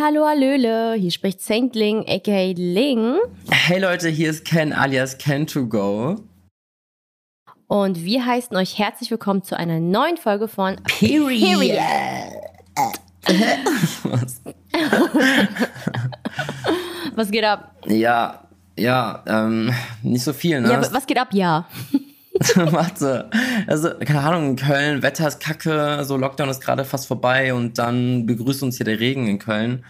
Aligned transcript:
Hallo, 0.00 0.26
Hallöle, 0.26 0.94
hier 0.94 1.10
spricht 1.10 1.40
Saintling 1.40 2.04
aka 2.06 2.52
Ling. 2.56 3.16
Hey 3.50 3.80
Leute, 3.80 4.08
hier 4.08 4.30
ist 4.30 4.44
Ken 4.44 4.72
alias 4.72 5.18
Ken2Go. 5.18 6.20
Und 7.66 8.04
wir 8.04 8.24
heißen 8.24 8.56
euch 8.56 8.78
herzlich 8.78 9.10
willkommen 9.10 9.42
zu 9.42 9.58
einer 9.58 9.80
neuen 9.80 10.16
Folge 10.16 10.46
von 10.46 10.76
Period. 10.84 11.40
Period. 11.40 11.78
Was? 14.04 14.40
was 17.16 17.30
geht 17.32 17.44
ab? 17.44 17.74
Ja, 17.86 18.48
ja, 18.78 19.24
ähm, 19.26 19.74
nicht 20.02 20.22
so 20.22 20.32
viel, 20.32 20.60
ne? 20.60 20.70
Ja, 20.70 20.92
was 20.92 21.06
geht 21.06 21.18
ab? 21.18 21.28
Ja. 21.32 21.66
Warte. 22.54 23.30
Also, 23.66 23.90
keine 24.00 24.20
Ahnung, 24.20 24.50
in 24.50 24.56
Köln, 24.56 25.02
Wetter 25.02 25.26
ist 25.26 25.40
kacke, 25.40 26.04
so 26.04 26.16
Lockdown 26.16 26.48
ist 26.48 26.60
gerade 26.60 26.84
fast 26.84 27.06
vorbei 27.06 27.52
und 27.52 27.78
dann 27.78 28.26
begrüßt 28.26 28.62
uns 28.62 28.76
hier 28.76 28.84
der 28.84 29.00
Regen 29.00 29.26
in 29.26 29.38
Köln. 29.38 29.84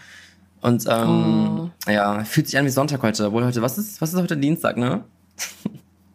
Und 0.61 0.85
ähm, 0.89 1.71
oh. 1.87 1.91
ja, 1.91 2.23
fühlt 2.25 2.47
sich 2.47 2.57
an 2.57 2.65
wie 2.65 2.69
Sonntag 2.69 3.01
heute. 3.01 3.27
Obwohl 3.27 3.45
heute, 3.45 3.61
was 3.61 3.77
ist, 3.77 4.01
was 4.01 4.13
ist 4.13 4.19
heute 4.19 4.37
Dienstag, 4.37 4.77
ne? 4.77 5.03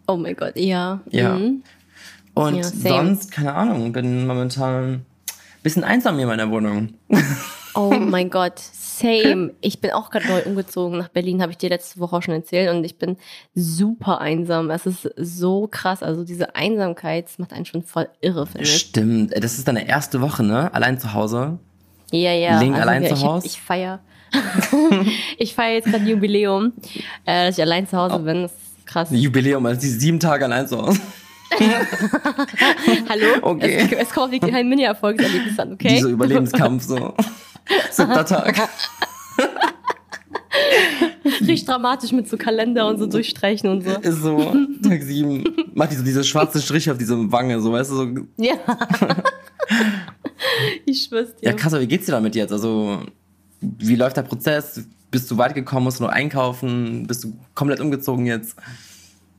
Oh 0.07 0.19
mein 0.19 0.37
Gott, 0.37 0.59
ja. 0.59 1.01
Ja. 1.09 1.35
Mhm. 1.35 1.63
Und 2.35 2.57
ja, 2.57 2.63
sonst, 2.65 3.33
keine 3.33 3.55
Ahnung, 3.55 3.91
bin 3.91 4.27
momentan 4.27 4.93
ein 4.93 5.07
bisschen 5.63 5.83
einsam 5.83 6.17
hier 6.17 6.25
in 6.25 6.29
meiner 6.29 6.51
Wohnung. 6.51 6.93
Oh 7.75 7.91
mein 7.99 8.31
Gott, 8.31 8.59
same. 8.59 9.53
Ich 9.61 9.81
bin 9.81 9.91
auch 9.93 10.11
gerade 10.11 10.27
neu 10.29 10.43
umgezogen 10.43 10.99
nach 10.99 11.09
Berlin, 11.09 11.43
habe 11.43 11.53
ich 11.53 11.59
dir 11.59 11.69
letzte 11.69 12.01
Woche 12.01 12.17
auch 12.17 12.23
schon 12.23 12.35
erzählt. 12.35 12.71
Und 12.71 12.85
ich 12.85 12.99
bin 12.99 13.17
super 13.55 14.21
einsam. 14.21 14.71
Es 14.71 14.87
ist 14.87 15.11
so 15.17 15.69
krass. 15.71 16.03
Also 16.03 16.25
diese 16.25 16.55
Einsamkeit 16.55 17.29
macht 17.39 17.53
einen 17.53 17.65
schon 17.65 17.83
voll 17.83 18.09
irre, 18.21 18.47
finde 18.47 18.65
ich. 18.65 18.77
Stimmt. 18.77 19.35
Das 19.37 19.59
ist 19.59 19.67
deine 19.69 19.89
erste 19.89 20.21
Woche, 20.21 20.43
ne? 20.43 20.73
Allein 20.73 20.99
zu 20.99 21.13
Hause? 21.13 21.59
Ja, 22.13 22.33
ja. 22.33 22.59
Link 22.61 22.75
also, 22.75 22.89
allein 22.89 23.03
ja, 23.03 23.15
zu 23.15 23.23
Hause? 23.23 23.47
Ich, 23.47 23.53
ich 23.57 23.61
feiere. 23.61 24.01
ich 25.39 25.55
feiere 25.55 25.75
jetzt 25.75 25.87
gerade 25.87 26.05
Jubiläum, 26.05 26.73
äh, 27.25 27.47
dass 27.47 27.59
ich 27.59 27.63
allein 27.63 27.87
zu 27.87 27.97
Hause 27.97 28.17
oh. 28.17 28.25
bin. 28.25 28.43
Das 28.43 28.53
ist 28.53 28.87
krass. 28.87 29.09
Jubiläum, 29.11 29.65
also 29.67 29.81
die 29.81 29.89
sieben 29.89 30.21
Tage 30.21 30.45
allein 30.45 30.67
zu 30.67 30.79
Hause. 30.81 31.01
Hallo? 33.09 33.27
Okay. 33.43 33.89
Es, 33.91 33.93
es 34.09 34.11
kommt 34.11 34.33
wirklich 34.33 34.53
kein 34.53 34.69
Mini-Erfolgserlebnis 34.69 35.59
an, 35.59 35.73
okay? 35.75 35.97
Dieser 35.97 36.09
Überlebenskampf 36.09 36.85
so. 36.85 37.15
Siebter 37.91 38.27
Tag. 38.27 38.57
Richtig 41.25 41.65
dramatisch 41.65 42.13
mit 42.13 42.29
so 42.29 42.37
Kalender 42.37 42.87
und 42.87 42.99
so 42.99 43.07
durchstreichen 43.07 43.69
und 43.71 43.83
so. 43.83 43.91
Ist 43.91 44.23
so, 44.23 44.55
Tag 44.83 45.03
sieben. 45.03 45.45
Macht 45.75 45.93
die 45.93 45.97
so 45.97 46.05
diese 46.05 46.23
schwarze 46.25 46.61
Striche 46.61 46.93
auf 46.93 46.99
diese 46.99 47.33
Wange, 47.33 47.61
so, 47.61 47.73
weißt 47.73 47.91
du, 47.91 47.95
so. 47.97 48.07
Ja. 48.37 48.55
ich 50.85 51.03
schwör's 51.03 51.35
dir. 51.37 51.51
Ja, 51.51 51.53
krass, 51.55 51.73
aber 51.73 51.83
wie 51.83 51.89
geht's 51.89 52.07
dir 52.07 52.13
damit 52.13 52.35
jetzt? 52.35 52.53
Also, 52.53 53.01
wie 53.61 53.97
läuft 53.97 54.17
der 54.17 54.23
Prozess? 54.23 54.87
Bist 55.11 55.31
du 55.31 55.39
weit 55.39 55.55
gekommen? 55.55 55.85
Musst 55.85 56.01
du 56.01 56.05
nur 56.05 56.13
einkaufen? 56.13 57.07
Bist 57.07 57.25
du 57.25 57.37
komplett 57.55 57.81
umgezogen 57.81 58.27
jetzt? 58.27 58.57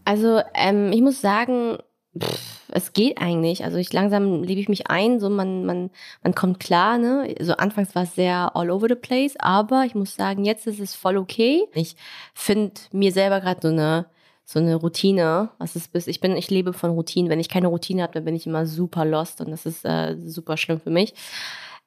Also, 0.06 0.42
ähm, 0.54 0.92
ich 0.92 1.02
muss 1.02 1.22
sagen, 1.22 1.78
pff, 2.20 2.62
es 2.72 2.94
geht 2.94 3.20
eigentlich. 3.20 3.64
Also 3.64 3.78
ich 3.78 3.92
langsam 3.94 4.44
lebe 4.44 4.60
ich 4.60 4.70
mich 4.70 4.88
ein, 4.88 5.20
so 5.20 5.30
man, 5.30 5.66
man, 5.66 5.90
man 6.24 6.36
kommt 6.36 6.60
klar, 6.60 6.98
ne? 6.98 7.34
So 7.40 7.54
anfangs 7.54 7.96
war 7.96 8.04
es 8.04 8.16
sehr 8.16 8.56
all 8.56 8.70
over 8.70 8.88
the 8.90 8.96
place, 8.96 9.36
aber 9.40 9.86
ich 9.86 9.96
muss 9.96 10.16
sagen, 10.16 10.46
jetzt 10.46 10.68
ist 10.68 10.80
es 10.80 10.96
voll 10.96 11.18
okay. 11.18 11.64
Ich 11.74 11.96
finde 12.34 12.74
mir 12.92 13.12
selber 13.12 13.40
gerade 13.42 13.62
so 13.62 13.68
eine 13.70 14.06
so 14.48 14.60
eine 14.60 14.76
Routine, 14.76 15.50
was 15.58 15.76
es 15.76 15.88
bis 15.88 16.06
ich 16.06 16.20
bin, 16.20 16.38
ich 16.38 16.52
lebe 16.52 16.74
von 16.74 16.92
Routinen. 16.92 17.32
Wenn 17.32 17.40
ich 17.40 17.50
keine 17.50 17.68
Routine 17.68 18.04
habe, 18.04 18.14
dann 18.14 18.26
bin 18.26 18.36
ich 18.36 18.46
immer 18.46 18.68
super 18.68 19.04
lost 19.04 19.42
und 19.42 19.50
das 19.50 19.66
ist 19.66 19.84
äh, 19.86 20.16
super 20.24 20.56
schlimm 20.56 20.80
für 20.80 20.92
mich. 20.92 21.16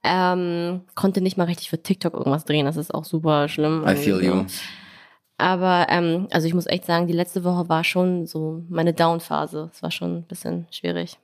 Ähm, 0.03 0.83
konnte 0.95 1.21
nicht 1.21 1.37
mal 1.37 1.45
richtig 1.45 1.71
für 1.71 1.83
TikTok 1.83 2.15
irgendwas 2.15 2.45
drehen, 2.45 2.67
das 2.67 2.77
ist 2.77 2.93
auch 2.93 3.05
super 3.05 3.49
schlimm. 3.49 3.85
I 3.87 3.95
feel 3.95 4.23
you. 4.23 4.45
Aber 5.39 5.87
ähm, 5.89 6.27
also 6.33 6.49
ich 6.49 6.55
muss 6.55 6.67
echt 6.67 6.85
sagen, 6.85 7.07
die 7.07 7.13
letzte 7.13 7.45
Woche 7.45 7.69
war 7.69 7.85
schon 7.85 8.27
so 8.27 8.65
meine 8.69 8.93
Down-Phase. 8.93 9.71
Es 9.73 9.83
war 9.83 9.93
schon 9.93 10.19
ein 10.19 10.23
bisschen 10.25 10.67
schwierig. 10.71 11.17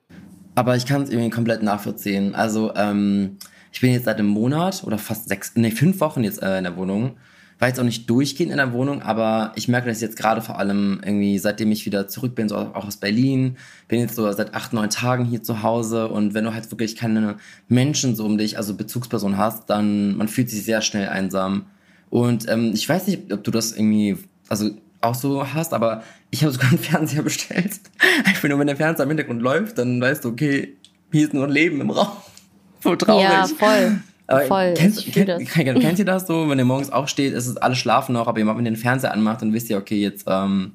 Aber 0.54 0.76
ich 0.76 0.86
kann 0.86 1.02
es 1.02 1.10
irgendwie 1.10 1.30
komplett 1.30 1.64
nachvollziehen. 1.64 2.34
Also 2.34 2.72
ähm, 2.76 3.38
ich 3.72 3.80
bin 3.80 3.92
jetzt 3.92 4.04
seit 4.04 4.20
einem 4.20 4.28
Monat 4.28 4.84
oder 4.84 4.98
fast 4.98 5.28
sechs, 5.28 5.52
nee, 5.56 5.72
fünf 5.72 6.00
Wochen 6.00 6.22
jetzt 6.22 6.40
äh, 6.42 6.58
in 6.58 6.64
der 6.64 6.76
Wohnung. 6.76 7.16
War 7.58 7.68
jetzt 7.68 7.80
auch 7.80 7.84
nicht 7.84 8.08
durchgehend 8.08 8.52
in 8.52 8.58
der 8.58 8.72
Wohnung, 8.72 9.02
aber 9.02 9.52
ich 9.56 9.68
merke 9.68 9.88
das 9.88 10.00
jetzt 10.00 10.16
gerade 10.16 10.42
vor 10.42 10.58
allem 10.58 11.00
irgendwie, 11.04 11.38
seitdem 11.38 11.70
ich 11.72 11.86
wieder 11.86 12.08
zurück 12.08 12.34
bin, 12.34 12.48
so 12.48 12.56
auch 12.56 12.86
aus 12.86 12.96
Berlin, 12.96 13.56
bin 13.86 14.00
jetzt 14.00 14.16
so 14.16 14.30
seit 14.32 14.54
acht, 14.54 14.72
neun 14.72 14.90
Tagen 14.90 15.24
hier 15.24 15.42
zu 15.42 15.62
Hause 15.62 16.08
und 16.08 16.34
wenn 16.34 16.44
du 16.44 16.52
halt 16.52 16.70
wirklich 16.70 16.96
keine 16.96 17.36
Menschen 17.68 18.16
so 18.16 18.24
um 18.24 18.38
dich, 18.38 18.58
also 18.58 18.76
Bezugsperson 18.76 19.38
hast, 19.38 19.70
dann 19.70 20.16
man 20.16 20.28
fühlt 20.28 20.50
sich 20.50 20.64
sehr 20.64 20.82
schnell 20.82 21.08
einsam. 21.08 21.66
Und 22.10 22.48
ähm, 22.48 22.72
ich 22.74 22.88
weiß 22.88 23.06
nicht, 23.06 23.32
ob 23.32 23.44
du 23.44 23.50
das 23.50 23.72
irgendwie, 23.72 24.16
also 24.48 24.70
auch 25.00 25.14
so 25.14 25.46
hast, 25.52 25.74
aber 25.74 26.02
ich 26.30 26.42
habe 26.42 26.52
sogar 26.52 26.70
einen 26.70 26.78
Fernseher 26.90 27.22
bestellt. 27.22 27.80
Einfach 28.24 28.48
nur, 28.48 28.58
wenn 28.58 28.66
der 28.66 28.76
Fernseher 28.76 29.04
im 29.04 29.10
Hintergrund 29.10 29.42
läuft, 29.42 29.78
dann 29.78 30.00
weißt 30.00 30.24
du, 30.24 30.30
okay, 30.30 30.76
hier 31.12 31.26
ist 31.26 31.34
nur 31.34 31.44
ein 31.44 31.50
Leben 31.50 31.80
im 31.80 31.90
Raum. 31.90 32.08
Voll 32.80 32.98
traurig. 32.98 33.22
Ja, 33.24 33.46
voll. 33.46 34.00
Aber 34.26 34.42
voll. 34.42 34.74
Kennst, 34.76 35.06
kenn, 35.10 35.46
kenn, 35.46 35.80
kennt 35.80 35.98
ihr 35.98 36.04
das 36.04 36.26
so, 36.26 36.50
wenn 36.50 36.58
ihr 36.58 36.66
morgens 36.66 36.90
aufsteht, 36.90 37.32
ist 37.32 37.46
es 37.46 37.56
alle 37.56 37.74
schlafen 37.76 38.12
noch, 38.12 38.26
aber 38.26 38.38
ihr 38.38 38.46
wenn 38.46 38.58
ihr 38.58 38.72
den 38.72 38.76
Fernseher 38.76 39.10
anmacht, 39.12 39.40
dann 39.40 39.54
wisst 39.54 39.70
ihr, 39.70 39.78
okay, 39.78 40.02
jetzt 40.02 40.26
ähm, 40.28 40.72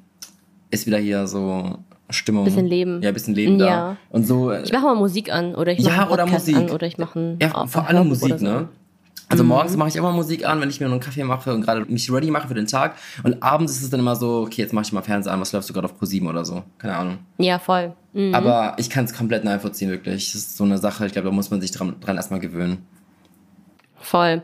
ist 0.72 0.88
wieder 0.88 0.98
hier 0.98 1.28
so 1.28 1.78
Stimmung. 2.10 2.46
Bisschen 2.46 2.66
Leben. 2.66 3.02
Ja, 3.04 3.12
bisschen 3.12 3.36
Leben 3.36 3.60
ja. 3.60 3.66
da. 3.66 3.98
Und 4.10 4.26
so. 4.26 4.52
Ich 4.52 4.72
mache 4.72 4.86
mal 4.86 4.96
Musik 4.96 5.32
an 5.32 5.54
oder 5.54 5.72
ich 5.72 5.84
mache 5.84 5.96
ja, 5.96 6.10
oder 6.10 6.26
Musik. 6.26 6.56
an 6.56 6.70
oder 6.72 6.88
ich 6.88 6.98
mache 6.98 7.38
Ja, 7.40 7.68
vor 7.68 7.88
allem 7.88 8.08
Musik, 8.08 8.40
so. 8.40 8.46
ne? 8.46 8.70
Also 9.30 9.44
mhm. 9.44 9.50
morgens 9.50 9.78
mache 9.78 9.90
ich 9.90 9.96
immer 9.96 10.12
Musik 10.12 10.46
an, 10.46 10.60
wenn 10.60 10.70
ich 10.70 10.80
mir 10.80 10.88
nur 10.88 10.96
einen 10.96 11.04
Kaffee 11.04 11.24
mache 11.24 11.54
und 11.54 11.62
gerade 11.62 11.86
mich 11.86 12.12
ready 12.12 12.32
mache 12.32 12.48
für 12.48 12.56
den 12.56 12.66
Tag. 12.66 12.96
Und 13.24 13.44
abends 13.44 13.74
ist 13.74 13.84
es 13.84 13.90
dann 13.92 14.00
immer 14.00 14.16
so, 14.16 14.42
okay, 14.42 14.62
jetzt 14.64 14.74
mache 14.74 14.86
ich 14.86 14.92
mal 14.92 15.04
Fernseher 15.04 15.34
an, 15.34 15.40
was 15.40 15.54
läufst 15.54 15.70
du 15.70 15.74
gerade 15.74 15.86
auf 15.86 16.02
Pro7 16.02 16.28
oder 16.28 16.44
so? 16.44 16.64
Keine 16.80 16.96
Ahnung. 16.96 17.20
Ja, 17.38 17.60
voll. 17.60 17.94
Mhm. 18.14 18.34
Aber 18.34 18.74
ich 18.78 18.90
kann 18.90 19.06
es 19.06 19.14
komplett 19.14 19.44
nachvollziehen, 19.44 19.92
wirklich. 19.92 20.32
Das 20.32 20.42
ist 20.42 20.58
so 20.58 20.64
eine 20.64 20.80
Sache, 20.80 21.06
ich 21.06 21.12
glaube, 21.12 21.28
da 21.28 21.32
muss 21.34 21.52
man 21.52 21.62
sich 21.62 21.72
dran, 21.72 21.96
dran 22.02 22.18
erstmal 22.18 22.40
gewöhnen. 22.40 22.88
Voll. 24.00 24.42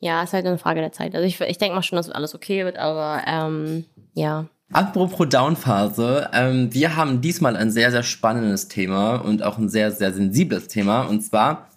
Ja, 0.00 0.22
ist 0.22 0.34
halt 0.34 0.44
eine 0.44 0.58
Frage 0.58 0.80
der 0.80 0.92
Zeit. 0.92 1.14
Also 1.14 1.26
ich, 1.26 1.40
ich 1.40 1.58
denke 1.58 1.74
mal 1.74 1.82
schon, 1.82 1.96
dass 1.96 2.10
alles 2.10 2.34
okay 2.34 2.64
wird, 2.64 2.76
aber 2.76 3.22
ähm, 3.26 3.84
ja. 4.14 4.46
Apropos 4.72 5.28
Downphase, 5.28 6.28
ähm, 6.32 6.74
wir 6.74 6.96
haben 6.96 7.20
diesmal 7.20 7.56
ein 7.56 7.70
sehr, 7.70 7.90
sehr 7.90 8.02
spannendes 8.02 8.68
Thema 8.68 9.16
und 9.16 9.42
auch 9.42 9.58
ein 9.58 9.68
sehr, 9.68 9.92
sehr 9.92 10.12
sensibles 10.12 10.68
Thema. 10.68 11.02
Und 11.02 11.22
zwar 11.22 11.68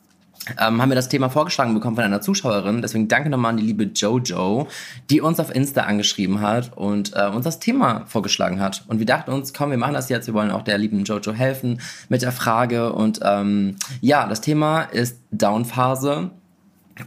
ähm, 0.60 0.82
haben 0.82 0.90
wir 0.90 0.96
das 0.96 1.10
Thema 1.10 1.30
vorgeschlagen 1.30 1.74
bekommen 1.74 1.96
von 1.96 2.06
einer 2.06 2.22
Zuschauerin. 2.22 2.82
Deswegen 2.82 3.08
danke 3.08 3.30
nochmal 3.30 3.52
an 3.52 3.58
die 3.58 3.64
liebe 3.64 3.86
Jojo, 3.86 4.68
die 5.10 5.22
uns 5.22 5.40
auf 5.40 5.54
Insta 5.54 5.82
angeschrieben 5.82 6.42
hat 6.42 6.76
und 6.76 7.14
äh, 7.16 7.28
uns 7.28 7.46
das 7.46 7.60
Thema 7.60 8.06
vorgeschlagen 8.06 8.60
hat. 8.60 8.84
Und 8.88 9.00
wir 9.00 9.06
dachten 9.06 9.32
uns, 9.32 9.54
komm, 9.54 9.72
wir 9.72 9.78
machen 9.78 9.94
das 9.94 10.10
jetzt. 10.10 10.28
Wir 10.28 10.34
wollen 10.34 10.52
auch 10.52 10.64
der 10.64 10.78
lieben 10.78 11.04
Jojo 11.04 11.34
helfen 11.34 11.82
mit 12.10 12.22
der 12.22 12.32
Frage. 12.32 12.94
Und 12.94 13.20
ähm, 13.24 13.76
ja, 14.02 14.28
das 14.28 14.42
Thema 14.42 14.82
ist 14.84 15.18
Downphase. 15.32 16.32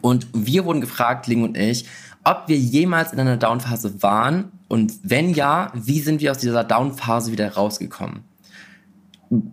Und 0.01 0.27
wir 0.33 0.65
wurden 0.65 0.81
gefragt, 0.81 1.27
Ling 1.27 1.43
und 1.43 1.57
ich, 1.57 1.87
ob 2.25 2.45
wir 2.47 2.59
jemals 2.59 3.13
in 3.13 3.21
einer 3.21 3.37
Downphase 3.37 4.03
waren 4.03 4.53
und 4.69 4.93
wenn 5.03 5.33
ja, 5.33 5.73
wie 5.75 6.01
sind 6.01 6.21
wir 6.21 6.31
aus 6.31 6.39
dieser 6.39 6.63
Downphase 6.63 7.33
wieder 7.33 7.55
rausgekommen? 7.55 8.25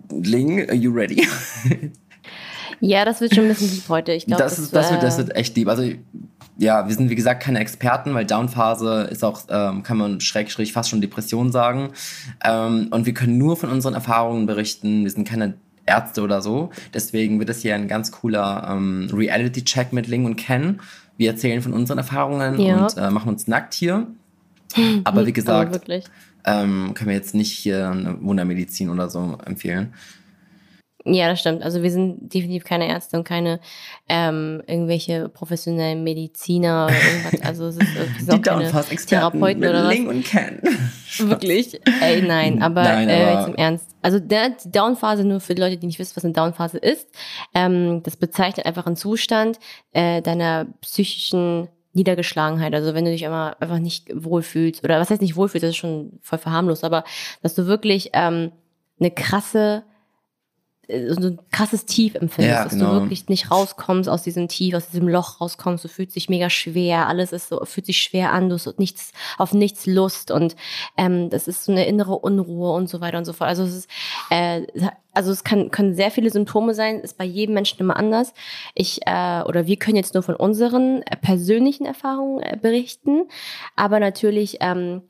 Ling, 0.09 0.67
are 0.69 0.75
you 0.75 0.91
ready? 0.91 1.25
Ja, 2.79 3.05
das 3.05 3.22
wird 3.22 3.33
schon 3.33 3.45
ein 3.45 3.49
bisschen 3.49 3.72
lieb 3.72 3.83
heute. 3.89 4.11
Ich 4.13 4.25
glaub, 4.25 4.39
das, 4.39 4.55
das, 4.55 4.72
das, 4.72 4.91
wird, 4.91 5.03
das 5.03 5.17
wird 5.17 5.35
echt 5.35 5.55
lieb. 5.55 5.67
Also 5.67 5.83
ja, 6.57 6.87
wir 6.87 6.95
sind 6.95 7.09
wie 7.09 7.16
gesagt 7.16 7.43
keine 7.43 7.59
Experten, 7.59 8.13
weil 8.13 8.25
Downphase 8.25 9.07
ist 9.11 9.23
auch, 9.23 9.41
ähm, 9.49 9.83
kann 9.83 9.97
man 9.97 10.22
schräg, 10.22 10.49
schräg 10.51 10.72
fast 10.72 10.89
schon 10.89 11.01
Depression 11.01 11.51
sagen. 11.51 11.91
Ähm, 12.43 12.87
und 12.91 13.05
wir 13.05 13.13
können 13.13 13.37
nur 13.37 13.57
von 13.57 13.69
unseren 13.69 13.93
Erfahrungen 13.93 14.45
berichten. 14.45 15.03
Wir 15.03 15.11
sind 15.11 15.27
keine 15.27 15.55
Ärzte 15.85 16.22
oder 16.22 16.41
so. 16.41 16.72
Deswegen 16.93 17.39
wird 17.39 17.49
es 17.49 17.61
hier 17.61 17.75
ein 17.75 17.87
ganz 17.87 18.11
cooler 18.11 18.67
ähm, 18.69 19.09
Reality-Check 19.11 19.93
mit 19.93 20.07
Ling 20.07 20.25
und 20.25 20.35
Ken. 20.37 20.79
Wir 21.17 21.31
erzählen 21.31 21.61
von 21.61 21.73
unseren 21.73 21.97
Erfahrungen 21.97 22.59
ja. 22.59 22.83
und 22.83 22.97
äh, 22.97 23.09
machen 23.09 23.29
uns 23.29 23.47
nackt 23.47 23.73
hier. 23.73 24.07
Aber 25.03 25.25
wie 25.25 25.33
gesagt, 25.33 25.89
Aber 25.89 26.63
ähm, 26.63 26.93
können 26.93 27.09
wir 27.09 27.16
jetzt 27.16 27.35
nicht 27.35 27.51
hier 27.51 27.89
eine 27.89 28.21
Wundermedizin 28.21 28.89
oder 28.89 29.09
so 29.09 29.37
empfehlen. 29.45 29.93
Ja, 31.07 31.29
das 31.29 31.40
stimmt. 31.40 31.61
Also 31.61 31.84
wir 31.84 31.91
sind 31.91 32.34
definitiv 32.34 32.63
keine 32.63 32.87
Ärzte 32.87 33.16
und 33.16 33.25
keine 33.25 33.59
ähm, 34.09 34.63
irgendwelche 34.66 35.29
professionellen 35.29 36.03
Mediziner 36.03 36.87
oder 36.87 36.96
irgendwas. 36.96 37.41
Also 37.47 37.67
es 37.67 37.78
ist, 37.78 37.90
es 37.96 38.22
ist 38.23 38.34
auch 38.34 38.41
keine 38.41 38.72
Therapeuten 38.72 39.63
oder 39.63 39.84
was. 39.84 39.93
Ling 39.93 40.07
und 40.07 40.25
Ken. 40.25 40.59
Wirklich? 41.19 41.79
Ey, 42.02 42.23
nein, 42.23 42.59
aber, 42.63 42.81
nein, 42.84 43.07
äh, 43.07 43.13
aber 43.13 43.31
äh, 43.31 43.35
jetzt 43.35 43.47
im 43.49 43.55
Ernst. 43.55 43.96
Also 44.02 44.19
der, 44.19 44.49
die 44.49 44.72
Downphase, 44.72 45.23
nur 45.23 45.40
für 45.41 45.53
die 45.53 45.61
Leute, 45.61 45.78
die 45.78 45.85
nicht 45.85 45.99
wissen, 45.99 46.16
was 46.16 46.25
eine 46.25 46.34
Downphase 46.34 46.79
ist, 46.79 47.07
ähm, 47.53 48.02
das 48.02 48.17
bezeichnet 48.17 48.66
einfach 48.66 48.87
einen 48.87 48.96
Zustand 48.96 49.59
äh, 49.91 50.23
deiner 50.23 50.66
psychischen 50.81 51.67
Niedergeschlagenheit. 51.93 52.73
Also 52.73 52.96
wenn 52.96 53.05
du 53.05 53.11
dich 53.11 53.23
immer 53.23 53.55
einfach 53.59 53.79
nicht 53.79 54.09
wohlfühlst, 54.11 54.84
oder 54.84 54.99
was 54.99 55.11
heißt 55.11 55.22
nicht 55.22 55.35
wohlfühlst, 55.35 55.63
das 55.63 55.69
ist 55.69 55.78
schon 55.78 56.17
voll 56.22 56.40
verharmlos, 56.40 56.84
aber 56.84 57.03
dass 57.43 57.53
du 57.53 57.67
wirklich 57.67 58.09
ähm, 58.13 58.52
eine 58.99 59.11
krasse 59.11 59.84
so 60.87 61.28
ein 61.28 61.40
krasses 61.52 61.85
Tief 61.85 62.16
empfindest, 62.16 62.55
Ja, 62.55 62.64
dass 62.64 62.73
genau. 62.73 62.93
du 62.93 63.02
wirklich 63.02 63.28
nicht 63.28 63.52
rauskommst 63.52 64.09
aus 64.09 64.23
diesem 64.23 64.47
Tief, 64.47 64.76
aus 64.76 64.90
diesem 64.90 65.08
Loch 65.08 65.41
rauskommst, 65.41 65.84
du 65.84 65.87
fühlst 65.87 66.16
dich 66.16 66.29
mega 66.29 66.49
schwer, 66.49 67.08
alles 67.08 67.32
ist 67.32 67.49
so, 67.49 67.64
fühlt 67.66 67.85
sich 67.85 68.02
schwer 68.02 68.32
an, 68.32 68.49
du 68.49 68.55
hast 68.55 68.79
nichts, 68.79 69.11
auf 69.37 69.53
nichts 69.53 69.85
Lust 69.85 70.32
und 70.32 70.55
ähm, 70.97 71.29
das 71.29 71.47
ist 71.47 71.66
so 71.66 71.72
eine 71.72 71.85
innere 71.85 72.16
Unruhe 72.16 72.72
und 72.72 72.90
so 72.90 73.02
weiter 73.02 73.17
und 73.17 73.26
so 73.26 73.34
fort. 73.34 73.49
Also 73.49 73.64
es 73.64 73.76
ist, 73.76 73.90
äh, 74.29 74.64
also 75.14 75.32
es 75.32 75.43
kann, 75.43 75.72
können 75.72 75.96
sehr 75.96 76.11
viele 76.11 76.29
Symptome 76.29 76.73
sein, 76.73 76.99
ist 76.99 77.17
bei 77.17 77.26
jedem 77.26 77.55
Menschen 77.55 77.79
immer 77.79 77.96
anders. 77.96 78.34
Ich 78.73 79.02
äh, 79.05 79.41
oder 79.43 79.66
wir 79.66 79.78
können 79.78 79.97
jetzt 79.97 80.14
nur 80.14 80.23
von 80.23 80.35
unseren 80.35 81.02
äh, 81.03 81.16
persönlichen 81.16 81.85
Erfahrungen 81.85 82.43
äh, 82.43 82.58
berichten, 82.61 83.23
aber 83.76 83.99
natürlich 83.99 84.58
ähm, 84.59 85.02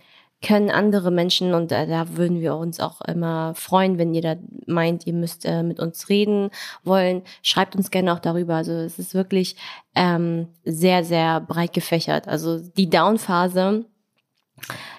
können 0.45 0.69
andere 0.69 1.09
Menschen 1.09 1.55
und 1.55 1.71
äh, 1.71 1.87
da 1.87 2.17
würden 2.17 2.39
wir 2.39 2.55
uns 2.55 2.79
auch 2.79 3.01
immer 3.01 3.55
freuen, 3.55 3.97
wenn 3.97 4.13
ihr 4.13 4.21
da 4.21 4.35
meint, 4.67 5.07
ihr 5.07 5.13
müsst 5.13 5.43
äh, 5.43 5.63
mit 5.63 5.79
uns 5.79 6.07
reden 6.07 6.51
wollen. 6.83 7.23
Schreibt 7.41 7.75
uns 7.75 7.89
gerne 7.89 8.13
auch 8.13 8.19
darüber. 8.19 8.53
Also 8.53 8.71
es 8.73 8.99
ist 8.99 9.15
wirklich 9.15 9.55
ähm, 9.95 10.49
sehr, 10.63 11.03
sehr 11.03 11.41
breit 11.41 11.73
gefächert. 11.73 12.27
Also 12.27 12.59
die 12.59 12.89
Down-Phase 12.91 13.85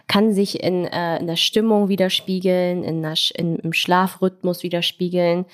kann 0.08 0.32
sich 0.32 0.62
in, 0.64 0.84
äh, 0.84 1.18
in 1.18 1.28
der 1.28 1.36
Stimmung 1.36 1.88
widerspiegeln, 1.88 2.82
in 2.82 3.02
der, 3.02 3.14
in, 3.36 3.56
im 3.56 3.72
Schlafrhythmus 3.72 4.64
widerspiegeln, 4.64 5.44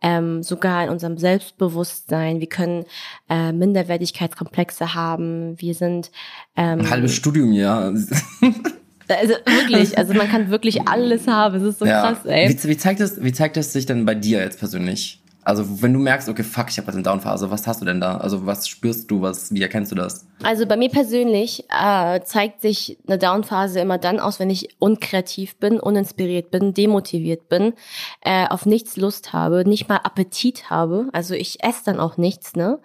ähm, 0.00 0.44
sogar 0.44 0.84
in 0.84 0.90
unserem 0.90 1.18
Selbstbewusstsein. 1.18 2.38
Wir 2.38 2.48
können 2.48 2.84
äh, 3.28 3.50
Minderwertigkeitskomplexe 3.50 4.94
haben. 4.94 5.60
Wir 5.60 5.74
sind 5.74 6.12
ähm, 6.56 6.80
Ein 6.80 6.90
halbes 6.90 7.14
Studium, 7.14 7.52
ja. 7.52 7.92
also 9.18 9.34
wirklich, 9.46 9.96
also 9.98 10.14
man 10.14 10.28
kann 10.28 10.50
wirklich 10.50 10.86
alles 10.88 11.26
haben. 11.26 11.56
Es 11.56 11.62
ist 11.62 11.78
so 11.78 11.86
ja. 11.86 12.00
krass, 12.00 12.24
ey. 12.24 12.48
Wie, 12.48 12.68
wie, 12.68 12.76
zeigt 12.76 13.00
das, 13.00 13.22
wie 13.22 13.32
zeigt 13.32 13.56
das 13.56 13.72
sich 13.72 13.86
denn 13.86 14.04
bei 14.04 14.14
dir 14.14 14.40
jetzt 14.40 14.58
persönlich? 14.58 15.20
Also 15.42 15.82
wenn 15.82 15.94
du 15.94 15.98
merkst, 15.98 16.28
okay, 16.28 16.42
fuck, 16.42 16.66
ich 16.68 16.76
habe 16.76 16.86
jetzt 16.88 16.96
eine 16.96 17.02
Downphase, 17.02 17.50
was 17.50 17.66
hast 17.66 17.80
du 17.80 17.86
denn 17.86 18.00
da? 18.00 18.18
Also 18.18 18.44
was 18.44 18.68
spürst 18.68 19.10
du, 19.10 19.22
was, 19.22 19.52
wie 19.52 19.62
erkennst 19.62 19.90
du 19.90 19.96
das? 19.96 20.26
Also 20.42 20.66
bei 20.66 20.76
mir 20.76 20.90
persönlich 20.90 21.64
äh, 21.70 22.20
zeigt 22.22 22.60
sich 22.60 22.98
eine 23.06 23.16
Downphase 23.16 23.80
immer 23.80 23.96
dann 23.96 24.20
aus, 24.20 24.38
wenn 24.38 24.50
ich 24.50 24.76
unkreativ 24.78 25.56
bin, 25.56 25.80
uninspiriert 25.80 26.50
bin, 26.50 26.74
demotiviert 26.74 27.48
bin, 27.48 27.72
äh, 28.20 28.46
auf 28.48 28.66
nichts 28.66 28.96
Lust 28.96 29.32
habe, 29.32 29.66
nicht 29.66 29.88
mal 29.88 29.96
Appetit 29.96 30.68
habe. 30.68 31.08
Also 31.12 31.34
ich 31.34 31.64
esse 31.64 31.84
dann 31.86 32.00
auch 32.00 32.18
nichts, 32.18 32.54
ne? 32.54 32.78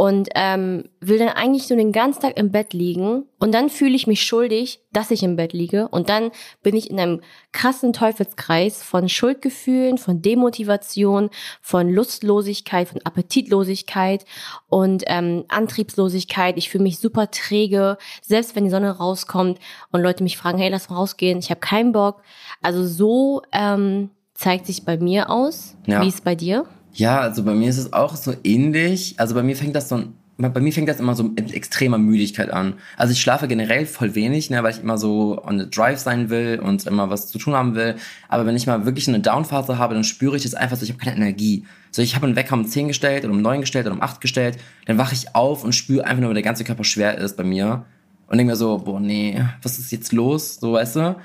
Und 0.00 0.30
ähm, 0.34 0.84
will 1.00 1.18
dann 1.18 1.28
eigentlich 1.28 1.66
so 1.66 1.76
den 1.76 1.92
ganzen 1.92 2.22
Tag 2.22 2.38
im 2.38 2.50
Bett 2.50 2.72
liegen 2.72 3.24
und 3.38 3.52
dann 3.52 3.68
fühle 3.68 3.94
ich 3.94 4.06
mich 4.06 4.24
schuldig, 4.24 4.80
dass 4.94 5.10
ich 5.10 5.22
im 5.22 5.36
Bett 5.36 5.52
liege 5.52 5.88
und 5.88 6.08
dann 6.08 6.30
bin 6.62 6.74
ich 6.74 6.88
in 6.88 6.98
einem 6.98 7.20
krassen 7.52 7.92
Teufelskreis 7.92 8.82
von 8.82 9.10
Schuldgefühlen, 9.10 9.98
von 9.98 10.22
Demotivation, 10.22 11.28
von 11.60 11.90
Lustlosigkeit, 11.90 12.88
von 12.88 13.02
Appetitlosigkeit 13.04 14.24
und 14.70 15.04
ähm, 15.06 15.44
Antriebslosigkeit. 15.48 16.56
Ich 16.56 16.70
fühle 16.70 16.84
mich 16.84 16.98
super 16.98 17.30
träge, 17.30 17.98
selbst 18.22 18.56
wenn 18.56 18.64
die 18.64 18.70
Sonne 18.70 18.96
rauskommt 18.96 19.58
und 19.92 20.00
Leute 20.00 20.22
mich 20.22 20.38
fragen, 20.38 20.56
hey, 20.56 20.70
lass 20.70 20.88
mal 20.88 20.96
rausgehen, 20.96 21.40
ich 21.40 21.50
habe 21.50 21.60
keinen 21.60 21.92
Bock. 21.92 22.22
Also 22.62 22.86
so 22.86 23.42
ähm, 23.52 24.08
zeigt 24.32 24.64
sich 24.64 24.86
bei 24.86 24.96
mir 24.96 25.28
aus. 25.28 25.76
Ja. 25.86 26.00
Wie 26.00 26.08
ist 26.08 26.14
es 26.14 26.20
bei 26.22 26.34
dir? 26.34 26.64
Ja, 26.92 27.20
also 27.20 27.44
bei 27.44 27.54
mir 27.54 27.68
ist 27.68 27.78
es 27.78 27.92
auch 27.92 28.16
so 28.16 28.34
ähnlich. 28.44 29.14
Also 29.18 29.34
bei 29.34 29.42
mir 29.42 29.56
fängt 29.56 29.74
das 29.74 29.88
so 29.88 29.96
ein, 29.96 30.14
bei 30.38 30.60
mir 30.60 30.72
fängt 30.72 30.88
das 30.88 31.00
immer 31.00 31.14
so 31.14 31.24
mit 31.24 31.52
extremer 31.52 31.98
Müdigkeit 31.98 32.50
an. 32.50 32.74
Also 32.96 33.12
ich 33.12 33.20
schlafe 33.20 33.46
generell 33.46 33.84
voll 33.84 34.14
wenig, 34.14 34.48
ne, 34.48 34.62
weil 34.62 34.72
ich 34.72 34.80
immer 34.80 34.96
so 34.96 35.42
on 35.44 35.58
the 35.58 35.68
drive 35.68 35.98
sein 35.98 36.30
will 36.30 36.60
und 36.62 36.86
immer 36.86 37.10
was 37.10 37.28
zu 37.28 37.38
tun 37.38 37.54
haben 37.54 37.74
will. 37.74 37.96
Aber 38.28 38.46
wenn 38.46 38.56
ich 38.56 38.66
mal 38.66 38.86
wirklich 38.86 39.06
eine 39.08 39.20
Downphase 39.20 39.78
habe, 39.78 39.94
dann 39.94 40.04
spüre 40.04 40.36
ich 40.36 40.44
das 40.44 40.54
einfach 40.54 40.76
so, 40.76 40.84
ich 40.84 40.90
habe 40.90 40.98
keine 40.98 41.16
Energie. 41.16 41.64
So, 41.90 42.00
ich 42.00 42.14
habe 42.14 42.26
einen 42.26 42.36
Wecker 42.36 42.54
um 42.54 42.64
10 42.64 42.88
gestellt 42.88 43.24
oder 43.24 43.34
um 43.34 43.42
9 43.42 43.60
gestellt 43.60 43.86
oder 43.86 43.94
um 43.94 44.02
8 44.02 44.20
gestellt, 44.20 44.58
dann 44.86 44.96
wache 44.96 45.14
ich 45.14 45.34
auf 45.34 45.64
und 45.64 45.74
spüre 45.74 46.04
einfach 46.04 46.20
nur, 46.22 46.30
wie 46.30 46.34
der 46.34 46.42
ganze 46.42 46.64
Körper 46.64 46.84
schwer 46.84 47.18
ist 47.18 47.36
bei 47.36 47.44
mir. 47.44 47.84
Und 48.28 48.38
denke 48.38 48.52
mir 48.52 48.56
so, 48.56 48.78
boah, 48.78 49.00
nee, 49.00 49.42
was 49.62 49.78
ist 49.78 49.90
jetzt 49.90 50.12
los? 50.12 50.56
So, 50.60 50.74
weißt 50.74 50.96
du? 50.96 51.16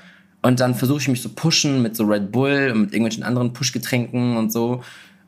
Und 0.42 0.60
dann 0.60 0.74
versuche 0.74 1.00
ich 1.00 1.08
mich 1.08 1.22
zu 1.22 1.28
pushen 1.30 1.82
mit 1.82 1.96
so 1.96 2.04
Red 2.04 2.32
Bull 2.32 2.70
und 2.72 2.80
mit 2.82 2.92
irgendwelchen 2.92 3.22
anderen 3.22 3.52
Pushgetränken 3.52 4.36
und 4.36 4.52
so. 4.52 4.82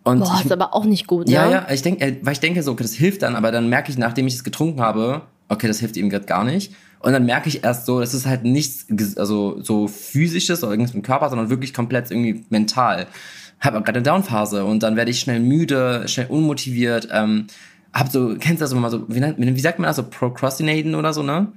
Und 0.09 0.21
Boah, 0.21 0.37
ich, 0.39 0.47
ist 0.47 0.53
aber 0.53 0.75
auch 0.75 0.87
nicht 0.87 1.07
gut, 1.07 1.29
ja, 1.29 1.45
ne? 1.47 1.53
ja, 1.53 1.67
ich 1.71 1.83
denke, 1.83 2.17
weil 2.23 2.33
ich 2.33 2.41
denke 2.41 2.63
so, 2.63 2.73
okay, 2.73 2.83
das 2.83 2.95
hilft 2.95 3.21
dann, 3.21 3.37
aber 3.37 3.53
dann 3.53 3.69
merke 3.69 3.93
ich, 3.93 3.99
nachdem 3.99 4.27
ich 4.27 4.35
es 4.35 4.45
getrunken 4.45 4.81
habe, 4.81 5.21
okay, 5.49 5.69
das 5.69 5.81
hilft 5.81 5.99
ihm 5.99 6.09
gerade 6.09 6.25
gar 6.25 6.45
nicht. 6.45 6.73
Und 7.01 7.13
dann 7.13 7.27
merke 7.27 7.49
ich 7.49 7.63
erst 7.63 7.85
so, 7.85 8.01
das 8.01 8.15
ist 8.15 8.25
halt 8.27 8.43
nichts, 8.43 8.87
also 9.19 9.61
so 9.63 9.87
physisches 9.87 10.63
oder 10.63 10.73
irgendwas 10.73 10.95
mit 10.95 11.05
dem 11.05 11.07
Körper, 11.07 11.29
sondern 11.29 11.51
wirklich 11.51 11.75
komplett 11.75 12.11
irgendwie 12.11 12.43
mental. 12.49 13.07
Habe 13.61 13.83
gerade 13.83 13.99
eine 13.99 14.03
Downphase 14.03 14.65
und 14.65 14.83
dann 14.83 14.97
werde 14.97 15.11
ich 15.11 15.21
schnell 15.21 15.41
müde, 15.41 16.09
schnell 16.09 16.29
unmotiviert. 16.29 17.09
Ähm, 17.13 17.47
hab 17.93 18.11
so, 18.11 18.35
kennst 18.39 18.63
du 18.63 18.65
das 18.65 18.73
immer 18.73 18.89
so, 18.89 19.07
wie, 19.09 19.21
wie 19.37 19.61
sagt 19.61 19.79
man 19.79 19.89
das 19.89 19.97
so, 19.97 20.05
procrastinaten 20.05 20.95
oder 20.95 21.13
so, 21.13 21.23
ne? 21.23 21.49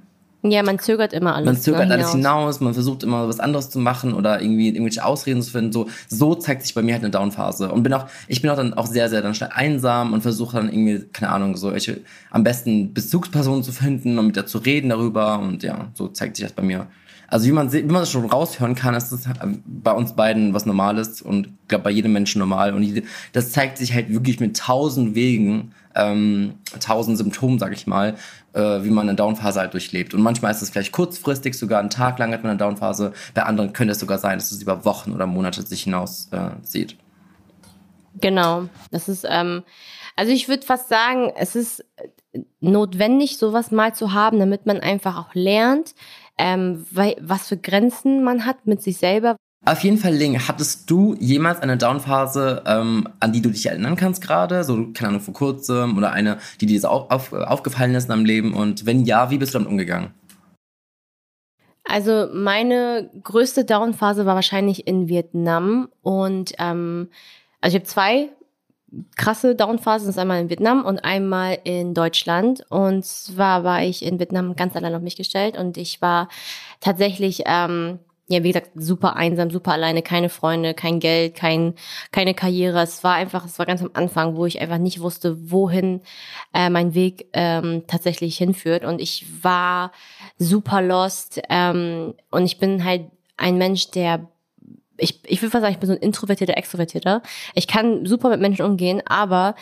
Ja, 0.44 0.62
man 0.64 0.80
zögert 0.80 1.12
immer 1.12 1.36
alles. 1.36 1.46
Man 1.46 1.56
zögert 1.56 1.88
ne, 1.88 1.94
alles 1.94 2.10
hinaus, 2.12 2.60
man 2.60 2.74
versucht 2.74 3.04
immer 3.04 3.28
was 3.28 3.38
anderes 3.38 3.70
zu 3.70 3.78
machen 3.78 4.12
oder 4.12 4.40
irgendwie 4.40 4.68
irgendwelche 4.68 5.04
Ausreden 5.04 5.40
zu 5.40 5.52
finden. 5.52 5.70
So, 5.70 5.88
so 6.08 6.34
zeigt 6.34 6.62
sich 6.62 6.74
bei 6.74 6.82
mir 6.82 6.94
halt 6.94 7.04
eine 7.04 7.12
Downphase. 7.12 7.70
Und 7.70 7.84
bin 7.84 7.92
auch, 7.92 8.06
ich 8.26 8.42
bin 8.42 8.50
auch 8.50 8.56
dann 8.56 8.74
auch 8.74 8.86
sehr, 8.86 9.08
sehr 9.08 9.22
dann 9.22 9.34
schnell 9.34 9.50
einsam 9.52 10.12
und 10.12 10.22
versuche 10.22 10.56
dann 10.56 10.68
irgendwie, 10.68 11.06
keine 11.12 11.30
Ahnung, 11.30 11.56
so 11.56 11.72
welche 11.72 12.00
am 12.30 12.42
besten 12.42 12.92
Bezugspersonen 12.92 13.62
zu 13.62 13.70
finden 13.70 14.18
und 14.18 14.26
mit 14.26 14.36
der 14.36 14.46
zu 14.46 14.58
reden 14.58 14.88
darüber. 14.88 15.38
Und 15.38 15.62
ja, 15.62 15.90
so 15.94 16.08
zeigt 16.08 16.36
sich 16.36 16.44
das 16.44 16.52
bei 16.52 16.62
mir. 16.62 16.88
Also 17.32 17.46
wie 17.46 17.52
man, 17.52 17.72
wie 17.72 17.82
man 17.84 18.02
das 18.02 18.10
schon 18.10 18.26
raushören 18.26 18.74
kann, 18.74 18.94
ist 18.94 19.10
das 19.10 19.26
bei 19.64 19.92
uns 19.92 20.12
beiden 20.12 20.52
was 20.52 20.66
Normales 20.66 21.22
und 21.22 21.46
ich 21.46 21.68
glaube 21.68 21.84
bei 21.84 21.90
jedem 21.90 22.12
Menschen 22.12 22.40
normal. 22.40 22.74
Und 22.74 22.82
jede, 22.82 23.04
das 23.32 23.52
zeigt 23.52 23.78
sich 23.78 23.94
halt 23.94 24.10
wirklich 24.12 24.38
mit 24.38 24.54
tausend 24.54 25.14
Wegen, 25.14 25.72
ähm, 25.94 26.56
tausend 26.78 27.16
Symptomen, 27.16 27.58
sag 27.58 27.72
ich 27.72 27.86
mal, 27.86 28.16
äh, 28.52 28.84
wie 28.84 28.90
man 28.90 29.08
eine 29.08 29.16
Downphase 29.16 29.60
halt 29.60 29.72
durchlebt. 29.72 30.12
Und 30.12 30.20
manchmal 30.20 30.50
ist 30.50 30.60
es 30.60 30.68
vielleicht 30.68 30.92
kurzfristig, 30.92 31.56
sogar 31.58 31.80
einen 31.80 31.88
Tag 31.88 32.18
lang 32.18 32.34
hat 32.34 32.42
man 32.42 32.50
eine 32.50 32.58
Downphase. 32.58 33.14
Bei 33.32 33.44
anderen 33.44 33.72
könnte 33.72 33.92
es 33.92 34.00
sogar 34.00 34.18
sein, 34.18 34.36
dass 34.36 34.52
es 34.52 34.60
über 34.60 34.84
Wochen 34.84 35.12
oder 35.14 35.26
Monate 35.26 35.62
sich 35.62 35.84
hinaus 35.84 36.28
äh, 36.32 36.50
sieht. 36.60 36.98
Genau. 38.20 38.68
Das 38.90 39.08
ist, 39.08 39.24
ähm, 39.26 39.62
also 40.16 40.32
ich 40.32 40.50
würde 40.50 40.66
fast 40.66 40.90
sagen, 40.90 41.32
es 41.34 41.56
ist 41.56 41.82
notwendig, 42.60 43.38
sowas 43.38 43.70
mal 43.70 43.94
zu 43.94 44.12
haben, 44.12 44.38
damit 44.38 44.66
man 44.66 44.80
einfach 44.80 45.16
auch 45.18 45.34
lernt, 45.34 45.94
ähm, 46.42 46.84
was 46.90 47.46
für 47.46 47.56
Grenzen 47.56 48.24
man 48.24 48.44
hat 48.44 48.66
mit 48.66 48.82
sich 48.82 48.98
selber. 48.98 49.36
Auf 49.64 49.78
jeden 49.84 49.96
Fall, 49.96 50.12
Ling, 50.12 50.40
hattest 50.48 50.90
du 50.90 51.14
jemals 51.20 51.60
eine 51.60 51.76
Downphase, 51.76 52.64
ähm, 52.66 53.08
an 53.20 53.32
die 53.32 53.40
du 53.40 53.48
dich 53.48 53.64
erinnern 53.66 53.94
kannst 53.94 54.20
gerade? 54.20 54.64
So, 54.64 54.88
keine 54.92 55.10
Ahnung, 55.10 55.20
vor 55.20 55.34
kurzem 55.34 55.96
oder 55.96 56.10
eine, 56.10 56.38
die 56.60 56.66
dir 56.66 56.80
so 56.80 56.88
auf, 56.88 57.10
auf, 57.12 57.32
aufgefallen 57.32 57.94
ist 57.94 58.04
in 58.04 58.10
deinem 58.10 58.24
Leben? 58.24 58.54
Und 58.54 58.86
wenn 58.86 59.04
ja, 59.04 59.30
wie 59.30 59.38
bist 59.38 59.54
du 59.54 59.58
damit 59.58 59.70
umgegangen? 59.70 60.10
Also 61.84 62.28
meine 62.32 63.08
größte 63.22 63.64
Downphase 63.64 64.26
war 64.26 64.34
wahrscheinlich 64.34 64.88
in 64.88 65.08
Vietnam 65.08 65.88
und 66.00 66.54
ähm, 66.58 67.08
also 67.60 67.76
ich 67.76 67.80
habe 67.80 67.88
zwei 67.88 68.28
krasse 69.16 69.54
Downphasen, 69.54 70.06
das 70.06 70.16
ist 70.16 70.20
einmal 70.20 70.40
in 70.40 70.50
Vietnam 70.50 70.84
und 70.84 71.04
einmal 71.04 71.58
in 71.64 71.94
Deutschland. 71.94 72.64
Und 72.70 73.04
zwar 73.04 73.64
war 73.64 73.82
ich 73.82 74.04
in 74.04 74.18
Vietnam 74.18 74.56
ganz 74.56 74.76
allein 74.76 74.94
auf 74.94 75.02
mich 75.02 75.16
gestellt 75.16 75.56
und 75.56 75.76
ich 75.76 76.02
war 76.02 76.28
tatsächlich, 76.80 77.42
ähm, 77.46 77.98
ja, 78.28 78.42
wie 78.42 78.48
gesagt, 78.52 78.70
super 78.74 79.16
einsam, 79.16 79.50
super 79.50 79.72
alleine, 79.72 80.02
keine 80.02 80.28
Freunde, 80.28 80.74
kein 80.74 81.00
Geld, 81.00 81.34
kein, 81.34 81.74
keine 82.12 82.34
Karriere. 82.34 82.80
Es 82.80 83.02
war 83.04 83.14
einfach, 83.14 83.44
es 83.44 83.58
war 83.58 83.66
ganz 83.66 83.82
am 83.82 83.90
Anfang, 83.94 84.36
wo 84.36 84.46
ich 84.46 84.60
einfach 84.60 84.78
nicht 84.78 85.00
wusste, 85.00 85.50
wohin 85.50 86.00
äh, 86.54 86.70
mein 86.70 86.94
Weg 86.94 87.28
ähm, 87.32 87.84
tatsächlich 87.86 88.38
hinführt. 88.38 88.84
Und 88.84 89.00
ich 89.00 89.26
war 89.42 89.92
super 90.38 90.80
lost 90.80 91.42
ähm, 91.50 92.14
und 92.30 92.44
ich 92.44 92.58
bin 92.58 92.84
halt 92.84 93.10
ein 93.36 93.58
Mensch, 93.58 93.90
der 93.90 94.28
ich, 95.02 95.20
ich 95.26 95.42
will 95.42 95.50
fast 95.50 95.62
sagen, 95.62 95.74
ich 95.74 95.80
bin 95.80 95.88
so 95.88 95.94
ein 95.94 96.00
introvertierter, 96.00 96.56
extrovertierter. 96.56 97.22
Ich 97.54 97.66
kann 97.66 98.06
super 98.06 98.30
mit 98.30 98.40
Menschen 98.40 98.64
umgehen, 98.64 99.02
aber 99.04 99.54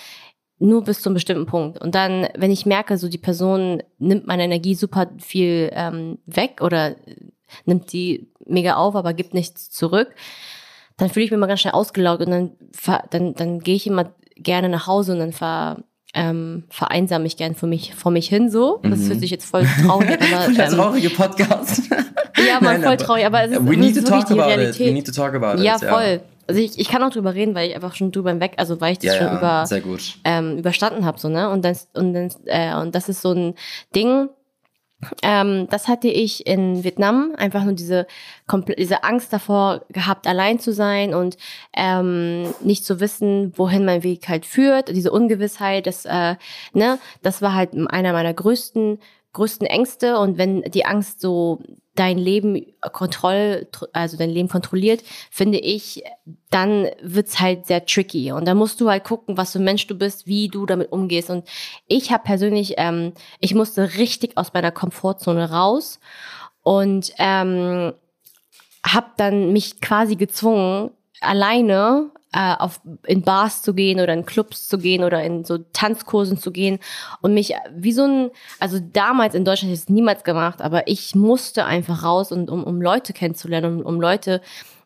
nur 0.59 0.85
bis 0.85 1.01
zu 1.01 1.09
einem 1.09 1.15
bestimmten 1.15 1.47
Punkt. 1.47 1.81
Und 1.81 1.95
dann, 1.95 2.29
wenn 2.37 2.51
ich 2.51 2.67
merke, 2.67 2.99
so 2.99 3.09
die 3.09 3.19
Person 3.19 3.83
nimmt 3.99 4.27
meine 4.27 4.45
Energie 4.45 4.75
super 4.75 5.11
viel 5.19 5.71
ähm, 5.73 6.19
weg 6.27 6.61
oder 6.61 6.97
nimmt 7.65 7.93
die 7.93 8.31
mega 8.45 8.77
auf, 8.77 8.95
aber 8.95 9.15
gibt 9.15 9.33
nichts 9.33 9.71
zurück, 9.71 10.15
dann 10.99 11.09
fühle 11.09 11.25
ich 11.25 11.31
mich 11.31 11.39
immer 11.39 11.47
ganz 11.47 11.61
schnell 11.61 11.73
ausgelaugt 11.73 12.23
und 12.23 12.31
dann, 12.31 12.53
dann, 13.11 13.35
dann 13.35 13.61
gehe 13.61 13.77
ich 13.77 13.87
immer 13.87 14.13
gerne 14.37 14.69
nach 14.69 14.87
Hause 14.87 15.13
und 15.13 15.21
dann 15.21 15.33
ver, 15.33 15.83
ähm, 16.15 16.65
vereinsame 16.71 17.27
ich 17.27 17.37
gern 17.37 17.55
vor 17.55 17.69
mich, 17.69 17.95
vor 17.95 18.11
mich 18.13 18.29
hin 18.29 18.51
so. 18.51 18.81
Das 18.83 18.99
Mhm. 19.01 19.09
hört 19.09 19.21
sich 19.21 19.31
jetzt 19.31 19.45
voll 19.49 19.65
traurig 19.85 20.21
an, 20.21 20.57
ähm, 20.59 20.69
traurige 20.77 21.11
Podcast. 21.11 21.83
ja, 22.49 22.61
man 22.61 22.83
voll 22.83 22.97
traurig, 22.97 23.25
aber 23.27 23.45
es 23.45 23.53
ist, 23.53 23.67
We 23.69 23.77
need 23.77 23.95
to 23.97 24.03
talk 24.03 24.27
die 24.27 24.33
about 24.33 24.51
it. 24.51 24.59
Realität. 24.59 24.89
We 24.89 24.93
need 24.93 25.07
to 25.07 25.13
talk 25.13 25.35
about 25.35 25.63
Ja, 25.63 25.77
it. 25.77 25.85
voll. 25.85 26.21
Also 26.49 26.61
ich, 26.61 26.79
ich 26.81 26.89
kann 26.89 27.01
auch 27.05 27.11
drüber 27.11 27.33
reden, 27.35 27.55
weil 27.55 27.69
ich 27.69 27.77
einfach 27.77 27.95
schon 27.95 28.11
drüber 28.11 28.31
hinweg, 28.31 28.55
also 28.57 28.81
weil 28.81 28.93
ich 28.93 28.99
das 28.99 29.15
Ja, 29.15 29.19
schon 29.19 29.27
ja, 29.29 29.39
über, 29.39 29.67
sehr 29.67 29.81
gut. 29.81 30.15
ähm, 30.25 30.59
überstanden 30.59 31.05
habe, 31.05 31.17
so, 31.21 31.29
ne? 31.29 31.49
Und 31.49 31.65
das, 31.65 31.89
und, 31.95 32.13
das, 32.13 32.41
äh, 32.47 32.75
und 32.75 32.93
das 32.97 33.09
ist 33.09 33.23
so 33.23 33.31
ein 33.33 33.55
Ding, 33.95 34.29
Ähm, 35.23 35.67
das 35.71 35.89
hatte 35.89 36.09
ich 36.09 36.47
in 36.47 36.85
Vietnam, 36.85 37.33
einfach 37.37 37.65
nur 37.65 37.73
diese, 37.73 38.07
diese 38.79 39.03
Angst 39.03 39.33
davor 39.33 39.83
gehabt, 39.89 40.27
allein 40.27 40.59
zu 40.59 40.73
sein 40.73 41.15
und 41.15 41.39
ähm, 41.75 42.55
nicht 42.61 42.85
zu 42.85 43.01
wissen, 43.01 43.53
wohin 43.57 43.85
mein 43.85 44.03
Weg 44.03 44.29
halt 44.29 44.45
führt, 44.45 44.89
diese 44.95 45.11
Ungewissheit, 45.11 45.87
das, 45.87 46.05
äh, 46.05 46.37
ne, 46.75 46.99
das 47.23 47.41
war 47.41 47.55
halt 47.55 47.71
einer 47.75 48.13
meiner 48.13 48.35
größten 48.35 48.99
größten 49.33 49.67
Ängste 49.67 50.19
und 50.19 50.39
wenn 50.39 50.63
die 50.63 50.85
Angst 50.85 51.21
so 51.21 51.61
dein 51.95 52.19
Leben 52.19 52.65
kontroll, 52.93 53.69
also 53.93 54.17
dein 54.17 54.31
Leben 54.31 54.49
kontrolliert, 54.49 55.03
finde 55.31 55.59
ich, 55.59 56.03
dann 56.49 56.89
wird's 57.03 57.41
halt 57.41 57.67
sehr 57.67 57.85
tricky. 57.85 58.33
Und 58.33 58.47
da 58.47 58.55
musst 58.55 58.81
du 58.81 58.89
halt 58.89 59.05
gucken, 59.05 59.37
was 59.37 59.53
für 59.53 59.59
ein 59.59 59.65
Mensch 59.65 59.87
du 59.87 59.95
bist, 59.95 60.27
wie 60.27 60.49
du 60.49 60.67
damit 60.67 60.93
umgehst. 60.93 61.31
Und 61.31 61.47
ich 61.87 62.11
habe 62.11 62.25
persönlich, 62.25 62.75
ähm, 62.79 63.13
ich 63.41 63.55
musste 63.55 63.97
richtig 63.99 64.37
aus 64.37 64.53
meiner 64.55 64.71
Komfortzone 64.71 65.51
raus 65.51 66.01
und 66.63 67.13
ähm, 67.19 67.93
habe 68.85 69.11
dann 69.17 69.53
mich 69.53 69.81
quasi 69.81 70.17
gezwungen, 70.17 70.93
alleine 71.21 72.11
äh, 72.33 72.55
auf, 72.59 72.81
in 73.07 73.23
Bars 73.23 73.63
zu 73.63 73.75
gehen 73.75 74.01
oder 74.01 74.13
in 74.13 74.25
Clubs 74.25 74.69
zu 74.69 74.79
gehen 74.79 75.05
oder 75.05 75.23
in 75.23 75.45
so 75.45 75.59
Tanzkursen 75.59 76.39
zu 76.39 76.53
gehen 76.53 76.79
und 77.21 77.35
mich 77.35 77.55
wie 77.75 77.93
so 77.93 78.05
ein, 78.05 78.31
also 78.59 78.79
damals 78.81 79.35
in 79.35 79.45
Deutschland 79.45 79.71
hätte 79.71 79.81
ich 79.81 79.89
es 79.89 79.89
niemals 79.89 80.25
gemacht, 80.25 80.63
aber 80.63 80.87
ich 80.87 81.15
musste 81.15 81.65
einfach 81.65 82.05
raus 82.05 82.31
und 82.33 82.51
um, 82.51 82.63
um 82.65 82.81
Leute 82.81 83.13
kennenzulernen, 83.13 83.81
um, 83.81 83.87
um 83.87 84.01
Leute 84.01 84.41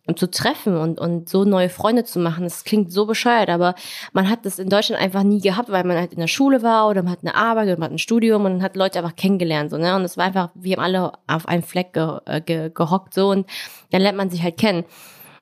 um 0.06 0.16
zu 0.16 0.30
treffen 0.30 0.76
und, 0.76 1.00
und 1.00 1.28
so 1.28 1.44
neue 1.44 1.70
Freunde 1.70 2.04
zu 2.04 2.18
machen. 2.18 2.44
Das 2.44 2.64
klingt 2.64 2.92
so 2.92 3.06
bescheuert, 3.06 3.48
aber 3.48 3.74
man 4.12 4.28
hat 4.28 4.44
das 4.44 4.58
in 4.58 4.68
Deutschland 4.68 5.00
einfach 5.00 5.22
nie 5.22 5.40
gehabt, 5.40 5.70
weil 5.70 5.84
man 5.84 5.96
halt 5.96 6.12
in 6.12 6.20
der 6.20 6.26
Schule 6.26 6.62
war 6.62 6.88
oder 6.88 7.02
man 7.02 7.12
hat 7.12 7.20
eine 7.22 7.34
Arbeit 7.34 7.68
oder 7.68 7.78
man 7.78 7.86
hat 7.86 7.92
ein 7.92 7.98
Studium 7.98 8.44
und 8.44 8.62
hat 8.62 8.76
Leute 8.76 8.98
einfach 8.98 9.16
kennengelernt. 9.16 9.70
So, 9.70 9.78
ne? 9.78 9.96
Und 9.96 10.02
es 10.02 10.16
war 10.16 10.26
einfach, 10.26 10.50
wir 10.54 10.76
haben 10.76 10.84
alle 10.84 11.12
auf 11.26 11.48
einem 11.48 11.62
Fleck 11.62 11.94
ge, 11.94 12.18
äh, 12.26 12.40
ge, 12.40 12.70
gehockt 12.72 13.14
so 13.14 13.30
und 13.30 13.46
dann 13.90 14.02
lernt 14.02 14.18
man 14.18 14.30
sich 14.30 14.42
halt 14.42 14.58
kennen. 14.58 14.84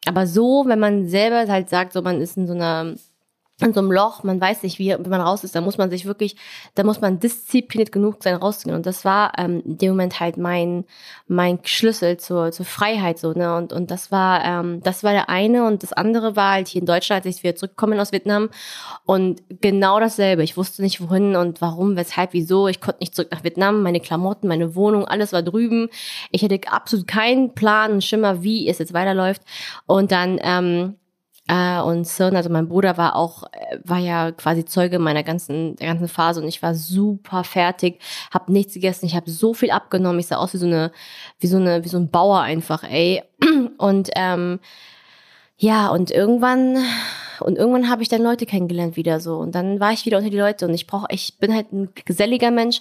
Aber 0.06 0.26
so, 0.26 0.64
wenn 0.66 0.80
man 0.80 1.06
selber 1.08 1.50
halt 1.50 1.68
sagt, 1.68 1.92
so 1.92 2.02
man 2.02 2.20
ist 2.20 2.36
in 2.36 2.46
so 2.46 2.54
einer 2.54 2.94
in 3.62 3.72
so 3.72 3.80
einem 3.80 3.92
Loch, 3.92 4.22
man 4.22 4.40
weiß 4.40 4.62
nicht, 4.62 4.78
wie, 4.78 4.94
wie 4.98 5.08
man 5.08 5.20
raus 5.20 5.44
ist, 5.44 5.54
da 5.54 5.60
muss 5.60 5.78
man 5.78 5.90
sich 5.90 6.04
wirklich, 6.04 6.36
da 6.74 6.84
muss 6.84 7.00
man 7.00 7.20
diszipliniert 7.20 7.92
genug 7.92 8.22
sein, 8.22 8.34
rauszugehen. 8.34 8.76
Und 8.76 8.86
das 8.86 9.04
war 9.04 9.32
ähm, 9.38 9.62
in 9.64 9.78
dem 9.78 9.90
Moment 9.90 10.20
halt 10.20 10.36
mein, 10.36 10.84
mein 11.28 11.58
Schlüssel 11.62 12.16
zur, 12.18 12.52
zur 12.52 12.66
Freiheit, 12.66 13.18
so, 13.18 13.32
ne? 13.32 13.56
Und, 13.56 13.72
und 13.72 13.90
das 13.90 14.10
war, 14.10 14.44
ähm, 14.44 14.80
das 14.82 15.04
war 15.04 15.12
der 15.12 15.28
eine 15.28 15.66
und 15.66 15.82
das 15.82 15.92
andere 15.92 16.36
war 16.36 16.52
halt 16.52 16.68
hier 16.68 16.80
in 16.80 16.86
Deutschland, 16.86 17.24
als 17.24 17.36
ich 17.36 17.42
wieder 17.42 17.56
zurückgekommen 17.56 17.98
aus 17.98 18.12
Vietnam. 18.12 18.50
Und 19.04 19.42
genau 19.60 20.00
dasselbe. 20.00 20.42
Ich 20.42 20.56
wusste 20.56 20.82
nicht 20.82 21.00
wohin 21.00 21.36
und 21.36 21.60
warum, 21.60 21.96
weshalb, 21.96 22.32
wieso. 22.32 22.68
Ich 22.68 22.80
konnte 22.80 23.00
nicht 23.00 23.14
zurück 23.14 23.30
nach 23.32 23.44
Vietnam. 23.44 23.82
Meine 23.82 24.00
Klamotten, 24.00 24.48
meine 24.48 24.74
Wohnung, 24.74 25.06
alles 25.06 25.32
war 25.32 25.42
drüben. 25.42 25.88
Ich 26.30 26.42
hatte 26.42 26.60
absolut 26.66 27.06
keinen 27.06 27.54
Plan, 27.54 27.92
einen 27.92 28.02
Schimmer, 28.02 28.42
wie 28.42 28.68
es 28.68 28.78
jetzt 28.78 28.92
weiterläuft. 28.92 29.42
Und 29.86 30.12
dann, 30.12 30.38
ähm, 30.42 30.96
äh, 31.48 31.80
und 31.80 32.06
Cern, 32.06 32.36
also 32.36 32.50
mein 32.50 32.68
Bruder 32.68 32.96
war 32.96 33.16
auch, 33.16 33.44
äh, 33.52 33.78
war 33.84 33.98
ja 33.98 34.32
quasi 34.32 34.64
Zeuge 34.64 34.98
meiner 34.98 35.22
ganzen, 35.22 35.76
der 35.76 35.88
ganzen 35.88 36.08
Phase 36.08 36.40
und 36.40 36.48
ich 36.48 36.62
war 36.62 36.74
super 36.74 37.44
fertig, 37.44 38.00
habe 38.32 38.52
nichts 38.52 38.74
gegessen, 38.74 39.06
ich 39.06 39.16
habe 39.16 39.30
so 39.30 39.52
viel 39.54 39.70
abgenommen, 39.70 40.20
ich 40.20 40.28
sah 40.28 40.36
aus 40.36 40.54
wie 40.54 40.58
so 40.58 40.66
eine, 40.66 40.92
wie 41.40 41.48
so 41.48 41.56
eine, 41.56 41.84
wie 41.84 41.88
so 41.88 41.98
ein 41.98 42.10
Bauer 42.10 42.40
einfach, 42.40 42.84
ey. 42.84 43.22
Und 43.78 44.10
ähm, 44.14 44.60
ja, 45.56 45.88
und 45.90 46.10
irgendwann 46.10 46.76
und 47.40 47.56
irgendwann 47.56 47.88
habe 47.88 48.02
ich 48.02 48.08
dann 48.08 48.22
Leute 48.22 48.46
kennengelernt 48.46 48.96
wieder 48.96 49.20
so 49.20 49.36
und 49.36 49.54
dann 49.54 49.78
war 49.80 49.92
ich 49.92 50.04
wieder 50.06 50.18
unter 50.18 50.30
die 50.30 50.38
Leute 50.38 50.66
und 50.66 50.74
ich 50.74 50.86
brauche, 50.86 51.06
ich 51.10 51.38
bin 51.38 51.54
halt 51.54 51.72
ein 51.72 51.90
geselliger 52.04 52.50
Mensch 52.50 52.80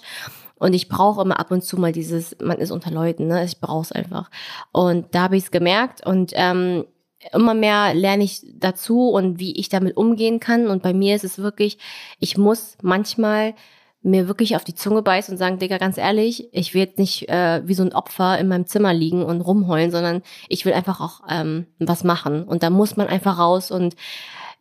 und 0.56 0.74
ich 0.74 0.88
brauche 0.88 1.22
immer 1.22 1.38
ab 1.40 1.50
und 1.50 1.62
zu 1.62 1.76
mal 1.76 1.92
dieses, 1.92 2.36
man 2.40 2.58
ist 2.58 2.70
unter 2.70 2.90
Leuten, 2.90 3.26
ne? 3.26 3.44
Ich 3.44 3.60
brauche 3.60 3.82
es 3.82 3.92
einfach. 3.92 4.30
Und 4.70 5.12
da 5.12 5.22
habe 5.22 5.36
ich 5.36 5.44
es 5.44 5.50
gemerkt 5.50 6.06
und 6.06 6.32
ähm, 6.36 6.84
immer 7.32 7.54
mehr 7.54 7.94
lerne 7.94 8.24
ich 8.24 8.42
dazu 8.54 9.10
und 9.10 9.38
wie 9.38 9.56
ich 9.58 9.68
damit 9.68 9.96
umgehen 9.96 10.40
kann. 10.40 10.66
Und 10.66 10.82
bei 10.82 10.92
mir 10.92 11.14
ist 11.14 11.24
es 11.24 11.38
wirklich, 11.38 11.78
ich 12.18 12.36
muss 12.36 12.76
manchmal 12.82 13.54
mir 14.02 14.26
wirklich 14.26 14.56
auf 14.56 14.64
die 14.64 14.74
Zunge 14.74 15.02
beißen 15.02 15.32
und 15.32 15.38
sagen, 15.38 15.58
Digga, 15.58 15.78
ganz 15.78 15.96
ehrlich, 15.96 16.48
ich 16.52 16.74
will 16.74 16.82
jetzt 16.82 16.98
nicht 16.98 17.28
äh, 17.28 17.62
wie 17.66 17.74
so 17.74 17.84
ein 17.84 17.92
Opfer 17.92 18.38
in 18.38 18.48
meinem 18.48 18.66
Zimmer 18.66 18.92
liegen 18.92 19.22
und 19.22 19.40
rumheulen, 19.40 19.92
sondern 19.92 20.22
ich 20.48 20.64
will 20.64 20.72
einfach 20.72 21.00
auch 21.00 21.20
ähm, 21.30 21.66
was 21.78 22.02
machen. 22.02 22.42
Und 22.42 22.64
da 22.64 22.70
muss 22.70 22.96
man 22.96 23.06
einfach 23.06 23.38
raus 23.38 23.70
und 23.70 23.94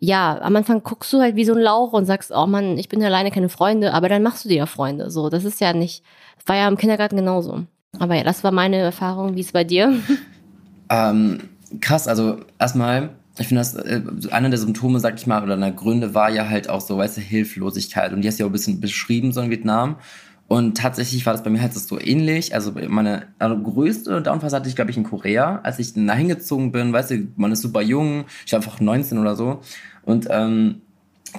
ja, 0.04 0.40
am 0.42 0.56
Anfang 0.56 0.82
guckst 0.82 1.14
du 1.14 1.20
halt 1.20 1.36
wie 1.36 1.46
so 1.46 1.54
ein 1.54 1.60
Lauch 1.60 1.94
und 1.94 2.06
sagst, 2.06 2.32
oh 2.36 2.48
Mann, 2.48 2.78
ich 2.80 2.90
bin 2.90 3.04
alleine 3.04 3.30
keine 3.30 3.50
Freunde, 3.50 3.94
aber 3.94 4.10
dann 4.10 4.24
machst 4.24 4.46
du 4.46 4.50
dir 4.50 4.58
ja 4.58 4.66
Freunde. 4.66 5.12
So, 5.12 5.30
das 5.30 5.44
ist 5.44 5.62
ja 5.62 5.74
nicht, 5.74 6.04
war 6.48 6.56
ja 6.56 6.68
im 6.68 6.78
Kindergarten 6.78 7.18
genauso. 7.18 7.66
Aber 8.00 8.16
ja, 8.16 8.24
das 8.24 8.44
war 8.44 8.52
meine 8.52 8.78
Erfahrung. 8.78 9.36
Wie 9.36 9.42
ist 9.42 9.48
es 9.48 9.52
bei 9.54 9.64
dir? 9.64 9.94
Ähm, 10.94 11.51
krass, 11.80 12.08
also 12.08 12.40
erstmal, 12.60 13.12
ich 13.38 13.48
finde 13.48 13.62
das, 13.62 13.76
äh, 13.76 14.02
einer 14.32 14.50
der 14.50 14.60
Symptome, 14.60 15.00
sag 15.00 15.16
ich 15.16 15.28
mal, 15.28 15.44
oder 15.44 15.54
einer 15.54 15.72
Gründe 15.72 16.14
war 16.14 16.30
ja 16.30 16.50
halt 16.50 16.70
auch 16.70 16.82
so, 16.82 16.98
weißt 16.98 17.18
du, 17.18 17.22
Hilflosigkeit. 17.22 18.14
Und 18.14 18.22
die 18.22 18.28
hast 18.28 18.40
du 18.40 18.44
ja 18.44 18.46
auch 18.48 18.50
ein 18.50 18.54
bisschen 18.54 18.82
beschrieben, 18.82 19.32
so 19.32 19.42
in 19.42 19.50
Vietnam. 19.50 19.98
Und 20.48 20.76
tatsächlich 20.76 21.26
war 21.26 21.32
das 21.32 21.44
bei 21.44 21.50
mir 21.50 21.62
halt 21.62 21.74
so 21.74 21.98
ähnlich. 21.98 22.54
Also 22.54 22.74
meine 22.90 23.28
also 23.40 23.58
größte 23.58 24.22
Downphase 24.22 24.58
hatte 24.58 24.68
ich, 24.68 24.76
glaube 24.76 24.92
ich, 24.92 24.98
in 24.98 25.04
Korea, 25.04 25.62
als 25.64 25.80
ich 25.80 25.94
da 25.94 26.14
hingezogen 26.14 26.74
bin. 26.74 26.92
Weißt 26.92 27.12
du, 27.12 27.28
man 27.38 27.54
ist 27.54 27.62
super 27.62 27.82
jung, 27.82 28.26
ich 28.46 28.52
war 28.52 28.60
einfach 28.60 28.82
19 28.82 29.18
oder 29.18 29.38
so. 29.38 29.62
Und 30.04 30.28
ähm, 30.30 30.82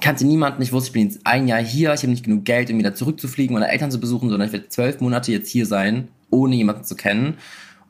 kannte 0.01 0.25
niemanden. 0.25 0.63
Ich 0.63 0.73
wusste, 0.73 0.87
ich 0.87 0.93
bin 0.93 1.03
jetzt 1.03 1.19
ein 1.25 1.47
Jahr 1.47 1.61
hier, 1.61 1.93
ich 1.93 2.01
habe 2.01 2.09
nicht 2.09 2.25
genug 2.25 2.45
Geld, 2.45 2.71
um 2.71 2.79
wieder 2.79 2.95
zurückzufliegen 2.95 3.55
oder 3.55 3.69
Eltern 3.69 3.91
zu 3.91 3.99
besuchen, 3.99 4.29
sondern 4.29 4.47
ich 4.47 4.53
werde 4.53 4.69
zwölf 4.69 4.99
Monate 4.99 5.31
jetzt 5.31 5.49
hier 5.49 5.67
sein, 5.67 6.07
ohne 6.31 6.55
jemanden 6.55 6.83
zu 6.83 6.95
kennen. 6.95 7.37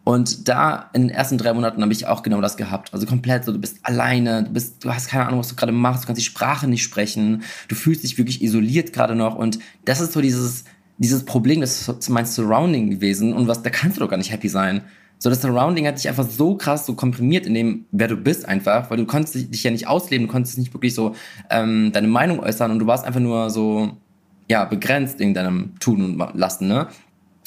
Und 0.05 0.49
da 0.49 0.89
in 0.93 1.03
den 1.03 1.09
ersten 1.09 1.37
drei 1.37 1.53
Monaten 1.53 1.81
habe 1.81 1.93
ich 1.93 2.07
auch 2.07 2.23
genau 2.23 2.41
das 2.41 2.57
gehabt. 2.57 2.93
Also 2.93 3.05
komplett 3.05 3.45
so, 3.45 3.53
du 3.53 3.59
bist 3.59 3.77
alleine, 3.83 4.43
du 4.43 4.51
bist, 4.51 4.83
du 4.83 4.93
hast 4.93 5.07
keine 5.07 5.25
Ahnung, 5.27 5.39
was 5.39 5.47
du 5.47 5.55
gerade 5.55 5.71
machst, 5.71 6.03
du 6.03 6.07
kannst 6.07 6.19
die 6.19 6.25
Sprache 6.25 6.67
nicht 6.67 6.83
sprechen, 6.83 7.43
du 7.69 7.75
fühlst 7.75 8.03
dich 8.03 8.17
wirklich 8.17 8.41
isoliert 8.41 8.91
gerade 8.91 9.15
noch. 9.15 9.35
Und 9.35 9.59
das 9.85 10.01
ist 10.01 10.11
so 10.11 10.19
dieses, 10.19 10.65
dieses 10.97 11.23
Problem, 11.23 11.61
das 11.61 11.87
ist 11.87 12.09
mein 12.09 12.25
Surrounding 12.25 12.89
gewesen 12.89 13.33
und 13.33 13.47
was, 13.47 13.63
da 13.63 13.69
kannst 13.69 13.97
du 13.97 14.01
doch 14.01 14.09
gar 14.09 14.17
nicht 14.17 14.31
happy 14.31 14.49
sein. 14.49 14.81
So, 15.19 15.29
das 15.29 15.41
Surrounding 15.41 15.87
hat 15.87 15.97
dich 15.97 16.09
einfach 16.09 16.27
so 16.27 16.55
krass 16.55 16.85
so 16.85 16.95
komprimiert 16.95 17.45
in 17.45 17.53
dem, 17.53 17.85
wer 17.91 18.09
du 18.09 18.17
bist 18.17 18.45
einfach, 18.45 18.89
weil 18.89 18.97
du 18.97 19.05
konntest 19.05 19.35
dich 19.35 19.63
ja 19.63 19.71
nicht 19.71 19.87
ausleben, 19.87 20.27
du 20.27 20.31
konntest 20.33 20.57
nicht 20.57 20.73
wirklich 20.73 20.93
so 20.93 21.15
ähm, 21.49 21.93
deine 21.93 22.09
Meinung 22.09 22.41
äußern 22.41 22.71
und 22.71 22.79
du 22.79 22.87
warst 22.87 23.05
einfach 23.05 23.21
nur 23.21 23.49
so, 23.49 23.95
ja, 24.49 24.65
begrenzt 24.65 25.21
in 25.21 25.33
deinem 25.33 25.79
Tun 25.79 26.03
und 26.19 26.35
Lassen, 26.37 26.67
ne? 26.67 26.87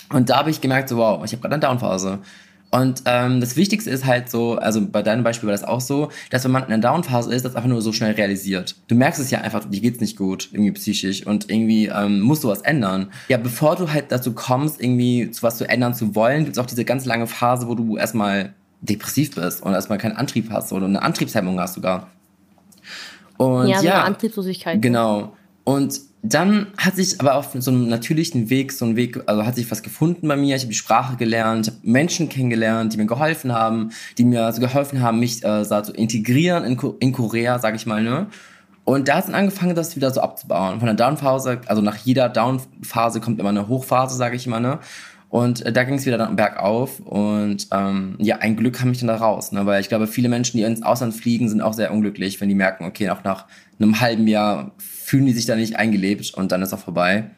Und 0.08 0.30
da 0.30 0.38
habe 0.38 0.50
ich 0.50 0.60
gemerkt, 0.60 0.88
so, 0.88 0.96
wow, 0.96 1.22
ich 1.24 1.32
habe 1.32 1.42
gerade 1.42 1.54
eine 1.54 1.60
Downphase. 1.60 2.20
Und 2.70 3.02
ähm, 3.06 3.40
das 3.40 3.56
Wichtigste 3.56 3.90
ist 3.90 4.04
halt 4.04 4.28
so, 4.28 4.56
also 4.56 4.84
bei 4.86 5.02
deinem 5.02 5.22
Beispiel 5.22 5.46
war 5.46 5.52
das 5.52 5.64
auch 5.64 5.80
so, 5.80 6.10
dass 6.30 6.44
wenn 6.44 6.50
man 6.50 6.64
in 6.64 6.72
einer 6.72 6.82
Downphase 6.82 7.32
ist, 7.32 7.44
das 7.44 7.54
einfach 7.54 7.68
nur 7.68 7.80
so 7.80 7.92
schnell 7.92 8.12
realisiert. 8.12 8.74
Du 8.88 8.94
merkst 8.94 9.20
es 9.20 9.30
ja 9.30 9.40
einfach, 9.40 9.64
dir 9.64 9.80
geht's 9.80 10.00
nicht 10.00 10.16
gut, 10.16 10.48
irgendwie 10.52 10.72
psychisch 10.72 11.26
und 11.26 11.50
irgendwie 11.50 11.86
ähm, 11.86 12.20
musst 12.20 12.44
du 12.44 12.48
was 12.48 12.62
ändern. 12.62 13.10
Ja, 13.28 13.38
bevor 13.38 13.76
du 13.76 13.92
halt 13.92 14.06
dazu 14.10 14.32
kommst, 14.34 14.80
irgendwie 14.80 15.30
zu 15.30 15.42
was 15.42 15.58
zu 15.58 15.68
ändern 15.68 15.94
zu 15.94 16.14
wollen, 16.14 16.44
gibt's 16.44 16.58
auch 16.58 16.66
diese 16.66 16.84
ganz 16.84 17.04
lange 17.04 17.26
Phase, 17.26 17.68
wo 17.68 17.74
du 17.74 17.96
erstmal 17.96 18.52
depressiv 18.80 19.34
bist 19.34 19.62
und 19.62 19.72
erstmal 19.72 19.98
keinen 19.98 20.16
Antrieb 20.16 20.50
hast 20.50 20.72
oder 20.72 20.86
eine 20.86 21.02
Antriebshemmung 21.02 21.58
hast 21.60 21.74
sogar. 21.74 22.08
Und 23.36 23.68
ja, 23.68 23.78
so 23.78 23.86
ja 23.86 24.02
Antriebslosigkeit. 24.02 24.82
Genau. 24.82 25.36
Und 25.64 26.00
dann 26.32 26.68
hat 26.78 26.96
sich 26.96 27.20
aber 27.20 27.34
auf 27.34 27.50
so 27.58 27.70
einem 27.70 27.88
natürlichen 27.88 28.48
Weg, 28.50 28.72
so 28.72 28.84
ein 28.84 28.96
Weg, 28.96 29.20
also 29.26 29.44
hat 29.44 29.56
sich 29.56 29.70
was 29.70 29.82
gefunden 29.82 30.28
bei 30.28 30.36
mir. 30.36 30.56
Ich 30.56 30.62
habe 30.62 30.72
die 30.72 30.78
Sprache 30.78 31.16
gelernt, 31.16 31.66
ich 31.66 31.74
habe 31.74 31.80
Menschen 31.82 32.28
kennengelernt, 32.28 32.92
die 32.92 32.96
mir 32.96 33.06
geholfen 33.06 33.52
haben, 33.52 33.90
die 34.18 34.24
mir 34.24 34.52
so 34.52 34.60
geholfen 34.60 35.02
haben, 35.02 35.18
mich 35.20 35.44
äh, 35.44 35.64
so 35.64 35.80
zu 35.80 35.92
integrieren 35.92 36.64
in, 36.64 36.78
in 37.00 37.12
Korea, 37.12 37.58
sage 37.58 37.76
ich 37.76 37.86
mal, 37.86 38.02
ne? 38.02 38.28
Und 38.84 39.08
da 39.08 39.16
hat 39.16 39.28
es 39.28 39.34
angefangen, 39.34 39.74
das 39.74 39.96
wieder 39.96 40.12
so 40.12 40.20
abzubauen. 40.20 40.78
Von 40.78 40.86
der 40.86 40.94
Downphase, 40.94 41.60
also 41.66 41.82
nach 41.82 41.96
jeder 41.96 42.28
Downphase 42.28 43.20
kommt 43.20 43.40
immer 43.40 43.48
eine 43.48 43.66
Hochphase, 43.66 44.16
sage 44.16 44.36
ich 44.36 44.46
mal, 44.46 44.60
ne? 44.60 44.78
Und 45.28 45.66
äh, 45.66 45.72
da 45.72 45.84
ging 45.84 45.96
es 45.96 46.06
wieder 46.06 46.18
dann 46.18 46.36
bergauf. 46.36 47.00
Und 47.00 47.66
ähm, 47.72 48.14
ja, 48.18 48.36
ein 48.38 48.56
Glück 48.56 48.74
kam 48.76 48.92
ich 48.92 48.98
dann 48.98 49.08
da 49.08 49.16
raus. 49.16 49.52
Ne? 49.52 49.66
Weil 49.66 49.80
ich 49.80 49.88
glaube, 49.88 50.06
viele 50.06 50.28
Menschen, 50.28 50.56
die 50.56 50.62
ins 50.62 50.82
Ausland 50.82 51.14
fliegen, 51.14 51.48
sind 51.48 51.60
auch 51.60 51.72
sehr 51.72 51.92
unglücklich, 51.92 52.40
wenn 52.40 52.48
die 52.48 52.54
merken, 52.54 52.84
okay, 52.84 53.10
auch 53.10 53.24
nach 53.24 53.46
einem 53.78 54.00
halben 54.00 54.28
Jahr 54.28 54.70
fühlen 55.06 55.24
die 55.24 55.32
sich 55.32 55.46
da 55.46 55.54
nicht 55.54 55.76
eingelebt 55.76 56.34
und 56.34 56.50
dann 56.50 56.62
ist 56.62 56.72
auch 56.72 56.80
vorbei. 56.80 57.30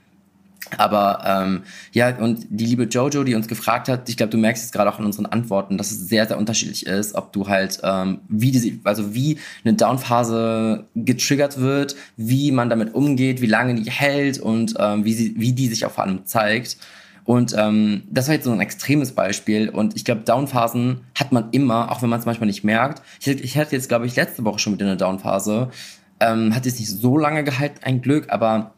Aber 0.79 1.23
ähm, 1.25 1.63
ja, 1.93 2.17
und 2.17 2.47
die 2.49 2.65
liebe 2.65 2.85
Jojo, 2.85 3.25
die 3.25 3.35
uns 3.35 3.47
gefragt 3.47 3.89
hat, 3.89 4.09
ich 4.09 4.17
glaube, 4.17 4.31
du 4.31 4.39
merkst 4.39 4.65
es 4.65 4.73
gerade 4.73 4.91
auch 4.91 4.99
in 4.99 5.05
unseren 5.05 5.27
Antworten, 5.27 5.77
dass 5.77 5.91
es 5.91 6.09
sehr, 6.09 6.27
sehr 6.27 6.39
unterschiedlich 6.39 6.87
ist, 6.87 7.15
ob 7.15 7.33
du 7.33 7.47
halt, 7.47 7.79
ähm, 7.83 8.21
wie 8.29 8.53
die, 8.53 8.81
also 8.85 9.15
wie 9.15 9.39
eine 9.65 9.75
Downphase 9.75 10.87
getriggert 10.95 11.61
wird, 11.61 11.95
wie 12.17 12.53
man 12.53 12.71
damit 12.71 12.95
umgeht, 12.95 13.43
wie 13.43 13.47
lange 13.47 13.75
die 13.75 13.91
hält 13.91 14.39
und 14.39 14.75
ähm, 14.79 15.05
wie, 15.05 15.13
sie, 15.13 15.35
wie 15.37 15.53
die 15.53 15.69
sich 15.69 15.85
auch 15.85 15.93
vor 15.93 16.05
allem 16.05 16.25
zeigt. 16.25 16.79
Und 17.25 17.55
ähm, 17.59 18.05
das 18.11 18.29
war 18.29 18.35
jetzt 18.35 18.45
so 18.45 18.53
ein 18.53 18.61
extremes 18.61 19.13
Beispiel. 19.13 19.69
Und 19.69 19.95
ich 19.95 20.07
glaube, 20.07 20.23
Downphasen 20.23 21.03
hat 21.15 21.33
man 21.33 21.51
immer, 21.51 21.93
auch 21.93 22.01
wenn 22.01 22.09
man 22.09 22.19
es 22.19 22.25
manchmal 22.25 22.47
nicht 22.47 22.65
merkt. 22.65 23.03
Ich, 23.21 23.29
ich 23.29 23.59
hatte 23.59 23.77
jetzt, 23.77 23.91
glaube 23.91 24.07
ich, 24.07 24.17
letzte 24.17 24.47
Woche 24.47 24.59
schon 24.59 24.73
mit 24.73 24.81
in 24.81 24.87
der 24.87 24.97
Downphase. 24.97 25.69
Ähm, 26.21 26.55
hat 26.55 26.67
jetzt 26.67 26.81
nicht 26.81 26.91
so 26.91 27.17
lange 27.17 27.45
gehalten, 27.45 27.79
ein 27.83 28.01
Glück, 28.03 28.27
aber 28.31 28.73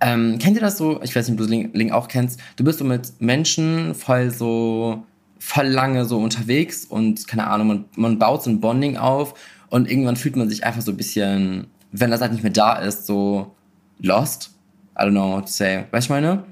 Ähm, 0.00 0.38
kennt 0.38 0.54
ihr 0.56 0.60
das 0.62 0.78
so? 0.78 1.02
Ich 1.02 1.16
weiß 1.16 1.28
nicht, 1.28 1.40
ob 1.40 1.46
du 1.46 1.52
das 1.52 1.72
Link 1.74 1.92
auch 1.92 2.06
kennst. 2.06 2.38
Du 2.56 2.62
bist 2.62 2.78
so 2.78 2.84
mit 2.84 3.20
Menschen 3.20 3.94
voll 3.96 4.30
so, 4.30 5.02
voll 5.40 5.66
lange 5.66 6.04
so 6.04 6.18
unterwegs 6.18 6.84
und 6.84 7.26
keine 7.26 7.48
Ahnung, 7.48 7.66
man, 7.66 7.84
man 7.96 8.18
baut 8.18 8.44
so 8.44 8.50
ein 8.50 8.60
Bonding 8.60 8.96
auf 8.96 9.34
und 9.70 9.90
irgendwann 9.90 10.14
fühlt 10.16 10.36
man 10.36 10.48
sich 10.48 10.64
einfach 10.64 10.82
so 10.82 10.92
ein 10.92 10.96
bisschen, 10.96 11.66
wenn 11.90 12.12
das 12.12 12.20
halt 12.20 12.32
nicht 12.32 12.44
mehr 12.44 12.52
da 12.52 12.74
ist, 12.76 13.06
so 13.06 13.54
lost. 13.98 14.50
I 14.96 15.02
don't 15.02 15.10
know 15.10 15.32
what 15.36 15.46
to 15.46 15.50
say. 15.52 15.84
Weißt 15.90 16.08
du, 16.08 16.12
meine? 16.12 16.44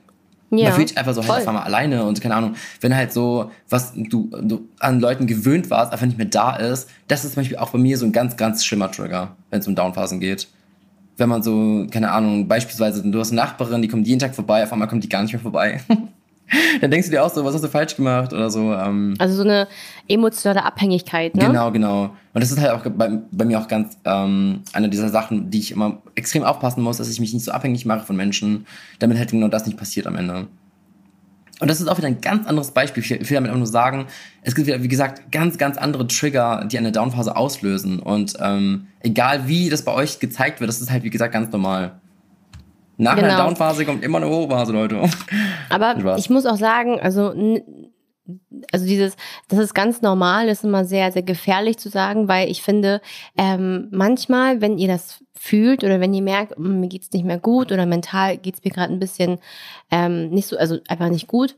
Ja, 0.51 0.69
man 0.69 0.73
fühlt 0.75 0.89
sich 0.89 0.99
einfach 0.99 1.15
so 1.15 1.27
halt 1.27 1.43
auf 1.43 1.49
einmal 1.49 1.65
alleine 1.65 2.05
und 2.05 2.21
keine 2.21 2.35
Ahnung, 2.35 2.55
wenn 2.81 2.95
halt 2.95 3.13
so, 3.13 3.51
was 3.69 3.93
du, 3.95 4.31
du 4.43 4.69
an 4.79 5.01
Leuten 5.01 5.27
gewöhnt 5.27 5.71
warst, 5.71 5.93
einfach 5.93 6.07
nicht 6.07 6.19
mehr 6.19 6.27
da 6.27 6.55
ist, 6.57 6.89
das 7.09 7.25
ist 7.25 7.35
zum 7.35 7.43
Beispiel 7.43 7.59
auch 7.59 7.71
bei 7.71 7.79
mir 7.79 7.99
so 7.99 8.07
ein 8.07 8.13
ganz, 8.13 8.37
ganz 8.37 8.65
schlimmer 8.65 8.91
Trigger, 8.91 9.37
wenn 9.51 9.61
es 9.61 9.67
um 9.67 9.75
Downphasen 9.75 10.21
geht. 10.21 10.49
Wenn 11.17 11.29
man 11.29 11.43
so, 11.43 11.87
keine 11.91 12.13
Ahnung, 12.13 12.47
beispielsweise, 12.47 13.03
du 13.03 13.19
hast 13.19 13.33
eine 13.33 13.41
Nachbarin, 13.41 13.83
die 13.83 13.89
kommt 13.89 14.07
jeden 14.07 14.21
Tag 14.21 14.35
vorbei, 14.35 14.63
auf 14.63 14.73
einmal 14.73 14.87
kommt 14.87 15.03
die 15.03 15.09
gar 15.09 15.23
nicht 15.23 15.33
mehr 15.33 15.43
vorbei. 15.43 15.81
dann 16.81 16.91
denkst 16.91 17.09
du 17.09 17.13
dir 17.13 17.25
auch 17.25 17.33
so, 17.33 17.45
was 17.45 17.55
hast 17.55 17.65
du 17.65 17.69
falsch 17.69 17.97
gemacht 17.97 18.33
oder 18.33 18.51
so. 18.51 18.73
Ähm. 18.73 19.15
Also 19.19 19.37
so 19.37 19.43
eine 19.43 19.69
emotionale 20.09 20.65
Abhängigkeit, 20.65 21.35
ne? 21.35 21.47
Genau, 21.47 21.71
genau. 21.73 22.05
Und 22.33 22.43
das 22.43 22.51
ist 22.51 22.61
halt 22.61 22.71
auch 22.71 22.89
bei, 22.91 23.19
bei 23.31 23.45
mir 23.45 23.59
auch 23.61 23.69
ganz 23.69 23.97
ähm, 24.05 24.63
eine 24.73 24.89
dieser 24.89 25.09
Sachen, 25.09 25.51
die 25.51 25.59
ich 25.59 25.73
immer 25.73 26.03
extrem 26.15 26.45
aufpassen 26.45 26.83
muss, 26.83 26.99
dass 26.99 27.11
ich 27.11 27.21
mich 27.21 27.33
nicht 27.33 27.45
so 27.45 27.53
abhängig 27.53 27.87
mache 27.87 28.05
von 28.05 28.17
Menschen, 28.17 28.67
damit 28.99 29.19
halt 29.19 29.31
genau 29.31 29.49
das 29.49 29.67
nicht 29.67 29.79
passiert 29.79 30.07
am 30.07 30.17
Ende. 30.17 30.47
Und 31.59 31.69
das 31.71 31.81
ist 31.81 31.89
auch 31.89 31.97
wieder 31.97 32.09
ein 32.09 32.21
ganz 32.21 32.47
anderes 32.47 32.73
Beispiel. 32.73 33.03
Ich 33.03 33.31
will 33.31 33.35
damit 33.35 33.51
auch 33.51 33.57
nur 33.57 33.67
sagen, 33.67 34.07
es 34.43 34.55
gibt 34.55 34.67
wieder, 34.67 34.83
wie 34.83 34.89
gesagt, 34.89 35.33
ganz, 35.33 35.57
ganz 35.57 35.79
andere 35.79 36.07
Trigger, 36.07 36.67
die 36.71 36.77
eine 36.77 36.93
Downphase 36.93 37.35
auslösen. 37.35 37.99
Und 37.99 38.35
ähm, 38.41 38.89
egal 39.01 39.49
wie 39.49 39.71
das 39.71 39.83
bei 39.83 39.93
euch 39.93 40.19
gezeigt 40.19 40.61
wird, 40.61 40.69
das 40.69 40.83
ist 40.83 40.91
halt, 40.91 41.03
wie 41.03 41.11
gesagt, 41.11 41.33
ganz 41.33 41.51
normal. 41.51 41.99
Nach 42.97 43.15
genau. 43.15 43.29
einer 43.29 43.45
Downphase 43.45 43.85
kommt 43.85 44.03
immer 44.03 44.19
eine 44.19 44.29
Hochphase, 44.29 44.73
Leute. 44.73 45.03
Aber 45.69 46.17
ich 46.17 46.31
muss 46.31 46.47
auch 46.47 46.57
sagen, 46.57 46.99
also, 47.01 47.35
also 48.73 48.87
dieses, 48.87 49.17
das 49.49 49.59
ist 49.59 49.75
ganz 49.75 50.03
normal, 50.03 50.49
ist 50.49 50.65
immer 50.65 50.85
sehr, 50.85 51.13
sehr 51.13 51.23
gefährlich 51.23 51.79
zu 51.79 51.89
sagen, 51.89 52.29
weil 52.29 52.51
ich 52.51 52.63
finde, 52.63 53.01
ähm, 53.37 53.89
manchmal, 53.91 54.61
wenn 54.61 54.79
ihr 54.79 54.89
das 54.89 55.23
fühlt 55.35 55.85
oder 55.85 56.01
wenn 56.01 56.15
ihr 56.15 56.23
merkt, 56.23 56.57
hm, 56.57 56.81
mir 56.81 56.89
geht's 56.89 57.13
nicht 57.13 57.25
mehr 57.25 57.39
gut 57.39 57.71
oder 57.71 57.87
mental 57.87 58.39
geht's 58.39 58.65
mir 58.65 58.71
gerade 58.71 58.93
ein 58.93 58.99
bisschen 58.99 59.39
ähm, 59.91 60.31
nicht 60.31 60.47
so, 60.49 60.57
also 60.57 60.79
einfach 60.89 61.11
nicht 61.11 61.27
gut, 61.27 61.57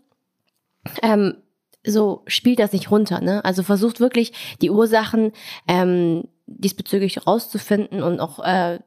ähm, 1.02 1.36
so 1.86 2.22
spielt 2.26 2.58
das 2.58 2.72
nicht 2.72 2.90
runter. 2.90 3.20
Ne? 3.20 3.44
Also 3.44 3.62
versucht 3.62 4.00
wirklich 4.00 4.32
die 4.60 4.70
Ursachen 4.70 5.32
ähm, 5.66 6.24
diesbezüglich 6.46 7.26
rauszufinden 7.26 8.02
und 8.02 8.20
auch 8.20 8.40
äh, 8.40 8.80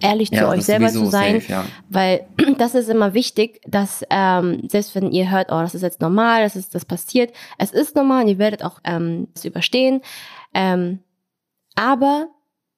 ehrlich 0.00 0.30
ja, 0.30 0.40
zu 0.40 0.48
euch 0.48 0.64
selber 0.64 0.88
zu 0.88 1.06
sein, 1.06 1.40
safe, 1.40 1.52
ja. 1.52 1.64
weil 1.88 2.26
das 2.58 2.74
ist 2.74 2.88
immer 2.88 3.14
wichtig, 3.14 3.60
dass 3.66 4.04
ähm, 4.10 4.68
selbst 4.68 4.94
wenn 4.94 5.12
ihr 5.12 5.30
hört, 5.30 5.52
oh, 5.52 5.60
das 5.60 5.74
ist 5.74 5.82
jetzt 5.82 6.00
normal, 6.00 6.42
das 6.42 6.56
ist 6.56 6.74
das 6.74 6.84
passiert, 6.84 7.32
es 7.58 7.72
ist 7.72 7.94
normal 7.96 8.22
und 8.22 8.28
ihr 8.28 8.38
werdet 8.38 8.64
auch 8.64 8.80
ähm, 8.84 9.28
das 9.34 9.44
überstehen. 9.44 10.00
Ähm, 10.54 11.00
aber 11.74 12.28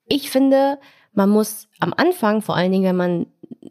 ich 0.07 0.31
finde, 0.31 0.79
man 1.13 1.31
muss 1.31 1.69
am 1.81 1.95
Anfang, 1.97 2.43
vor 2.43 2.57
allen 2.57 2.73
Dingen, 2.73 2.85
wenn 2.85 2.97
man 2.97 3.27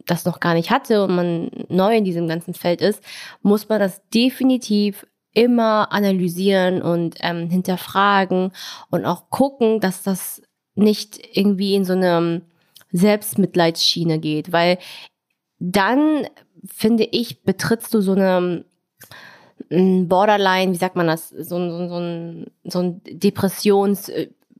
das 0.06 0.24
noch 0.24 0.40
gar 0.40 0.54
nicht 0.54 0.70
hatte 0.70 1.04
und 1.04 1.14
man 1.14 1.50
neu 1.68 1.96
in 1.96 2.04
diesem 2.04 2.28
ganzen 2.28 2.54
Feld 2.54 2.80
ist, 2.80 3.02
muss 3.42 3.68
man 3.68 3.80
das 3.80 4.02
definitiv 4.12 5.06
immer 5.32 5.92
analysieren 5.92 6.80
und 6.80 7.16
ähm, 7.20 7.50
hinterfragen 7.50 8.52
und 8.90 9.04
auch 9.04 9.30
gucken, 9.30 9.80
dass 9.80 10.02
das 10.02 10.42
nicht 10.74 11.36
irgendwie 11.36 11.74
in 11.74 11.84
so 11.84 11.92
einem 11.92 12.42
Selbstmitleidsschiene 12.94 14.20
geht, 14.20 14.52
weil 14.52 14.78
dann, 15.58 16.26
finde 16.64 17.04
ich, 17.04 17.42
betrittst 17.42 17.92
du 17.92 18.00
so 18.00 18.12
eine 18.12 18.64
mm, 19.70 20.06
Borderline, 20.06 20.72
wie 20.72 20.76
sagt 20.76 20.94
man 20.94 21.08
das, 21.08 21.28
so, 21.30 21.58
so, 21.58 21.88
so 21.88 21.98
ein, 21.98 22.46
so 22.64 22.78
ein 22.78 23.02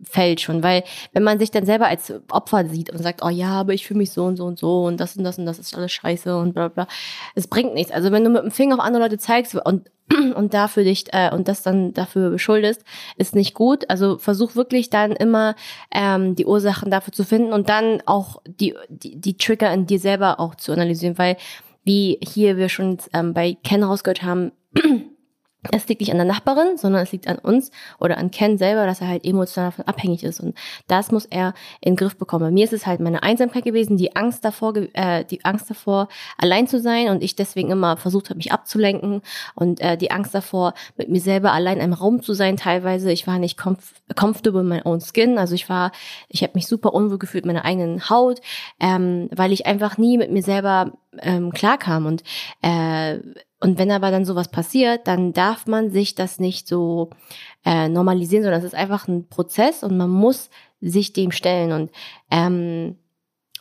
Depressionsfeld 0.04 0.40
schon, 0.40 0.62
weil 0.62 0.84
wenn 1.12 1.22
man 1.22 1.38
sich 1.38 1.50
dann 1.50 1.66
selber 1.66 1.86
als 1.86 2.12
Opfer 2.30 2.66
sieht 2.66 2.90
und 2.90 2.98
sagt, 2.98 3.22
oh 3.24 3.28
ja, 3.28 3.48
aber 3.48 3.72
ich 3.72 3.86
fühle 3.86 3.98
mich 3.98 4.12
so 4.12 4.24
und 4.24 4.36
so 4.36 4.44
und 4.44 4.58
so 4.58 4.84
und 4.84 4.98
das 4.98 5.16
und 5.16 5.24
das 5.24 5.38
und 5.38 5.46
das 5.46 5.58
ist 5.58 5.74
alles 5.74 5.92
scheiße 5.92 6.36
und 6.36 6.54
bla 6.54 6.68
bla, 6.68 6.86
es 7.34 7.46
bringt 7.46 7.74
nichts. 7.74 7.92
Also 7.92 8.12
wenn 8.12 8.24
du 8.24 8.30
mit 8.30 8.42
dem 8.42 8.50
Finger 8.50 8.76
auf 8.76 8.80
andere 8.80 9.02
Leute 9.02 9.18
zeigst 9.18 9.54
und 9.54 9.90
und 10.36 10.52
dafür 10.52 10.84
dich 10.84 11.06
äh, 11.12 11.30
und 11.32 11.48
das 11.48 11.62
dann 11.62 11.94
dafür 11.94 12.28
beschuldest, 12.28 12.84
ist 13.16 13.34
nicht 13.34 13.54
gut. 13.54 13.88
Also 13.88 14.18
versuch 14.18 14.54
wirklich 14.54 14.90
dann 14.90 15.12
immer 15.12 15.54
ähm, 15.90 16.34
die 16.34 16.44
Ursachen 16.44 16.90
dafür 16.90 17.14
zu 17.14 17.24
finden 17.24 17.54
und 17.54 17.70
dann 17.70 18.02
auch 18.04 18.42
die, 18.46 18.74
die, 18.90 19.18
die 19.18 19.38
Trigger 19.38 19.72
in 19.72 19.86
dir 19.86 19.98
selber 19.98 20.40
auch 20.40 20.56
zu 20.56 20.72
analysieren, 20.72 21.16
weil 21.16 21.38
wie 21.84 22.18
hier 22.22 22.58
wir 22.58 22.68
schon 22.68 22.98
ähm, 23.14 23.32
bei 23.32 23.56
Ken 23.64 23.82
rausgehört 23.82 24.22
haben, 24.22 24.52
es 25.70 25.88
liegt 25.88 26.00
nicht 26.00 26.10
an 26.10 26.18
der 26.18 26.26
Nachbarin, 26.26 26.76
sondern 26.76 27.02
es 27.02 27.12
liegt 27.12 27.28
an 27.28 27.38
uns 27.38 27.70
oder 27.98 28.18
an 28.18 28.30
Ken 28.30 28.58
selber, 28.58 28.86
dass 28.86 29.00
er 29.00 29.08
halt 29.08 29.24
emotional 29.24 29.70
davon 29.70 29.86
abhängig 29.86 30.24
ist. 30.24 30.40
Und 30.40 30.56
das 30.88 31.10
muss 31.10 31.24
er 31.24 31.54
in 31.80 31.92
den 31.92 31.96
Griff 31.96 32.16
bekommen. 32.16 32.44
Bei 32.44 32.50
mir 32.50 32.64
ist 32.64 32.72
es 32.72 32.86
halt 32.86 33.00
meine 33.00 33.22
Einsamkeit 33.22 33.64
gewesen, 33.64 33.96
die 33.96 34.16
Angst 34.16 34.44
davor, 34.44 34.74
äh, 34.92 35.24
die 35.24 35.44
Angst 35.44 35.70
davor, 35.70 36.08
allein 36.38 36.66
zu 36.66 36.80
sein 36.80 37.08
und 37.08 37.22
ich 37.22 37.36
deswegen 37.36 37.70
immer 37.70 37.96
versucht 37.96 38.30
habe, 38.30 38.36
mich 38.36 38.52
abzulenken 38.52 39.22
und 39.54 39.80
äh, 39.80 39.96
die 39.96 40.10
Angst 40.10 40.34
davor, 40.34 40.74
mit 40.96 41.08
mir 41.08 41.20
selber 41.20 41.52
allein 41.52 41.78
im 41.78 41.92
Raum 41.92 42.22
zu 42.22 42.34
sein 42.34 42.56
teilweise. 42.56 43.10
Ich 43.10 43.26
war 43.26 43.38
nicht 43.38 43.56
comf 43.56 43.94
comfortable 44.16 44.60
in 44.60 44.68
my 44.68 44.80
own 44.84 45.00
skin. 45.00 45.38
Also 45.38 45.54
ich 45.54 45.68
war, 45.68 45.92
ich 46.28 46.42
habe 46.42 46.52
mich 46.54 46.66
super 46.66 46.92
unwohl 46.92 47.18
gefühlt 47.18 47.44
in 47.44 47.48
meiner 47.48 47.64
eigenen 47.64 48.10
Haut, 48.10 48.40
ähm, 48.80 49.28
weil 49.34 49.52
ich 49.52 49.66
einfach 49.66 49.98
nie 49.98 50.18
mit 50.18 50.30
mir 50.30 50.42
selber 50.42 50.92
ähm, 51.20 51.52
klarkam 51.52 52.06
und 52.06 52.22
äh, 52.62 53.18
und 53.64 53.78
wenn 53.78 53.90
aber 53.90 54.10
dann 54.10 54.26
sowas 54.26 54.48
passiert, 54.48 55.06
dann 55.06 55.32
darf 55.32 55.66
man 55.66 55.90
sich 55.90 56.14
das 56.14 56.38
nicht 56.38 56.68
so 56.68 57.08
äh, 57.64 57.88
normalisieren, 57.88 58.42
sondern 58.42 58.60
es 58.60 58.66
ist 58.66 58.74
einfach 58.74 59.08
ein 59.08 59.26
Prozess 59.26 59.82
und 59.82 59.96
man 59.96 60.10
muss 60.10 60.50
sich 60.82 61.14
dem 61.14 61.30
stellen. 61.30 61.72
Und, 61.72 61.90
ähm, 62.30 62.96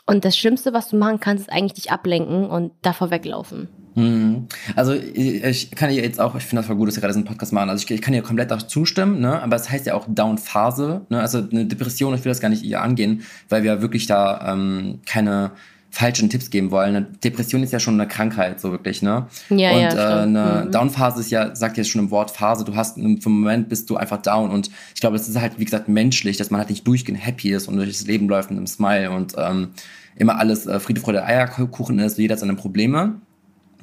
und 0.06 0.26
das 0.26 0.38
Schlimmste, 0.38 0.74
was 0.74 0.90
du 0.90 0.98
machen 0.98 1.22
kannst, 1.22 1.48
ist 1.48 1.54
eigentlich 1.54 1.82
dich 1.82 1.92
ablenken 1.94 2.50
und 2.50 2.74
davor 2.82 3.12
weglaufen. 3.12 3.70
Mhm. 3.96 4.50
Also 4.76 4.92
ich 4.92 5.72
kann 5.72 5.90
dir 5.90 6.04
jetzt 6.04 6.20
auch, 6.20 6.36
ich 6.36 6.44
finde 6.44 6.60
das 6.60 6.66
voll 6.68 6.76
gut, 6.76 6.90
dass 6.90 6.98
wir 6.98 7.02
gerade 7.02 7.14
diesen 7.14 7.24
Podcast 7.24 7.54
machen. 7.54 7.70
Also 7.70 7.86
ich, 7.86 7.90
ich 7.90 8.02
kann 8.02 8.14
dir 8.14 8.24
komplett 8.24 8.52
auch 8.52 8.64
zustimmen, 8.64 9.22
ne? 9.22 9.42
aber 9.42 9.56
es 9.56 9.70
heißt 9.70 9.86
ja 9.86 9.94
auch 9.94 10.06
Down-Phase. 10.10 11.06
Ne? 11.08 11.22
Also 11.22 11.48
eine 11.50 11.66
Depression, 11.66 12.14
ich 12.14 12.26
will 12.26 12.32
das 12.32 12.42
gar 12.42 12.50
nicht 12.50 12.64
ihr 12.64 12.82
angehen, 12.82 13.24
weil 13.48 13.64
wir 13.64 13.82
wirklich 13.82 14.06
da 14.06 14.52
ähm, 14.52 15.00
keine 15.06 15.52
falschen 15.94 16.28
Tipps 16.28 16.50
geben 16.50 16.72
wollen. 16.72 16.96
Eine 16.96 17.06
Depression 17.06 17.62
ist 17.62 17.72
ja 17.72 17.80
schon 17.80 17.94
eine 17.94 18.08
Krankheit, 18.08 18.60
so 18.60 18.72
wirklich, 18.72 19.04
ne? 19.04 19.28
Ja, 19.50 19.74
und 19.74 19.80
ja, 19.80 19.90
äh, 19.92 20.24
eine 20.24 20.64
mhm. 20.66 20.72
Down-Phase 20.72 21.20
ist 21.20 21.30
ja, 21.30 21.56
sagt 21.56 21.78
jetzt 21.78 21.92
schon 21.92 22.02
im 22.02 22.10
Wort 22.10 22.32
Phase, 22.32 22.66
du 22.66 22.76
hast 22.76 22.98
im 22.98 23.20
Moment 23.24 23.70
bist 23.70 23.92
du 23.92 23.96
einfach 23.96 24.20
down. 24.20 24.50
Und 24.50 24.72
ich 24.96 25.02
glaube, 25.02 25.18
es 25.18 25.30
ist 25.30 25.40
halt, 25.40 25.60
wie 25.60 25.66
gesagt, 25.66 25.90
menschlich, 25.90 26.38
dass 26.38 26.50
man 26.50 26.58
halt 26.60 26.72
nicht 26.72 26.88
durchgehend 26.88 27.24
happy 27.24 27.52
ist 27.52 27.68
und 27.68 27.78
durch 27.78 27.90
das 27.90 28.08
Leben 28.08 28.28
läuft 28.28 28.50
mit 28.50 28.58
einem 28.58 28.66
Smile 28.66 29.12
und 29.12 29.36
ähm, 29.38 29.70
immer 30.16 30.40
alles 30.40 30.66
äh, 30.66 30.80
Friede, 30.80 31.00
Freude, 31.00 31.24
Eierkuchen 31.26 32.00
ist, 32.00 32.18
jeder 32.18 32.34
hat 32.34 32.40
seine 32.40 32.56
Probleme. 32.56 33.22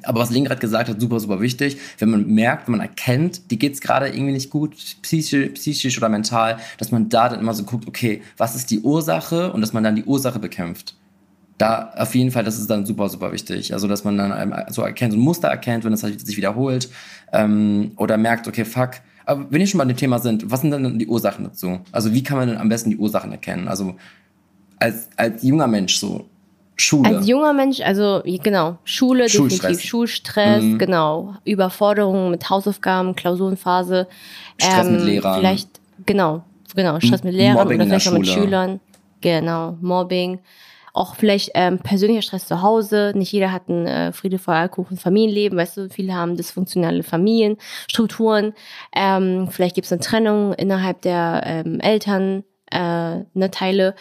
Aber 0.03 0.19
was 0.19 0.31
Link 0.31 0.47
gerade 0.47 0.59
gesagt 0.59 0.89
hat, 0.89 0.99
super, 0.99 1.17
super 1.21 1.39
wichtig. 1.39 1.77
Wenn 1.97 2.09
man 2.09 2.27
merkt, 2.27 2.67
wenn 2.67 2.73
man 2.73 2.81
erkennt, 2.81 3.51
die 3.51 3.57
geht's 3.57 3.79
gerade 3.79 4.09
irgendwie 4.09 4.33
nicht 4.33 4.49
gut, 4.49 4.75
psychisch, 5.01 5.51
psychisch 5.53 5.97
oder 5.97 6.09
mental, 6.09 6.57
dass 6.77 6.91
man 6.91 7.07
da 7.07 7.29
dann 7.29 7.39
immer 7.39 7.53
so 7.53 7.63
guckt, 7.63 7.87
okay, 7.87 8.21
was 8.35 8.53
ist 8.55 8.69
die 8.69 8.81
Ursache 8.81 9.53
und 9.53 9.61
dass 9.61 9.71
man 9.71 9.85
dann 9.85 9.95
die 9.95 10.03
Ursache 10.03 10.39
bekämpft 10.39 10.95
da 11.61 11.93
auf 11.95 12.15
jeden 12.15 12.31
Fall, 12.31 12.43
das 12.43 12.57
ist 12.57 12.69
dann 12.69 12.85
super, 12.85 13.07
super 13.07 13.31
wichtig. 13.31 13.73
Also, 13.73 13.87
dass 13.87 14.03
man 14.03 14.17
dann 14.17 14.65
so 14.69 14.81
erkennt, 14.81 15.13
so 15.13 15.19
ein 15.19 15.21
Muster 15.21 15.47
erkennt, 15.47 15.83
wenn 15.83 15.93
es 15.93 16.01
halt 16.01 16.25
sich 16.25 16.35
wiederholt 16.35 16.89
ähm, 17.31 17.91
oder 17.97 18.17
merkt, 18.17 18.47
okay, 18.47 18.65
fuck. 18.65 18.91
Aber 19.25 19.45
wenn 19.51 19.59
wir 19.59 19.67
schon 19.67 19.77
bei 19.77 19.85
dem 19.85 19.95
Thema 19.95 20.17
sind, 20.17 20.49
was 20.49 20.61
sind 20.61 20.71
dann 20.71 20.97
die 20.97 21.07
Ursachen 21.07 21.45
dazu? 21.45 21.79
Also, 21.91 22.13
wie 22.13 22.23
kann 22.23 22.37
man 22.37 22.47
denn 22.47 22.57
am 22.57 22.67
besten 22.67 22.89
die 22.89 22.97
Ursachen 22.97 23.31
erkennen? 23.31 23.67
Also, 23.67 23.95
als, 24.79 25.09
als 25.15 25.43
junger 25.43 25.67
Mensch 25.67 25.97
so, 25.97 26.25
Schule. 26.75 27.17
Als 27.17 27.27
junger 27.27 27.53
Mensch, 27.53 27.79
also 27.81 28.23
genau, 28.25 28.79
Schule, 28.83 29.27
definitiv 29.27 29.81
Schulstress, 29.81 30.63
mhm. 30.63 30.79
genau, 30.79 31.35
Überforderung 31.45 32.31
mit 32.31 32.49
Hausaufgaben, 32.49 33.15
Klausurenphase. 33.15 34.07
Stress 34.57 34.87
ähm, 34.87 34.93
mit 34.93 35.03
Lehrern. 35.03 35.39
Vielleicht, 35.39 35.69
genau, 36.07 36.43
genau, 36.75 36.99
Stress 36.99 37.23
mit 37.23 37.35
Lehrern 37.35 37.57
Mobbing 37.57 37.81
oder 37.81 37.85
vielleicht 37.85 38.07
auch 38.07 38.13
mit 38.13 38.27
Schülern. 38.27 38.79
Genau, 39.21 39.77
Mobbing 39.79 40.39
auch 40.93 41.15
vielleicht 41.15 41.51
ähm, 41.55 41.79
persönlicher 41.79 42.21
Stress 42.21 42.47
zu 42.47 42.61
Hause. 42.61 43.13
Nicht 43.15 43.31
jeder 43.31 43.51
hat 43.51 43.69
ein 43.69 43.85
äh, 43.85 44.11
Friede 44.11 44.39
vor 44.39 44.53
Alkohol 44.53 44.97
Familienleben, 44.97 45.57
weißt 45.57 45.77
du, 45.77 45.89
viele 45.89 46.13
haben 46.13 46.37
dysfunktionale 46.37 47.03
Familienstrukturen. 47.03 48.53
Ähm, 48.95 49.47
vielleicht 49.49 49.75
gibt 49.75 49.85
es 49.85 49.91
eine 49.91 50.01
Trennung 50.01 50.53
innerhalb 50.53 51.01
der 51.01 51.43
ähm, 51.45 51.79
Eltern, 51.79 52.43
äh, 52.71 53.19
ne 53.33 53.51
Teile. 53.51 53.95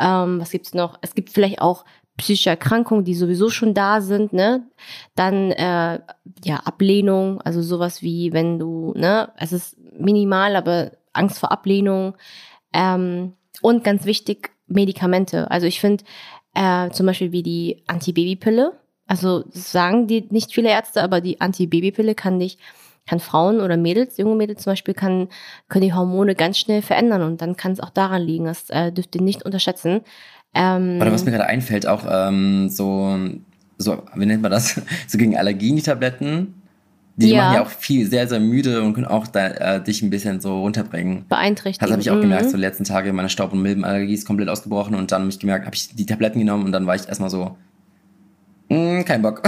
Ähm, 0.00 0.40
was 0.40 0.50
gibt's 0.50 0.74
noch? 0.74 0.98
Es 1.02 1.14
gibt 1.14 1.30
vielleicht 1.30 1.60
auch 1.60 1.84
psychische 2.16 2.50
Erkrankungen, 2.50 3.04
die 3.04 3.14
sowieso 3.14 3.50
schon 3.50 3.74
da 3.74 4.00
sind, 4.00 4.32
ne? 4.32 4.68
Dann 5.16 5.50
äh, 5.50 6.00
ja 6.44 6.56
Ablehnung, 6.64 7.40
also 7.40 7.60
sowas 7.60 8.02
wie 8.02 8.32
wenn 8.32 8.58
du, 8.58 8.92
ne, 8.96 9.32
es 9.36 9.52
ist 9.52 9.76
minimal, 9.98 10.54
aber 10.56 10.92
Angst 11.12 11.38
vor 11.38 11.50
Ablehnung. 11.50 12.16
Ähm, 12.72 13.34
und 13.62 13.84
ganz 13.84 14.04
wichtig, 14.04 14.53
Medikamente. 14.74 15.50
Also 15.50 15.66
ich 15.66 15.80
finde 15.80 16.04
äh, 16.54 16.90
zum 16.90 17.06
Beispiel 17.06 17.32
wie 17.32 17.42
die 17.42 17.82
Antibabypille 17.86 18.72
Also 19.06 19.44
sagen 19.50 20.06
die 20.06 20.26
nicht 20.30 20.52
viele 20.52 20.70
Ärzte, 20.70 21.02
aber 21.02 21.20
die 21.20 21.40
Antibabypille 21.40 22.14
kann 22.14 22.38
dich, 22.38 22.58
kann 23.06 23.20
Frauen 23.20 23.60
oder 23.60 23.76
Mädels, 23.76 24.16
junge 24.16 24.36
Mädels 24.36 24.62
zum 24.62 24.72
Beispiel, 24.72 24.94
kann, 24.94 25.28
können 25.68 25.84
die 25.84 25.92
Hormone 25.92 26.34
ganz 26.34 26.58
schnell 26.58 26.82
verändern 26.82 27.22
und 27.22 27.42
dann 27.42 27.56
kann 27.56 27.72
es 27.72 27.80
auch 27.80 27.90
daran 27.90 28.22
liegen. 28.22 28.44
Das 28.44 28.70
äh, 28.70 28.92
dürft 28.92 29.14
ihr 29.14 29.22
nicht 29.22 29.44
unterschätzen. 29.44 30.00
Ähm, 30.54 30.98
Oder 31.00 31.12
was 31.12 31.24
mir 31.24 31.32
gerade 31.32 31.46
einfällt, 31.46 31.86
auch 31.86 32.04
ähm, 32.08 32.68
so, 32.68 33.18
so, 33.76 34.02
wie 34.14 34.26
nennt 34.26 34.42
man 34.42 34.52
das? 34.52 34.80
So 35.08 35.18
gegen 35.18 35.36
Allergien, 35.36 35.76
die 35.76 35.82
Tabletten. 35.82 36.62
Die 37.16 37.28
ja. 37.28 37.44
machen 37.44 37.54
ja 37.54 37.62
auch 37.62 37.68
viel, 37.68 38.08
sehr, 38.08 38.26
sehr 38.26 38.40
müde 38.40 38.82
und 38.82 38.94
können 38.94 39.06
auch 39.06 39.26
da, 39.28 39.46
äh, 39.46 39.82
dich 39.82 40.02
ein 40.02 40.10
bisschen 40.10 40.40
so 40.40 40.60
runterbringen. 40.60 41.26
Beeinträchtigen. 41.28 41.86
Das 41.86 41.92
habe 41.92 42.02
ich 42.02 42.10
auch 42.10 42.16
mhm. 42.16 42.22
gemerkt, 42.22 42.46
so 42.46 42.56
die 42.56 42.62
letzten 42.62 42.84
Tage, 42.84 43.12
meine 43.12 43.28
Staub- 43.28 43.52
und 43.52 43.62
Milbenallergie 43.62 44.14
ist 44.14 44.26
komplett 44.26 44.48
ausgebrochen 44.48 44.96
und 44.96 45.12
dann 45.12 45.22
habe 45.22 45.30
ich 45.30 45.38
gemerkt, 45.38 45.66
habe 45.66 45.76
ich 45.76 45.94
die 45.94 46.06
Tabletten 46.06 46.40
genommen 46.40 46.64
und 46.64 46.72
dann 46.72 46.86
war 46.86 46.96
ich 46.96 47.06
erstmal 47.06 47.30
so, 47.30 47.56
mh, 48.68 49.00
mm, 49.00 49.04
kein 49.04 49.22
Bock. 49.22 49.42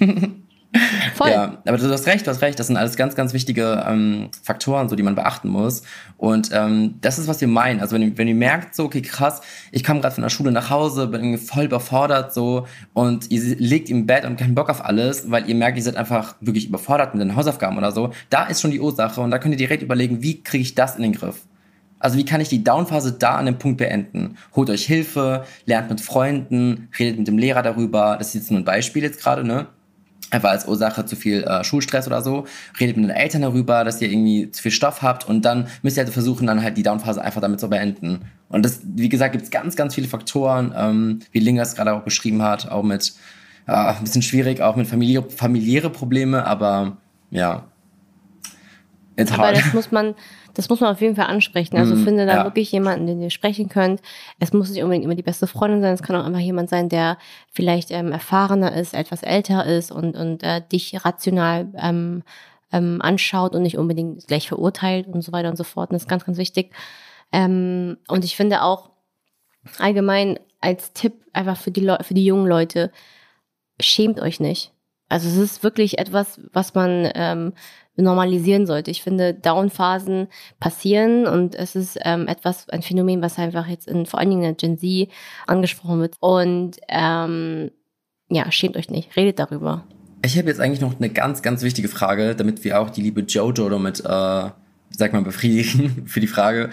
Voll. 1.14 1.30
Ja, 1.30 1.58
aber 1.66 1.76
du 1.76 1.90
hast 1.90 2.06
recht, 2.06 2.26
du 2.26 2.30
hast 2.30 2.40
recht. 2.40 2.58
Das 2.58 2.68
sind 2.68 2.76
alles 2.76 2.96
ganz, 2.96 3.14
ganz 3.14 3.34
wichtige 3.34 3.84
ähm, 3.86 4.30
Faktoren, 4.42 4.88
so 4.88 4.96
die 4.96 5.02
man 5.02 5.14
beachten 5.14 5.48
muss. 5.48 5.82
Und 6.16 6.50
ähm, 6.52 6.94
das 7.00 7.18
ist, 7.18 7.28
was 7.28 7.40
wir 7.40 7.48
meinen. 7.48 7.80
Also 7.80 7.94
wenn 7.94 8.02
ihr, 8.02 8.16
wenn 8.16 8.28
ihr 8.28 8.34
merkt, 8.34 8.74
so, 8.74 8.84
okay, 8.84 9.02
krass, 9.02 9.42
ich 9.70 9.84
komme 9.84 10.00
gerade 10.00 10.14
von 10.14 10.22
der 10.22 10.30
Schule 10.30 10.50
nach 10.50 10.70
Hause, 10.70 11.08
bin 11.08 11.36
voll 11.36 11.64
überfordert, 11.64 12.32
so, 12.32 12.66
und 12.94 13.30
ihr 13.30 13.40
liegt 13.56 13.90
im 13.90 14.06
Bett 14.06 14.24
und 14.24 14.36
keinen 14.36 14.54
Bock 14.54 14.70
auf 14.70 14.84
alles, 14.84 15.30
weil 15.30 15.48
ihr 15.48 15.54
merkt, 15.54 15.76
ihr 15.76 15.82
seid 15.82 15.96
einfach 15.96 16.36
wirklich 16.40 16.68
überfordert 16.68 17.14
mit 17.14 17.22
den 17.22 17.36
Hausaufgaben 17.36 17.76
oder 17.76 17.92
so, 17.92 18.12
da 18.30 18.46
ist 18.46 18.60
schon 18.60 18.70
die 18.70 18.80
Ursache 18.80 19.20
und 19.20 19.30
da 19.30 19.38
könnt 19.38 19.52
ihr 19.52 19.58
direkt 19.58 19.82
überlegen, 19.82 20.22
wie 20.22 20.42
kriege 20.42 20.62
ich 20.62 20.74
das 20.74 20.96
in 20.96 21.02
den 21.02 21.12
Griff? 21.12 21.42
Also 21.98 22.18
wie 22.18 22.24
kann 22.24 22.40
ich 22.40 22.48
die 22.48 22.64
Downphase 22.64 23.12
da 23.12 23.36
an 23.36 23.46
dem 23.46 23.58
Punkt 23.58 23.78
beenden? 23.78 24.36
Holt 24.56 24.70
euch 24.70 24.84
Hilfe, 24.84 25.44
lernt 25.66 25.88
mit 25.88 26.00
Freunden, 26.00 26.88
redet 26.98 27.18
mit 27.18 27.28
dem 27.28 27.38
Lehrer 27.38 27.62
darüber. 27.62 28.16
Das 28.18 28.28
ist 28.28 28.34
jetzt 28.34 28.50
nur 28.50 28.58
ein 28.58 28.64
Beispiel 28.64 29.04
jetzt 29.04 29.20
gerade, 29.20 29.44
ne? 29.44 29.68
Einfach 30.32 30.50
als 30.50 30.66
Ursache 30.66 31.04
zu 31.04 31.14
viel 31.14 31.44
äh, 31.44 31.62
Schulstress 31.62 32.06
oder 32.06 32.22
so. 32.22 32.46
Redet 32.80 32.96
mit 32.96 33.08
den 33.08 33.16
Eltern 33.16 33.42
darüber, 33.42 33.84
dass 33.84 34.00
ihr 34.00 34.10
irgendwie 34.10 34.50
zu 34.50 34.62
viel 34.62 34.70
Stoff 34.72 35.02
habt 35.02 35.28
und 35.28 35.44
dann 35.44 35.68
müsst 35.82 35.96
ihr 35.96 36.04
halt 36.04 36.12
versuchen, 36.12 36.46
dann 36.46 36.62
halt 36.62 36.76
die 36.76 36.82
Downphase 36.82 37.22
einfach 37.22 37.40
damit 37.40 37.60
zu 37.60 37.68
beenden. 37.68 38.22
Und 38.48 38.64
das, 38.64 38.80
wie 38.84 39.08
gesagt, 39.08 39.32
gibt 39.32 39.44
es 39.44 39.50
ganz, 39.50 39.76
ganz 39.76 39.94
viele 39.94 40.08
Faktoren, 40.08 40.74
ähm, 40.76 41.20
wie 41.30 41.38
Linga 41.38 41.62
es 41.62 41.74
gerade 41.74 41.92
auch 41.92 42.02
beschrieben 42.02 42.42
hat, 42.42 42.70
auch 42.70 42.82
mit 42.82 43.12
äh, 43.66 43.72
ein 43.72 44.02
bisschen 44.02 44.22
schwierig, 44.22 44.60
auch 44.62 44.76
mit 44.76 44.86
familiäre, 44.86 45.30
familiäre 45.30 45.90
Probleme, 45.90 46.46
aber 46.46 46.96
ja. 47.30 47.64
It's 49.16 49.30
hard. 49.30 49.40
Aber 49.40 49.52
das 49.52 49.74
muss 49.74 49.92
man, 49.92 50.14
das 50.54 50.68
muss 50.68 50.80
man 50.80 50.90
auf 50.90 51.00
jeden 51.00 51.16
Fall 51.16 51.26
ansprechen. 51.26 51.76
Also 51.76 51.94
mm, 51.94 52.04
finde 52.04 52.26
da 52.26 52.36
ja. 52.36 52.44
wirklich 52.44 52.70
jemanden, 52.72 53.06
den 53.06 53.20
ihr 53.20 53.30
sprechen 53.30 53.68
könnt. 53.68 54.00
Es 54.38 54.52
muss 54.52 54.70
nicht 54.70 54.82
unbedingt 54.82 55.04
immer 55.04 55.14
die 55.14 55.22
beste 55.22 55.46
Freundin 55.46 55.80
sein. 55.80 55.94
Es 55.94 56.02
kann 56.02 56.16
auch 56.16 56.24
einfach 56.24 56.40
jemand 56.40 56.68
sein, 56.68 56.88
der 56.88 57.18
vielleicht 57.50 57.90
ähm, 57.90 58.12
erfahrener 58.12 58.74
ist, 58.74 58.94
etwas 58.94 59.22
älter 59.22 59.66
ist 59.66 59.90
und, 59.90 60.16
und 60.16 60.42
äh, 60.42 60.62
dich 60.70 61.04
rational 61.04 61.68
ähm, 61.76 62.22
ähm, 62.72 63.00
anschaut 63.00 63.54
und 63.54 63.62
nicht 63.62 63.78
unbedingt 63.78 64.26
gleich 64.26 64.48
verurteilt 64.48 65.06
und 65.08 65.22
so 65.22 65.32
weiter 65.32 65.48
und 65.48 65.56
so 65.56 65.64
fort. 65.64 65.90
Und 65.90 65.94
das 65.94 66.02
ist 66.02 66.08
ganz, 66.08 66.24
ganz 66.24 66.38
wichtig. 66.38 66.72
Ähm, 67.32 67.98
und 68.08 68.24
ich 68.24 68.36
finde 68.36 68.62
auch 68.62 68.90
allgemein 69.78 70.38
als 70.60 70.92
Tipp 70.92 71.14
einfach 71.32 71.56
für 71.56 71.70
die, 71.70 71.80
Le 71.80 71.98
für 72.02 72.14
die 72.14 72.24
jungen 72.24 72.46
Leute, 72.46 72.92
schämt 73.80 74.20
euch 74.20 74.40
nicht. 74.40 74.72
Also 75.12 75.28
es 75.28 75.36
ist 75.36 75.62
wirklich 75.62 75.98
etwas, 75.98 76.40
was 76.54 76.74
man 76.74 77.06
ähm, 77.14 77.52
normalisieren 77.96 78.66
sollte. 78.66 78.90
Ich 78.90 79.02
finde, 79.02 79.34
Downphasen 79.34 80.28
passieren 80.58 81.26
und 81.26 81.54
es 81.54 81.76
ist 81.76 81.98
ähm, 82.02 82.28
etwas, 82.28 82.70
ein 82.70 82.80
Phänomen, 82.80 83.20
was 83.20 83.38
einfach 83.38 83.66
jetzt 83.66 83.86
in 83.86 84.06
vor 84.06 84.18
allen 84.18 84.30
Dingen 84.30 84.42
in 84.42 84.56
der 84.56 84.68
Gen 84.68 84.78
Z 84.78 85.10
angesprochen 85.46 86.00
wird. 86.00 86.16
Und 86.20 86.78
ähm, 86.88 87.70
ja, 88.30 88.50
schämt 88.50 88.78
euch 88.78 88.88
nicht, 88.88 89.14
redet 89.14 89.38
darüber. 89.38 89.84
Ich 90.24 90.38
habe 90.38 90.48
jetzt 90.48 90.60
eigentlich 90.60 90.80
noch 90.80 90.98
eine 90.98 91.10
ganz, 91.10 91.42
ganz 91.42 91.62
wichtige 91.62 91.88
Frage, 91.88 92.34
damit 92.34 92.64
wir 92.64 92.80
auch 92.80 92.88
die 92.88 93.02
liebe 93.02 93.20
Jojo 93.20 93.68
damit, 93.68 94.00
äh, 94.00 94.04
sag 94.04 95.12
mal, 95.12 95.20
befriedigen 95.20 96.06
für 96.06 96.20
die 96.20 96.26
Frage. 96.26 96.70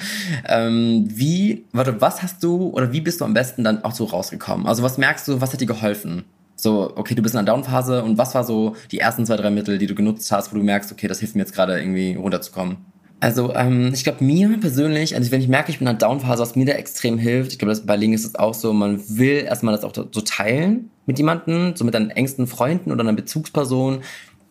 Ähm, 0.47 1.10
wie, 1.10 1.65
warte, 1.73 1.99
was 1.99 2.23
hast 2.23 2.41
du 2.41 2.69
oder 2.69 2.93
wie 2.93 3.02
bist 3.02 3.19
du 3.19 3.25
am 3.25 3.34
besten 3.34 3.65
dann 3.65 3.84
auch 3.84 3.93
so 3.93 4.06
rausgekommen? 4.06 4.65
Also 4.65 4.82
was 4.82 4.97
merkst 4.97 5.28
du, 5.28 5.41
was 5.41 5.52
hat 5.52 5.60
dir 5.60 5.65
geholfen? 5.65 6.23
So, 6.61 6.91
okay, 6.97 7.15
du 7.15 7.21
bist 7.21 7.35
in 7.35 7.39
einer 7.39 7.45
Downphase 7.45 8.03
und 8.03 8.17
was 8.17 8.35
war 8.35 8.43
so 8.43 8.75
die 8.91 8.99
ersten 8.99 9.25
zwei, 9.25 9.37
drei 9.37 9.49
Mittel, 9.49 9.77
die 9.77 9.87
du 9.87 9.95
genutzt 9.95 10.29
hast, 10.33 10.51
wo 10.51 10.57
du 10.57 10.63
merkst, 10.63 10.91
okay, 10.91 11.07
das 11.07 11.19
hilft 11.19 11.35
mir 11.35 11.43
jetzt 11.43 11.53
gerade 11.53 11.79
irgendwie 11.79 12.15
runterzukommen? 12.15 12.77
Also, 13.21 13.53
ähm, 13.55 13.91
ich 13.93 14.03
glaube, 14.03 14.23
mir 14.25 14.57
persönlich, 14.59 15.15
also 15.15 15.31
wenn 15.31 15.39
ich 15.39 15.47
merke, 15.47 15.71
ich 15.71 15.79
bin 15.79 15.87
in 15.87 15.89
einer 15.89 15.97
Downphase, 15.97 16.41
was 16.41 16.57
mir 16.57 16.65
da 16.65 16.73
extrem 16.73 17.17
hilft, 17.17 17.53
ich 17.53 17.59
glaube, 17.59 17.79
bei 17.85 17.95
Link 17.95 18.13
ist 18.13 18.25
es 18.25 18.35
auch 18.35 18.53
so, 18.53 18.73
man 18.73 19.01
will 19.07 19.45
erstmal 19.45 19.73
das 19.73 19.85
auch 19.85 19.93
so 19.93 20.21
teilen 20.21 20.89
mit 21.05 21.17
jemandem, 21.17 21.77
so 21.77 21.85
mit 21.85 21.93
deinen 21.93 22.11
engsten 22.11 22.45
Freunden 22.45 22.91
oder 22.91 23.01
einer 23.01 23.13
Bezugsperson, 23.13 24.01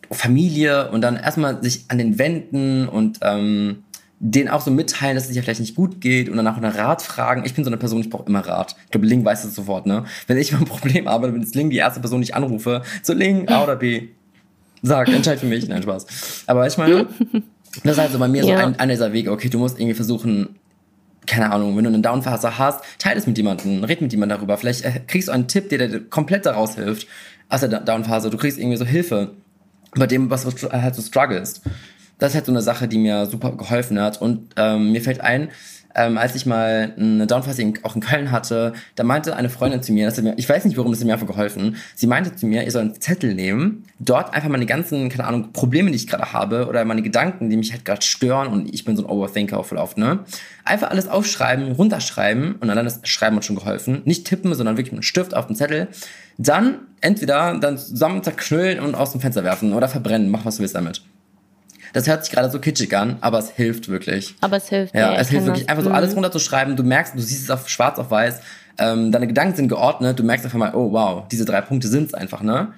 Familie 0.09 0.89
und 0.89 1.01
dann 1.01 1.15
erstmal 1.15 1.61
sich 1.61 1.85
an 1.89 1.99
den 1.99 2.17
Wänden 2.17 2.87
und 2.87 3.19
ähm, 3.21 3.83
denen 4.19 4.49
auch 4.49 4.61
so 4.61 4.69
mitteilen, 4.69 5.15
dass 5.15 5.25
es 5.25 5.31
dir 5.31 5.41
vielleicht 5.41 5.61
nicht 5.61 5.75
gut 5.75 6.01
geht 6.01 6.29
und 6.29 6.35
danach 6.35 6.59
nach 6.59 6.75
Rat 6.75 7.01
fragen. 7.01 7.43
Ich 7.45 7.53
bin 7.53 7.63
so 7.63 7.69
eine 7.69 7.77
Person, 7.77 8.01
ich 8.01 8.09
brauche 8.09 8.25
immer 8.25 8.45
Rat. 8.45 8.75
Ich 8.85 8.91
glaube, 8.91 9.07
Ling 9.07 9.23
weiß 9.23 9.43
das 9.43 9.55
sofort, 9.55 9.85
ne? 9.85 10.03
Wenn 10.27 10.37
ich 10.37 10.51
mal 10.51 10.59
ein 10.59 10.65
Problem 10.65 11.07
habe, 11.07 11.31
dann 11.31 11.41
ist 11.41 11.55
Ling 11.55 11.69
die 11.69 11.77
erste 11.77 12.01
Person, 12.01 12.21
die 12.21 12.25
ich 12.25 12.35
anrufe. 12.35 12.81
So, 13.01 13.13
Ling, 13.13 13.47
A 13.47 13.63
oder 13.63 13.77
B? 13.77 14.09
Sag, 14.81 15.07
entscheid 15.09 15.39
für 15.39 15.45
mich. 15.45 15.67
Nein, 15.67 15.83
Spaß. 15.83 16.43
Aber 16.47 16.67
ich 16.67 16.77
meine, 16.77 17.07
das 17.83 17.93
ist 17.93 17.97
halt 17.97 18.11
so 18.11 18.19
bei 18.19 18.27
mir 18.27 18.43
ja. 18.43 18.59
so 18.59 18.65
ein, 18.65 18.79
einer 18.79 18.93
dieser 18.93 19.13
Wege. 19.13 19.31
Okay, 19.31 19.49
du 19.49 19.57
musst 19.57 19.79
irgendwie 19.79 19.95
versuchen, 19.95 20.55
keine 21.25 21.51
Ahnung, 21.51 21.77
wenn 21.77 21.85
du 21.85 21.89
eine 21.89 22.01
Downphase 22.01 22.57
hast, 22.57 22.83
teile 22.97 23.19
es 23.19 23.27
mit 23.27 23.37
jemandem, 23.37 23.83
red 23.85 24.01
mit 24.01 24.11
jemandem 24.11 24.37
darüber. 24.37 24.57
Vielleicht 24.57 24.83
äh, 24.83 24.99
kriegst 25.07 25.29
du 25.29 25.31
einen 25.31 25.47
Tipp, 25.47 25.69
der 25.69 25.87
dir 25.87 26.01
komplett 26.09 26.45
daraus 26.45 26.75
hilft 26.75 27.07
aus 27.47 27.61
der 27.61 27.69
Downphase. 27.69 28.29
Du 28.29 28.37
kriegst 28.37 28.57
irgendwie 28.57 28.77
so 28.77 28.85
Hilfe 28.85 29.31
bei 29.95 30.07
dem, 30.07 30.29
was 30.29 30.43
du 30.43 30.71
halt 30.71 30.95
so 30.95 31.01
struggles 31.01 31.61
das 32.19 32.31
ist 32.31 32.35
halt 32.35 32.45
so 32.45 32.51
eine 32.51 32.61
Sache, 32.61 32.87
die 32.87 32.97
mir 32.97 33.25
super 33.25 33.53
geholfen 33.53 33.99
hat. 33.99 34.21
Und 34.21 34.53
ähm, 34.57 34.91
mir 34.91 35.01
fällt 35.01 35.21
ein, 35.21 35.49
ähm, 35.95 36.17
als 36.17 36.35
ich 36.35 36.45
mal 36.45 36.93
eine 36.97 37.25
Downfasting 37.25 37.79
auch 37.83 37.95
in 37.95 38.01
Köln 38.01 38.31
hatte, 38.31 38.73
da 38.95 39.03
meinte 39.03 39.35
eine 39.35 39.49
Freundin 39.49 39.81
zu 39.81 39.91
mir, 39.91 40.11
mir, 40.21 40.33
ich 40.37 40.47
weiß 40.47 40.65
nicht 40.65 40.77
warum, 40.77 40.91
das 40.91 40.99
hat 40.99 41.07
mir 41.07 41.13
einfach 41.13 41.27
geholfen. 41.27 41.77
Sie 41.95 42.07
meinte 42.07 42.35
zu 42.35 42.45
mir, 42.45 42.63
ihr 42.63 42.71
soll 42.71 42.83
einen 42.83 43.01
Zettel 43.01 43.33
nehmen, 43.33 43.83
dort 43.99 44.33
einfach 44.33 44.49
meine 44.49 44.65
ganzen, 44.65 45.09
keine 45.09 45.25
Ahnung, 45.25 45.51
Probleme, 45.51 45.89
die 45.89 45.95
ich 45.95 46.07
gerade 46.07 46.31
habe 46.31 46.67
oder 46.67 46.85
meine 46.85 47.01
Gedanken, 47.01 47.49
die 47.49 47.57
mich 47.57 47.71
halt 47.71 47.85
gerade 47.85 48.01
stören 48.01 48.47
und 48.47 48.73
ich 48.73 48.85
bin 48.85 48.95
so 48.95 49.03
ein 49.03 49.09
Overthinker 49.09 49.63
voll 49.63 49.77
oft, 49.77 49.97
ne? 49.97 50.19
Einfach 50.63 50.91
alles 50.91 51.07
aufschreiben, 51.07 51.71
runterschreiben 51.71 52.55
und 52.55 52.67
dann 52.67 52.85
das 52.85 52.99
Schreiben 53.03 53.37
hat 53.37 53.45
schon 53.45 53.55
geholfen. 53.55 54.01
Nicht 54.05 54.27
tippen, 54.27 54.53
sondern 54.53 54.77
wirklich 54.77 54.91
mit 54.91 54.99
einem 54.99 55.03
Stift 55.03 55.33
auf 55.35 55.47
den 55.47 55.55
Zettel. 55.55 55.87
Dann 56.37 56.75
entweder 57.01 57.57
dann 57.57 57.77
zusammen 57.77 58.21
zerknüllen 58.23 58.79
und 58.79 58.93
aus 58.93 59.11
dem 59.11 59.21
Fenster 59.21 59.43
werfen 59.43 59.73
oder 59.73 59.89
verbrennen, 59.89 60.29
mach 60.29 60.45
was 60.45 60.57
du 60.57 60.61
willst 60.61 60.75
damit. 60.75 61.01
Das 61.93 62.07
hört 62.07 62.23
sich 62.23 62.33
gerade 62.33 62.49
so 62.49 62.59
kitschig 62.59 62.95
an, 62.95 63.17
aber 63.21 63.39
es 63.39 63.51
hilft 63.51 63.89
wirklich. 63.89 64.35
Aber 64.41 64.57
es 64.57 64.69
hilft. 64.69 64.93
Ja, 64.93 65.13
ja 65.13 65.19
es 65.19 65.29
hilft 65.29 65.45
wirklich, 65.45 65.65
das. 65.65 65.71
einfach 65.71 65.83
so 65.83 65.91
alles 65.91 66.11
mhm. 66.11 66.15
runterzuschreiben. 66.15 66.75
Du 66.75 66.83
merkst, 66.83 67.15
du 67.15 67.21
siehst 67.21 67.43
es 67.43 67.51
auf 67.51 67.67
schwarz 67.69 67.99
auf 67.99 68.11
weiß. 68.11 68.41
Ähm, 68.77 69.11
deine 69.11 69.27
Gedanken 69.27 69.55
sind 69.55 69.67
geordnet. 69.67 70.19
Du 70.19 70.23
merkst 70.23 70.45
einfach 70.45 70.57
mal, 70.57 70.73
oh 70.73 70.91
wow, 70.91 71.27
diese 71.29 71.45
drei 71.45 71.61
Punkte 71.61 71.87
sind's 71.87 72.13
einfach, 72.13 72.41
ne? 72.41 72.73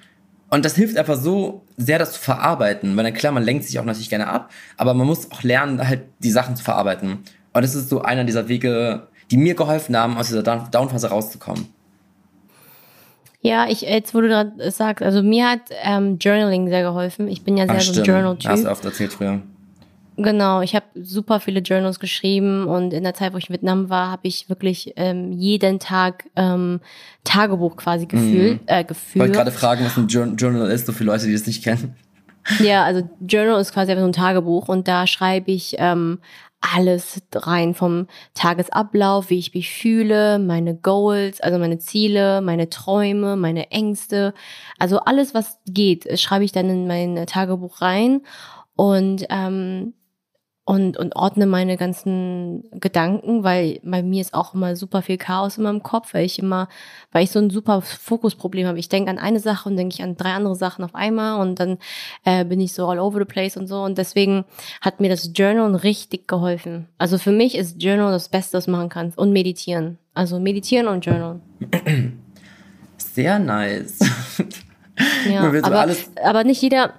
Und 0.50 0.66
das 0.66 0.74
hilft 0.74 0.98
einfach 0.98 1.16
so 1.16 1.64
sehr, 1.78 1.98
das 1.98 2.12
zu 2.12 2.20
verarbeiten. 2.20 2.94
Weil 2.96 3.04
dann 3.04 3.14
klar, 3.14 3.32
man 3.32 3.42
lenkt 3.42 3.64
sich 3.64 3.78
auch 3.78 3.84
natürlich 3.84 4.10
gerne 4.10 4.26
ab, 4.26 4.50
aber 4.76 4.92
man 4.92 5.06
muss 5.06 5.30
auch 5.30 5.42
lernen, 5.42 5.86
halt 5.86 6.02
die 6.18 6.30
Sachen 6.30 6.56
zu 6.56 6.64
verarbeiten. 6.64 7.20
Und 7.54 7.62
das 7.62 7.74
ist 7.74 7.88
so 7.88 8.02
einer 8.02 8.24
dieser 8.24 8.48
Wege, 8.48 9.08
die 9.30 9.38
mir 9.38 9.54
geholfen 9.54 9.96
haben, 9.96 10.18
aus 10.18 10.26
dieser 10.28 10.42
Downphase 10.42 11.08
rauszukommen. 11.08 11.68
Ja, 13.42 13.66
ich 13.68 13.82
jetzt, 13.82 14.14
wo 14.14 14.20
du 14.20 14.28
gerade 14.28 14.70
sagst, 14.70 15.02
also 15.02 15.22
mir 15.22 15.50
hat 15.50 15.60
ähm, 15.82 16.16
Journaling 16.18 16.68
sehr 16.68 16.82
geholfen. 16.82 17.26
Ich 17.28 17.42
bin 17.42 17.56
ja 17.56 17.66
sehr 17.66 17.76
Ach, 17.76 17.80
so 17.80 18.00
ein 18.00 18.06
Journal-Typ. 18.06 18.50
Hast 18.50 18.64
du 18.64 18.70
oft 18.70 18.84
erzählt 18.84 19.12
früher. 19.12 19.42
Genau, 20.16 20.60
ich 20.60 20.74
habe 20.76 20.84
super 20.94 21.40
viele 21.40 21.60
Journals 21.60 21.98
geschrieben 21.98 22.66
und 22.66 22.92
in 22.92 23.02
der 23.02 23.14
Zeit, 23.14 23.32
wo 23.32 23.38
ich 23.38 23.48
in 23.48 23.54
Vietnam 23.54 23.88
war, 23.88 24.10
habe 24.10 24.28
ich 24.28 24.48
wirklich 24.48 24.92
ähm, 24.96 25.32
jeden 25.32 25.80
Tag 25.80 26.28
ähm, 26.36 26.80
Tagebuch 27.24 27.76
quasi 27.76 28.06
gefühlt. 28.06 28.62
Mm. 28.62 28.68
Äh, 28.68 28.84
geführt. 28.84 29.14
Ich 29.14 29.20
wollte 29.20 29.32
gerade 29.32 29.50
fragen, 29.50 29.84
was 29.84 29.96
ein 29.96 30.06
Journal 30.06 30.70
ist, 30.70 30.86
so 30.86 30.92
für 30.92 31.04
Leute, 31.04 31.26
die 31.26 31.32
das 31.32 31.46
nicht 31.46 31.64
kennen. 31.64 31.96
Ja, 32.60 32.84
also 32.84 33.08
Journal 33.20 33.60
ist 33.60 33.72
quasi 33.72 33.92
einfach 33.92 34.02
so 34.02 34.08
ein 34.08 34.12
Tagebuch 34.12 34.68
und 34.68 34.86
da 34.86 35.06
schreibe 35.06 35.50
ich 35.50 35.76
ähm, 35.78 36.18
alles 36.62 37.20
rein 37.34 37.74
vom 37.74 38.06
Tagesablauf, 38.34 39.30
wie 39.30 39.38
ich 39.38 39.52
mich 39.52 39.70
fühle, 39.70 40.38
meine 40.38 40.76
Goals, 40.76 41.40
also 41.40 41.58
meine 41.58 41.78
Ziele, 41.78 42.40
meine 42.40 42.70
Träume, 42.70 43.36
meine 43.36 43.70
Ängste. 43.70 44.32
Also 44.78 45.00
alles, 45.00 45.34
was 45.34 45.58
geht, 45.66 46.18
schreibe 46.18 46.44
ich 46.44 46.52
dann 46.52 46.70
in 46.70 46.86
mein 46.86 47.26
Tagebuch 47.26 47.82
rein. 47.82 48.22
Und 48.74 49.26
ähm, 49.28 49.94
und, 50.64 50.96
und 50.96 51.16
ordne 51.16 51.46
meine 51.46 51.76
ganzen 51.76 52.62
Gedanken, 52.78 53.42
weil 53.42 53.80
bei 53.82 54.02
mir 54.02 54.20
ist 54.20 54.32
auch 54.32 54.54
immer 54.54 54.76
super 54.76 55.02
viel 55.02 55.18
Chaos 55.18 55.58
in 55.58 55.64
meinem 55.64 55.82
Kopf, 55.82 56.14
weil 56.14 56.24
ich 56.24 56.38
immer, 56.38 56.68
weil 57.10 57.24
ich 57.24 57.32
so 57.32 57.40
ein 57.40 57.50
super 57.50 57.80
Fokusproblem 57.82 58.68
habe. 58.68 58.78
Ich 58.78 58.88
denke 58.88 59.10
an 59.10 59.18
eine 59.18 59.40
Sache 59.40 59.68
und 59.68 59.76
denke 59.76 59.94
ich 59.94 60.02
an 60.02 60.16
drei 60.16 60.32
andere 60.34 60.54
Sachen 60.54 60.84
auf 60.84 60.94
einmal 60.94 61.40
und 61.40 61.58
dann 61.58 61.78
äh, 62.24 62.44
bin 62.44 62.60
ich 62.60 62.74
so 62.74 62.86
all 62.86 63.00
over 63.00 63.18
the 63.18 63.24
place 63.24 63.56
und 63.56 63.66
so. 63.66 63.82
Und 63.82 63.98
deswegen 63.98 64.44
hat 64.80 65.00
mir 65.00 65.08
das 65.08 65.32
Journal 65.34 65.74
richtig 65.74 66.28
geholfen. 66.28 66.86
Also 66.96 67.18
für 67.18 67.32
mich 67.32 67.56
ist 67.56 67.82
Journal 67.82 68.12
das 68.12 68.28
Beste, 68.28 68.56
was 68.56 68.66
du 68.66 68.70
machen 68.70 68.88
kannst. 68.88 69.18
Und 69.18 69.32
meditieren. 69.32 69.98
Also 70.14 70.38
meditieren 70.38 70.86
und 70.86 71.04
Journal. 71.04 71.40
Sehr 72.98 73.38
nice. 73.40 73.98
Ja, 75.28 75.42
aber, 75.62 75.88
aber 76.22 76.44
nicht 76.44 76.62
jeder, 76.62 76.94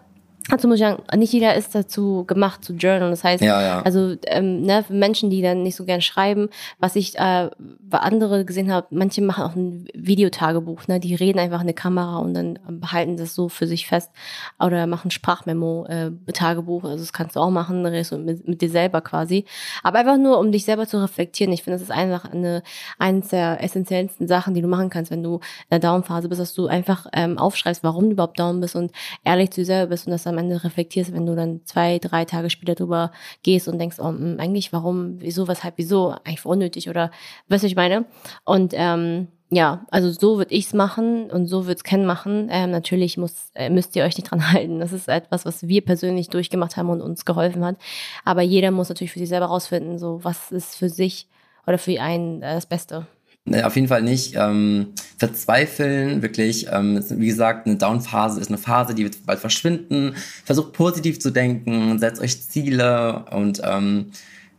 also 0.49 0.67
muss 0.67 0.75
ich 0.75 0.81
sagen, 0.81 1.01
nicht 1.15 1.31
jeder 1.31 1.55
ist 1.55 1.73
dazu 1.73 2.25
gemacht 2.25 2.65
zu 2.65 2.73
journalen. 2.73 3.11
Das 3.11 3.23
heißt, 3.23 3.43
Ja, 3.43 3.61
ja. 3.61 3.81
also 3.81 4.15
ähm, 4.27 4.61
ne, 4.63 4.83
für 4.83 4.93
Menschen, 4.93 5.29
die 5.29 5.41
dann 5.41 5.63
nicht 5.63 5.75
so 5.75 5.85
gern 5.85 6.01
schreiben, 6.01 6.49
was 6.79 6.95
ich 6.95 7.17
äh, 7.17 7.49
bei 7.79 7.99
andere 7.99 8.43
gesehen 8.43 8.71
habe, 8.71 8.87
manche 8.89 9.21
machen 9.21 9.43
auch 9.43 9.55
ein 9.55 9.87
Videotagebuch, 9.93 10.87
ne? 10.87 10.99
Die 10.99 11.15
reden 11.15 11.39
einfach 11.39 11.59
in 11.59 11.67
eine 11.67 11.73
Kamera 11.73 12.17
und 12.17 12.33
dann 12.33 12.59
ähm, 12.67 12.81
behalten 12.81 13.15
das 13.15 13.35
so 13.35 13.47
für 13.47 13.67
sich 13.67 13.87
fest 13.87 14.11
oder 14.59 14.85
machen 14.85 15.11
Sprachmemo, 15.11 15.85
äh, 15.85 16.11
Tagebuch. 16.33 16.83
Also 16.83 16.97
das 16.97 17.13
kannst 17.13 17.35
du 17.35 17.39
auch 17.39 17.49
machen, 17.49 17.81
mit, 17.81 18.47
mit 18.47 18.61
dir 18.61 18.69
selber 18.69 19.01
quasi. 19.01 19.45
Aber 19.81 19.99
einfach 19.99 20.17
nur, 20.17 20.39
um 20.39 20.51
dich 20.51 20.65
selber 20.65 20.87
zu 20.87 21.01
reflektieren. 21.01 21.53
Ich 21.53 21.63
finde, 21.63 21.75
das 21.75 21.83
ist 21.83 21.91
einfach 21.91 22.31
eine 22.31 22.63
eines 22.99 23.29
der 23.29 23.63
essentiellsten 23.63 24.27
Sachen, 24.27 24.53
die 24.53 24.61
du 24.61 24.67
machen 24.67 24.89
kannst, 24.89 25.11
wenn 25.11 25.23
du 25.23 25.35
in 25.35 25.39
der 25.71 25.79
Down-Phase 25.79 26.27
bist, 26.27 26.41
dass 26.41 26.53
du 26.53 26.67
einfach 26.67 27.07
ähm, 27.13 27.37
aufschreibst, 27.37 27.83
warum 27.83 28.05
du 28.05 28.11
überhaupt 28.11 28.39
down 28.39 28.59
bist 28.59 28.75
und 28.75 28.91
ehrlich 29.23 29.51
zu 29.51 29.61
dir 29.61 29.65
selber 29.65 29.89
bist 29.91 30.05
und 30.07 30.11
das 30.11 30.23
am 30.33 30.39
Ende 30.39 30.63
reflektierst, 30.63 31.13
wenn 31.13 31.25
du 31.25 31.35
dann 31.35 31.61
zwei, 31.65 31.99
drei 31.99 32.25
Tage 32.25 32.49
später 32.49 32.75
drüber 32.75 33.11
gehst 33.43 33.67
und 33.67 33.79
denkst, 33.79 33.97
oh, 33.99 34.11
mh, 34.11 34.41
eigentlich 34.41 34.73
warum, 34.73 35.21
wieso, 35.21 35.47
weshalb, 35.47 35.75
wieso, 35.77 36.15
eigentlich 36.23 36.45
unnötig 36.45 36.89
oder 36.89 37.11
was 37.47 37.63
ich 37.63 37.75
meine? 37.75 38.05
Und 38.43 38.73
ähm, 38.75 39.27
ja, 39.49 39.85
also 39.91 40.11
so 40.11 40.37
würde 40.37 40.53
ich's 40.53 40.73
machen 40.73 41.29
und 41.29 41.47
so 41.47 41.67
wird's 41.67 41.83
Ken 41.83 42.05
machen. 42.05 42.47
Ähm, 42.51 42.71
natürlich 42.71 43.17
muss, 43.17 43.51
äh, 43.53 43.69
müsst 43.69 43.95
ihr 43.95 44.03
euch 44.03 44.17
nicht 44.17 44.31
dran 44.31 44.51
halten. 44.51 44.79
Das 44.79 44.91
ist 44.91 45.07
etwas, 45.07 45.45
was 45.45 45.67
wir 45.67 45.85
persönlich 45.85 46.29
durchgemacht 46.29 46.75
haben 46.75 46.89
und 46.89 47.01
uns 47.01 47.25
geholfen 47.25 47.63
hat. 47.63 47.77
Aber 48.25 48.41
jeder 48.41 48.71
muss 48.71 48.89
natürlich 48.89 49.13
für 49.13 49.19
sich 49.19 49.29
selber 49.29 49.47
rausfinden, 49.47 49.99
so 49.99 50.23
was 50.23 50.51
ist 50.51 50.75
für 50.75 50.89
sich 50.89 51.27
oder 51.67 51.77
für 51.77 52.01
einen 52.01 52.41
äh, 52.41 52.55
das 52.55 52.65
Beste. 52.65 53.07
Nee, 53.45 53.63
auf 53.63 53.75
jeden 53.75 53.89
Fall 53.89 54.01
nicht. 54.01 54.35
Ähm, 54.37 54.93
verzweifeln, 55.17 56.21
wirklich. 56.21 56.67
Ähm, 56.71 57.03
wie 57.09 57.27
gesagt, 57.27 57.67
eine 57.67 57.75
Down-Phase 57.75 58.39
ist 58.39 58.47
eine 58.47 58.57
Phase, 58.57 58.95
die 58.95 59.03
wird 59.03 59.25
bald 59.25 59.39
verschwinden. 59.39 60.15
Versucht 60.45 60.71
positiv 60.71 61.19
zu 61.19 61.29
denken, 61.29 61.99
setzt 61.99 62.21
euch 62.21 62.41
Ziele 62.41 63.25
und 63.31 63.61
ähm, 63.63 64.11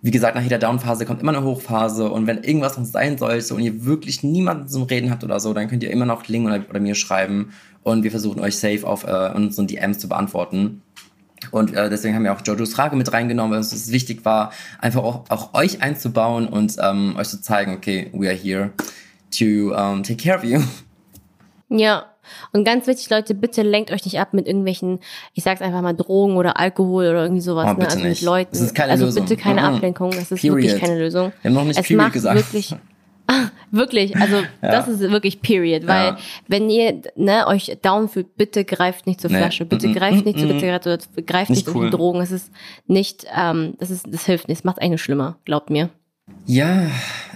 wie 0.03 0.11
gesagt, 0.11 0.35
nach 0.35 0.42
jeder 0.42 0.59
Down-Phase 0.59 1.07
kommt 1.07 1.23
immer 1.23 1.35
eine 1.35 1.44
Hochphase 1.44 2.11
und 2.11 2.27
wenn 2.27 2.44
irgendwas 2.44 2.77
noch 2.77 2.85
sein 2.85 3.16
sollte 3.16 3.55
und 3.55 3.62
ihr 3.62 3.87
wirklich 3.87 4.23
niemanden 4.23 4.68
zum 4.68 4.83
Reden 4.83 5.11
habt 5.11 5.25
oder 5.25 5.40
so, 5.40 5.55
dann 5.55 5.68
könnt 5.68 5.83
ihr 5.83 5.90
immer 5.90 6.05
noch 6.05 6.29
Link 6.29 6.47
oder, 6.47 6.62
oder 6.68 6.79
mir 6.79 6.94
schreiben 6.94 7.55
und 7.83 8.03
wir 8.03 8.11
versuchen 8.11 8.40
euch 8.40 8.57
safe 8.59 8.87
auf 8.87 9.05
äh, 9.05 9.31
unseren 9.35 9.66
DMs 9.66 9.99
zu 9.99 10.11
beantworten. 10.11 10.83
Und 11.50 11.74
äh, 11.74 11.88
deswegen 11.90 12.14
haben 12.14 12.24
wir 12.24 12.33
auch 12.33 12.40
Jojos 12.44 12.72
Frage 12.72 12.96
mit 12.96 13.12
reingenommen, 13.12 13.52
weil 13.52 13.59
uns 13.59 13.72
es 13.72 13.92
wichtig 13.92 14.24
war, 14.24 14.52
einfach 14.80 15.02
auch, 15.02 15.24
auch 15.28 15.54
euch 15.54 15.83
einzubauen 15.83 16.46
und 16.48 16.76
ähm, 16.80 17.16
euch 17.18 17.28
zu 17.28 17.40
zeigen, 17.40 17.74
okay, 17.74 18.11
we 18.12 18.28
are 18.28 18.37
here 18.37 18.70
to 19.38 19.74
um, 19.74 20.02
take 20.02 20.16
care 20.16 20.38
of 20.38 20.44
you. 20.44 20.61
Ja. 21.68 22.07
Und 22.52 22.64
ganz 22.64 22.87
wichtig, 22.87 23.11
Leute, 23.11 23.35
bitte 23.35 23.62
lenkt 23.62 23.90
euch 23.90 24.04
nicht 24.04 24.18
ab 24.18 24.33
mit 24.33 24.46
irgendwelchen, 24.46 25.00
ich 25.35 25.44
sag's 25.44 25.61
einfach 25.61 25.83
mal, 25.83 25.92
Drogen 25.92 26.37
oder 26.37 26.59
Alkohol 26.59 27.09
oder 27.09 27.22
irgendwie 27.24 27.42
sowas. 27.42 27.66
Oh, 27.70 27.78
ne? 27.78 27.87
Also 27.87 27.98
mit. 27.98 28.22
Leuten. 28.22 28.50
Das 28.52 28.61
ist 28.61 28.74
keine 28.74 28.92
also 28.92 29.04
Lösung. 29.07 29.24
bitte 29.26 29.40
keine 29.40 29.61
Mhm. 29.61 29.66
Ablenkung. 29.66 30.11
Das 30.12 30.30
ist 30.33 30.40
Period. 30.40 30.62
wirklich 30.62 30.80
keine 30.80 30.98
Lösung. 30.98 31.33
Wir 31.42 31.50
haben 31.50 31.54
noch 31.54 31.64
nicht 31.64 31.78
es 31.78 31.87
Period 31.87 32.12
gesagt. 32.12 32.37
wirklich. 32.37 32.74
Wirklich, 33.70 34.16
also 34.16 34.42
das 34.60 34.87
ist 34.87 35.00
wirklich 35.00 35.42
Period, 35.42 35.87
weil 35.88 36.08
Ja. 36.10 36.18
wenn 36.46 36.70
ihr 36.70 37.02
ne, 37.16 37.44
euch 37.48 37.76
down 37.82 38.08
fühlt, 38.08 38.37
bitte 38.37 38.64
greift 38.64 39.06
nicht 39.06 39.20
zur 39.20 39.30
Nee. 39.32 39.38
Flasche, 39.38 39.64
bitte 39.64 39.88
Mm-mm. 39.88 39.94
greift 39.94 40.24
nicht 40.24 40.38
zur. 40.38 40.48
Zigarette 40.58 40.94
oder 40.94 41.22
greift 41.22 41.50
Nicht 41.50 41.66
cool. 41.74 41.90
zu 41.90 41.96
Drogen. 41.96 42.20
Es 42.20 42.30
ist 42.30 42.52
nicht, 42.87 43.26
ähm, 43.37 43.74
das 43.80 43.90
ist, 43.90 44.06
das 44.08 44.26
hilft 44.26 44.46
nicht, 44.48 44.58
es 44.58 44.64
macht 44.64 44.80
eigentlich 44.80 45.02
schlimmer, 45.02 45.38
glaubt 45.44 45.70
mir. 45.70 45.88
Ja, 46.46 46.87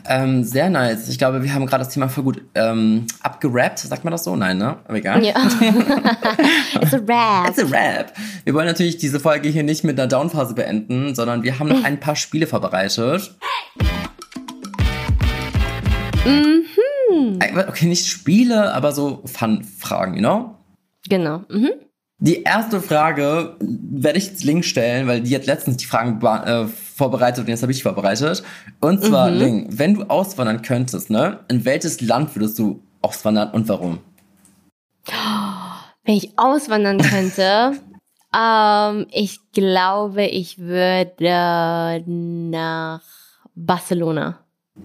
ähm, 0.08 0.44
sehr 0.44 0.70
nice. 0.70 1.08
Ich 1.08 1.18
glaube, 1.18 1.42
wir 1.42 1.52
haben 1.52 1.66
gerade 1.66 1.84
das 1.84 1.92
Thema 1.92 2.08
voll 2.08 2.24
gut 2.24 2.42
ähm, 2.54 3.06
abgerappt. 3.22 3.80
Sagt 3.80 4.04
man 4.04 4.12
das 4.12 4.24
so? 4.24 4.34
Nein, 4.36 4.56
ne? 4.58 4.78
Aber 4.86 4.96
egal. 4.96 5.22
Ja. 5.24 5.34
It's 6.80 6.94
a 6.94 6.98
rap. 7.06 7.48
It's 7.50 7.58
a 7.58 7.66
rap. 7.66 8.12
Wir 8.44 8.54
wollen 8.54 8.66
natürlich 8.66 8.96
diese 8.96 9.20
Folge 9.20 9.48
hier 9.50 9.62
nicht 9.62 9.84
mit 9.84 9.98
einer 9.98 10.08
Downphase 10.08 10.54
beenden, 10.54 11.14
sondern 11.14 11.42
wir 11.42 11.58
haben 11.58 11.68
noch 11.68 11.84
ein 11.84 12.00
paar 12.00 12.16
Spiele 12.16 12.46
vorbereitet. 12.46 13.34
Mhm. 16.28 17.38
Okay, 17.68 17.86
nicht 17.86 18.06
Spiele, 18.06 18.74
aber 18.74 18.92
so 18.92 19.22
Fun-Fragen, 19.24 20.14
you 20.14 20.20
know? 20.20 20.54
Genau. 21.08 21.44
Mhm. 21.48 21.70
Die 22.20 22.42
erste 22.42 22.80
Frage 22.80 23.56
werde 23.60 24.18
ich 24.18 24.26
jetzt 24.26 24.42
Link 24.42 24.64
stellen, 24.64 25.06
weil 25.06 25.20
die 25.20 25.34
hat 25.36 25.46
letztens 25.46 25.76
die 25.76 25.86
Fragen 25.86 26.20
äh, 26.20 26.66
vorbereitet 26.66 27.44
und 27.44 27.48
jetzt 27.48 27.62
habe 27.62 27.70
ich 27.70 27.84
vorbereitet. 27.84 28.42
Und 28.80 29.04
zwar, 29.04 29.30
Link, 29.30 29.68
wenn 29.70 29.94
du 29.94 30.02
auswandern 30.02 30.62
könntest, 30.62 31.10
ne? 31.10 31.38
In 31.48 31.64
welches 31.64 32.00
Land 32.00 32.34
würdest 32.34 32.58
du 32.58 32.82
auswandern 33.02 33.52
und 33.52 33.68
warum? 33.68 34.00
Wenn 36.02 36.14
ich 36.14 36.36
auswandern 36.36 36.98
könnte, 36.98 37.78
ähm, 38.36 39.06
ich 39.12 39.38
glaube, 39.52 40.24
ich 40.26 40.58
würde 40.58 42.02
nach 42.06 43.02
Barcelona. 43.54 44.40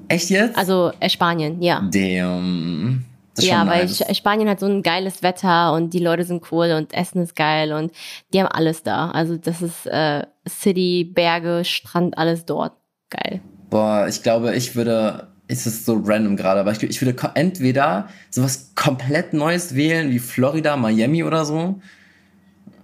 Echt 0.07 0.29
jetzt? 0.29 0.57
Also 0.57 0.91
äh, 0.99 1.09
Spanien, 1.09 1.61
ja. 1.61 1.81
Damn. 1.91 3.05
Ja, 3.39 3.65
weil 3.65 3.85
nice. 3.85 4.03
Spanien 4.15 4.47
hat 4.47 4.59
so 4.59 4.67
ein 4.67 4.83
geiles 4.83 5.23
Wetter 5.23 5.73
und 5.73 5.93
die 5.93 5.99
Leute 5.99 6.23
sind 6.23 6.43
cool 6.51 6.71
und 6.71 6.93
Essen 6.93 7.23
ist 7.23 7.35
geil 7.35 7.73
und 7.73 7.91
die 8.31 8.39
haben 8.39 8.47
alles 8.47 8.83
da. 8.83 9.09
Also 9.09 9.37
das 9.37 9.61
ist 9.61 9.87
äh, 9.87 10.23
City, 10.47 11.03
Berge, 11.03 11.63
Strand, 11.65 12.17
alles 12.17 12.45
dort. 12.45 12.73
Geil. 13.09 13.41
Boah, 13.69 14.07
ich 14.07 14.21
glaube, 14.23 14.55
ich 14.55 14.75
würde. 14.75 15.27
Es 15.47 15.67
ist 15.67 15.85
so 15.85 16.01
random 16.03 16.37
gerade, 16.37 16.61
aber 16.61 16.71
ich, 16.71 16.81
ich 16.81 17.01
würde 17.01 17.15
entweder 17.35 18.07
sowas 18.29 18.71
komplett 18.75 19.33
Neues 19.33 19.75
wählen, 19.75 20.09
wie 20.09 20.19
Florida, 20.19 20.77
Miami 20.77 21.23
oder 21.23 21.43
so. 21.43 21.81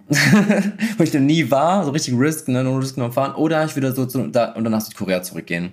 Wo 0.97 1.03
ich 1.03 1.13
noch 1.13 1.21
nie 1.21 1.49
war, 1.49 1.85
so 1.85 1.91
richtig 1.91 2.15
Risk, 2.17 2.47
ne, 2.47 2.63
no 2.63 2.75
Risk, 2.77 2.97
no 2.97 3.09
Fahren. 3.11 3.33
Oder 3.35 3.63
ich 3.63 3.75
würde 3.75 3.93
so 3.93 4.05
zu, 4.05 4.27
da, 4.27 4.51
und 4.53 4.65
dann 4.65 4.73
nach 4.73 4.81
Südkorea 4.81 5.21
zurückgehen. 5.21 5.71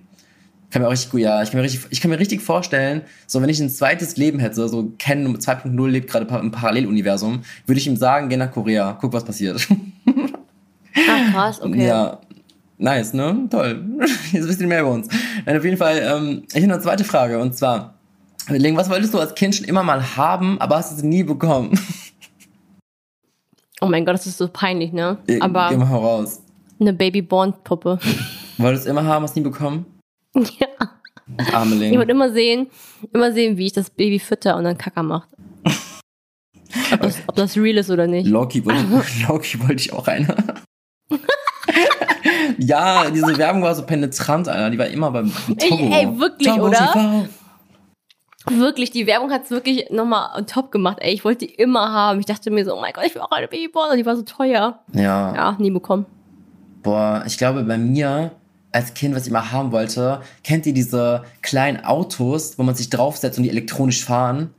Kann 0.70 0.82
mir 0.82 0.88
auch 0.88 0.92
richtig 0.92 1.10
gut, 1.10 1.20
ja, 1.20 1.42
ich 1.42 1.50
kann 1.50 1.58
mir 1.58 1.64
richtig, 1.64 1.86
ich 1.90 2.00
kann 2.00 2.10
mir 2.10 2.18
richtig 2.18 2.42
vorstellen, 2.42 3.02
so 3.26 3.40
wenn 3.40 3.48
ich 3.48 3.60
ein 3.60 3.70
zweites 3.70 4.16
Leben 4.16 4.40
hätte, 4.40 4.68
so 4.68 4.92
Ken 4.98 5.36
2.0 5.36 5.88
lebt 5.88 6.10
gerade 6.10 6.26
im 6.40 6.50
Paralleluniversum, 6.50 7.42
würde 7.66 7.78
ich 7.78 7.86
ihm 7.86 7.96
sagen, 7.96 8.28
geh 8.28 8.36
nach 8.36 8.50
Korea, 8.50 8.98
guck, 9.00 9.12
was 9.12 9.24
passiert. 9.24 9.66
Ah, 11.08 11.30
krass, 11.30 11.60
okay. 11.60 11.86
Ja, 11.86 12.20
nice, 12.78 13.12
ne? 13.12 13.46
Toll. 13.50 13.84
Jetzt 14.32 14.48
wisst 14.48 14.60
ihr 14.60 14.66
mehr 14.66 14.80
über 14.80 14.92
uns. 14.92 15.08
Nein, 15.44 15.56
auf 15.56 15.64
jeden 15.64 15.76
Fall, 15.76 15.98
ähm, 15.98 16.42
ich 16.48 16.62
habe 16.62 16.72
eine 16.72 16.82
zweite 16.82 17.04
Frage 17.04 17.38
und 17.38 17.54
zwar, 17.56 17.94
was 18.48 18.90
wolltest 18.90 19.14
du 19.14 19.18
als 19.18 19.34
Kind 19.34 19.54
schon 19.54 19.66
immer 19.66 19.82
mal 19.82 20.16
haben, 20.16 20.60
aber 20.60 20.76
hast 20.76 20.92
es 20.92 21.02
nie 21.02 21.22
bekommen? 21.22 21.78
Oh 23.80 23.86
mein 23.86 24.04
Gott, 24.04 24.14
das 24.14 24.26
ist 24.26 24.38
so 24.38 24.48
peinlich, 24.48 24.92
ne? 24.92 25.18
Geh 25.26 25.40
Aber 25.40 25.70
mal 25.76 25.88
heraus. 25.88 26.40
eine 26.80 26.94
Baby-Born-Puppe. 26.94 27.98
Wolltest 28.56 28.86
du 28.86 28.90
immer 28.90 29.04
haben, 29.04 29.22
hast 29.22 29.36
nie 29.36 29.42
bekommen? 29.42 29.84
ja. 30.58 30.66
Arme 31.52 31.84
Ich 31.84 31.96
wollte 31.96 32.12
immer 32.12 32.30
sehen, 32.30 32.68
immer 33.12 33.32
sehen, 33.32 33.56
wie 33.56 33.66
ich 33.66 33.72
das 33.72 33.90
Baby 33.90 34.18
fütter 34.18 34.56
und 34.56 34.64
dann 34.64 34.78
Kacker 34.78 35.02
macht. 35.02 35.28
Ob 36.92 37.00
das, 37.00 37.16
ob 37.26 37.34
das 37.34 37.56
real 37.56 37.78
ist 37.78 37.90
oder 37.90 38.06
nicht. 38.06 38.28
Loki 38.28 38.64
wollte, 38.64 38.84
Loki 39.28 39.60
wollte 39.60 39.74
ich 39.76 39.92
auch 39.92 40.06
eine. 40.06 40.34
ja, 42.58 43.10
diese 43.10 43.36
Werbung 43.38 43.62
war 43.62 43.74
so 43.74 43.84
penetrant, 43.84 44.48
Alter. 44.48 44.70
Die 44.70 44.78
war 44.78 44.86
immer 44.86 45.10
beim 45.10 45.32
Togo. 45.58 45.92
Ey, 45.92 46.06
ey, 46.06 46.18
wirklich, 46.18 46.48
Togo 46.48 46.66
oder? 46.66 46.92
TV. 46.92 47.28
Wirklich, 48.48 48.92
die 48.92 49.08
Werbung 49.08 49.32
hat 49.32 49.44
es 49.44 49.50
wirklich 49.50 49.90
nochmal 49.90 50.44
top 50.46 50.70
gemacht. 50.70 50.98
Ey, 51.00 51.12
ich 51.12 51.24
wollte 51.24 51.46
die 51.46 51.54
immer 51.54 51.92
haben. 51.92 52.20
Ich 52.20 52.26
dachte 52.26 52.50
mir 52.52 52.64
so, 52.64 52.76
oh 52.76 52.80
mein 52.80 52.92
Gott, 52.92 53.04
ich 53.04 53.14
will 53.14 53.22
auch 53.22 53.32
eine 53.32 53.48
Babyborn. 53.48 53.90
Und 53.90 53.96
die 53.96 54.06
war 54.06 54.14
so 54.14 54.22
teuer. 54.22 54.80
Ja. 54.92 55.34
Ja, 55.34 55.56
nie 55.58 55.72
bekommen. 55.72 56.06
Boah, 56.82 57.24
ich 57.26 57.36
glaube 57.36 57.64
bei 57.64 57.78
mir 57.78 58.30
als 58.76 58.92
Kind, 58.94 59.14
was 59.14 59.22
ich 59.22 59.28
immer 59.30 59.50
haben 59.52 59.72
wollte, 59.72 60.20
kennt 60.44 60.66
ihr 60.66 60.74
diese 60.74 61.22
kleinen 61.42 61.82
Autos, 61.84 62.58
wo 62.58 62.62
man 62.62 62.74
sich 62.74 62.90
draufsetzt 62.90 63.38
und 63.38 63.44
die 63.44 63.50
elektronisch 63.50 64.04
fahren? 64.04 64.50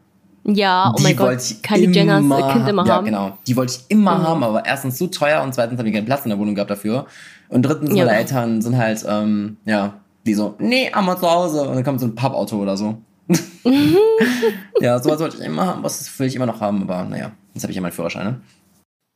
Ja, 0.43 0.91
oh 0.93 0.97
die 0.97 1.03
mein 1.03 1.15
Gott, 1.15 1.37
ich 1.41 1.61
Kylie 1.61 1.89
Jenners 1.91 2.21
immer, 2.21 2.51
Kind 2.53 2.67
immer 2.67 2.85
ja, 2.85 2.95
haben. 2.95 3.05
genau. 3.05 3.37
Die 3.45 3.55
wollte 3.55 3.73
ich 3.73 3.79
immer 3.89 4.17
Mhm. 4.17 4.23
haben, 4.23 4.43
aber 4.43 4.65
erstens 4.65 4.97
zu 4.97 5.07
teuer 5.07 5.43
und 5.43 5.53
zweitens 5.53 5.77
habe 5.77 5.87
ich 5.89 5.93
keinen 5.93 6.05
Platz 6.05 6.23
in 6.23 6.29
der 6.29 6.39
Wohnung 6.39 6.55
gehabt 6.55 6.71
dafür. 6.71 7.05
Und 7.49 7.63
drittens, 7.63 7.89
Ja. 7.95 8.05
meine 8.05 8.17
Eltern 8.17 8.61
sind 8.61 8.75
halt, 8.77 9.05
ähm, 9.07 9.57
ja, 9.65 9.93
die 10.25 10.33
so, 10.33 10.55
nee, 10.59 10.89
einmal 10.91 11.17
zu 11.17 11.29
Hause. 11.29 11.61
Und 11.67 11.75
dann 11.75 11.83
kommt 11.83 11.99
so 11.99 12.07
ein 12.07 12.15
Pappauto 12.15 12.57
oder 12.57 12.75
so. 12.77 12.97
ja, 14.81 14.99
sowas 14.99 15.19
wollte 15.19 15.37
ich 15.37 15.43
immer 15.43 15.65
haben, 15.67 15.83
was 15.83 16.17
will 16.19 16.27
ich 16.27 16.35
immer 16.35 16.45
noch 16.45 16.61
haben, 16.61 16.81
aber 16.83 17.03
naja, 17.03 17.31
jetzt 17.53 17.63
habe 17.63 17.71
ich 17.71 17.75
ja 17.75 17.81
meinen 17.81 17.91
Führerschein, 17.91 18.25
ne? 18.25 18.41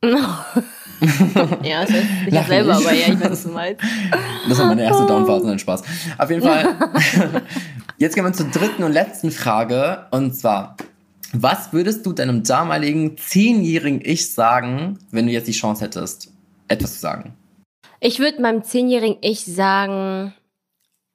ja, 1.62 1.82
das 1.82 1.90
heißt 1.90 2.10
nicht 2.24 2.32
Lach 2.32 2.46
selber, 2.46 2.76
nicht. 2.76 2.86
aber 2.86 2.96
ja, 2.96 3.06
ich 3.08 3.20
weiß, 3.20 3.30
was 3.30 3.42
du 3.44 3.48
meinst. 3.50 3.82
Das 4.48 4.58
war 4.58 4.66
meine 4.66 4.82
erste 4.82 5.06
Downphase, 5.06 5.46
nein, 5.46 5.58
Spaß. 5.58 5.82
Auf 6.18 6.30
jeden 6.30 6.42
Fall. 6.42 6.68
Jetzt 7.98 8.14
gehen 8.14 8.24
wir 8.24 8.32
zur 8.32 8.48
dritten 8.48 8.82
und 8.82 8.92
letzten 8.92 9.30
Frage. 9.30 10.06
Und 10.10 10.34
zwar, 10.34 10.76
was 11.32 11.72
würdest 11.72 12.04
du 12.04 12.12
deinem 12.12 12.42
damaligen 12.42 13.16
zehnjährigen 13.16 14.00
Ich 14.02 14.32
sagen, 14.32 14.98
wenn 15.10 15.26
du 15.26 15.32
jetzt 15.32 15.46
die 15.46 15.52
Chance 15.52 15.84
hättest, 15.84 16.32
etwas 16.68 16.94
zu 16.94 17.00
sagen? 17.00 17.34
Ich 18.00 18.18
würde 18.18 18.42
meinem 18.42 18.64
zehnjährigen 18.64 19.18
Ich 19.20 19.44
sagen, 19.44 20.34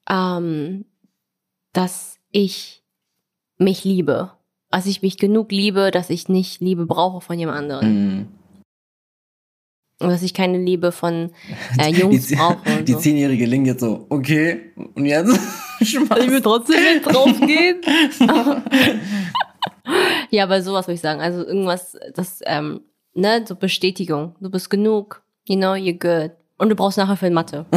ähm, 0.09 0.85
dass 1.73 2.17
ich 2.31 2.83
mich 3.57 3.83
liebe 3.83 4.31
dass 4.69 4.85
ich 4.85 5.01
mich 5.01 5.17
genug 5.17 5.51
liebe, 5.51 5.91
dass 5.91 6.09
ich 6.09 6.29
nicht 6.29 6.61
Liebe 6.61 6.85
brauche 6.85 7.21
von 7.21 7.39
jemand 7.39 7.57
anderen. 7.57 7.93
Mhm. 7.93 8.27
Und 9.99 10.09
dass 10.09 10.21
ich 10.21 10.33
keine 10.33 10.59
Liebe 10.59 10.91
von 10.91 11.31
äh, 11.79 11.89
Jungs 11.89 12.27
die, 12.27 12.35
brauche. 12.35 12.57
Und 12.77 12.87
die 12.87 12.93
so. 12.93 12.99
zehnjährige 12.99 13.45
Ling 13.47 13.65
jetzt 13.65 13.79
so, 13.79 14.05
okay, 14.09 14.71
und 14.93 15.05
jetzt 15.05 15.39
Schmaß. 15.81 16.19
Ich 16.19 16.29
will 16.29 16.41
trotzdem 16.41 16.81
nicht 16.81 17.05
draufgehen. 17.05 17.81
ja, 20.29 20.43
aber 20.43 20.61
sowas 20.61 20.87
würde 20.87 20.95
ich 20.95 21.01
sagen. 21.01 21.21
Also 21.21 21.45
irgendwas, 21.45 21.97
das, 22.13 22.39
ähm, 22.45 22.81
ne, 23.13 23.43
so 23.47 23.55
Bestätigung. 23.55 24.35
Du 24.39 24.49
bist 24.49 24.69
genug. 24.69 25.23
You 25.47 25.55
know, 25.55 25.73
you're 25.73 25.97
good. 25.97 26.31
Und 26.57 26.69
du 26.69 26.75
brauchst 26.75 26.97
nachher 26.97 27.17
für 27.17 27.29
Mathe. 27.29 27.65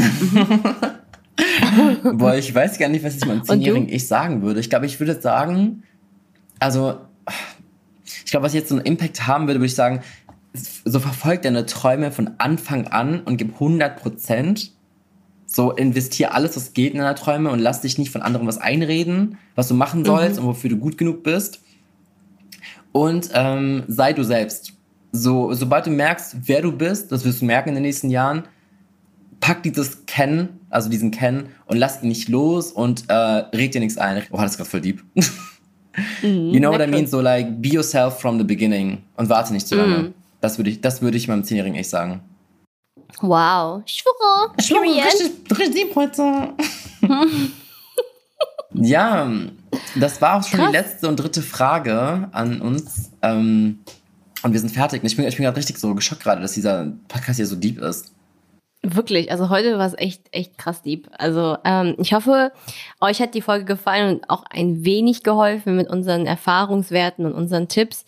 Boah, 2.15 2.35
ich 2.35 2.55
weiß 2.55 2.79
gar 2.79 2.89
nicht, 2.89 3.05
was 3.05 3.17
ich 3.17 3.27
meinem 3.27 3.45
zehnjährigen 3.45 3.89
Ich 3.89 4.07
sagen 4.09 4.43
würde. 4.43 4.61
Ich 4.61 4.71
glaube, 4.71 4.87
ich 4.87 4.99
würde 4.99 5.21
sagen, 5.21 5.83
also, 6.59 7.01
ich 8.25 8.31
glaube, 8.31 8.47
was 8.47 8.55
jetzt 8.55 8.71
so 8.71 8.77
einen 8.77 8.85
Impact 8.85 9.27
haben 9.27 9.47
würde, 9.47 9.61
würde 9.61 9.67
ich 9.67 9.75
sagen, 9.75 10.01
so 10.53 10.99
verfolg 10.99 11.43
deine 11.43 11.67
Träume 11.67 12.11
von 12.11 12.33
Anfang 12.39 12.89
an 12.89 13.21
und 13.21 13.37
gib 13.37 13.55
100 13.55 13.97
Prozent. 13.97 14.73
So 15.47 15.73
investier 15.73 16.35
alles, 16.35 16.57
was 16.57 16.75
geht 16.75 16.93
in 16.93 17.01
deine 17.01 17.15
Träume 17.15 17.51
und 17.51 17.59
lass 17.59 17.81
dich 17.81 17.99
nicht 17.99 18.11
von 18.11 18.23
anderen 18.23 18.47
was 18.47 18.59
einreden, 18.59 19.39
was 19.57 19.69
du 19.69 19.75
machen 19.75 20.05
sollst 20.05 20.39
und 20.39 20.47
wofür 20.47 20.71
du 20.71 20.77
gut 20.77 20.97
genug 20.97 21.23
bist. 21.23 21.61
Und 22.93 23.31
ähm, 23.35 23.85
sei 23.89 24.13
du 24.13 24.23
selbst. 24.23 24.73
So, 25.13 25.53
sobald 25.55 25.87
du 25.87 25.91
merkst, 25.91 26.37
wer 26.45 26.63
du 26.63 26.71
bist, 26.71 27.11
das 27.11 27.25
wirst 27.25 27.41
du 27.41 27.47
merken 27.47 27.71
in 27.71 27.75
den 27.77 27.83
nächsten 27.83 28.11
Jahren, 28.11 28.45
pack 29.41 29.63
dieses 29.63 30.07
Kennen, 30.07 30.61
also 30.69 30.89
diesen 30.89 31.11
Kennen 31.11 31.49
und 31.67 31.79
lass 31.79 32.03
ihn 32.03 32.09
nicht 32.09 32.29
los 32.29 32.71
und 32.71 33.05
äh, 33.09 33.13
red 33.13 33.75
dir 33.75 33.81
nichts 33.81 33.99
ein. 33.99 34.23
Oh, 34.31 34.37
das 34.37 34.53
ist 34.53 34.57
gerade 34.59 34.71
voll 34.71 34.81
deep. 34.81 35.03
you 36.23 36.61
know 36.61 36.71
what 36.71 36.81
I 36.81 36.87
mean? 36.87 37.07
So 37.07 37.21
like, 37.21 37.61
be 37.61 37.71
yourself 37.71 38.21
from 38.21 38.39
the 38.39 38.45
beginning 38.45 38.99
und 39.17 39.29
warte 39.29 39.53
nicht 39.53 39.67
zu 39.67 39.75
lange. 39.75 40.13
Das 40.41 40.59
würde 40.59 40.71
ich, 40.71 40.81
das 40.81 41.03
würde 41.03 41.17
ich 41.17 41.29
meinem 41.29 41.45
Zehnjährigen 41.45 41.79
echt 41.79 41.91
sagen. 41.91 42.23
Wow. 43.21 43.83
Schwurer. 43.87 44.55
Period. 44.57 45.59
richtig 45.59 45.75
deep 45.75 45.95
heute. 45.95 46.55
ja, 48.75 49.31
das 49.97 50.21
war 50.21 50.39
auch 50.39 50.47
schon 50.47 50.61
Krass. 50.61 50.71
die 50.71 50.77
letzte 50.77 51.09
und 51.09 51.17
dritte 51.17 51.43
Frage 51.43 52.29
an 52.33 52.61
uns. 52.61 53.11
Ähm, 53.23 53.81
und 54.43 54.53
wir 54.53 54.61
sind 54.61 54.71
fertig. 54.71 55.05
Ich 55.05 55.17
bin, 55.17 55.27
ich 55.27 55.37
bin 55.37 55.45
gerade 55.45 55.57
richtig 55.57 55.79
so 55.79 55.95
geschockt 55.95 56.23
gerade, 56.23 56.41
dass 56.41 56.53
dieser 56.53 56.93
Podcast 57.09 57.37
hier 57.37 57.47
so 57.47 57.57
deep 57.57 57.79
ist. 57.81 58.13
Wirklich, 58.83 59.31
also 59.31 59.51
heute 59.51 59.77
war 59.77 59.87
es 59.87 59.99
echt, 59.99 60.23
echt 60.33 60.57
krass 60.57 60.81
deep. 60.81 61.09
Also 61.19 61.59
ähm, 61.65 61.97
ich 61.99 62.15
hoffe, 62.15 62.51
euch 63.01 63.21
hat 63.21 63.35
die 63.35 63.43
Folge 63.43 63.67
gefallen 63.67 64.17
und 64.17 64.31
auch 64.31 64.45
ein 64.49 64.85
wenig 64.87 65.23
geholfen 65.23 65.77
mit 65.77 65.91
unseren 65.91 66.25
Erfahrungswerten 66.27 67.27
und 67.27 67.35
unseren 67.35 67.69
Tipps. 67.69 68.07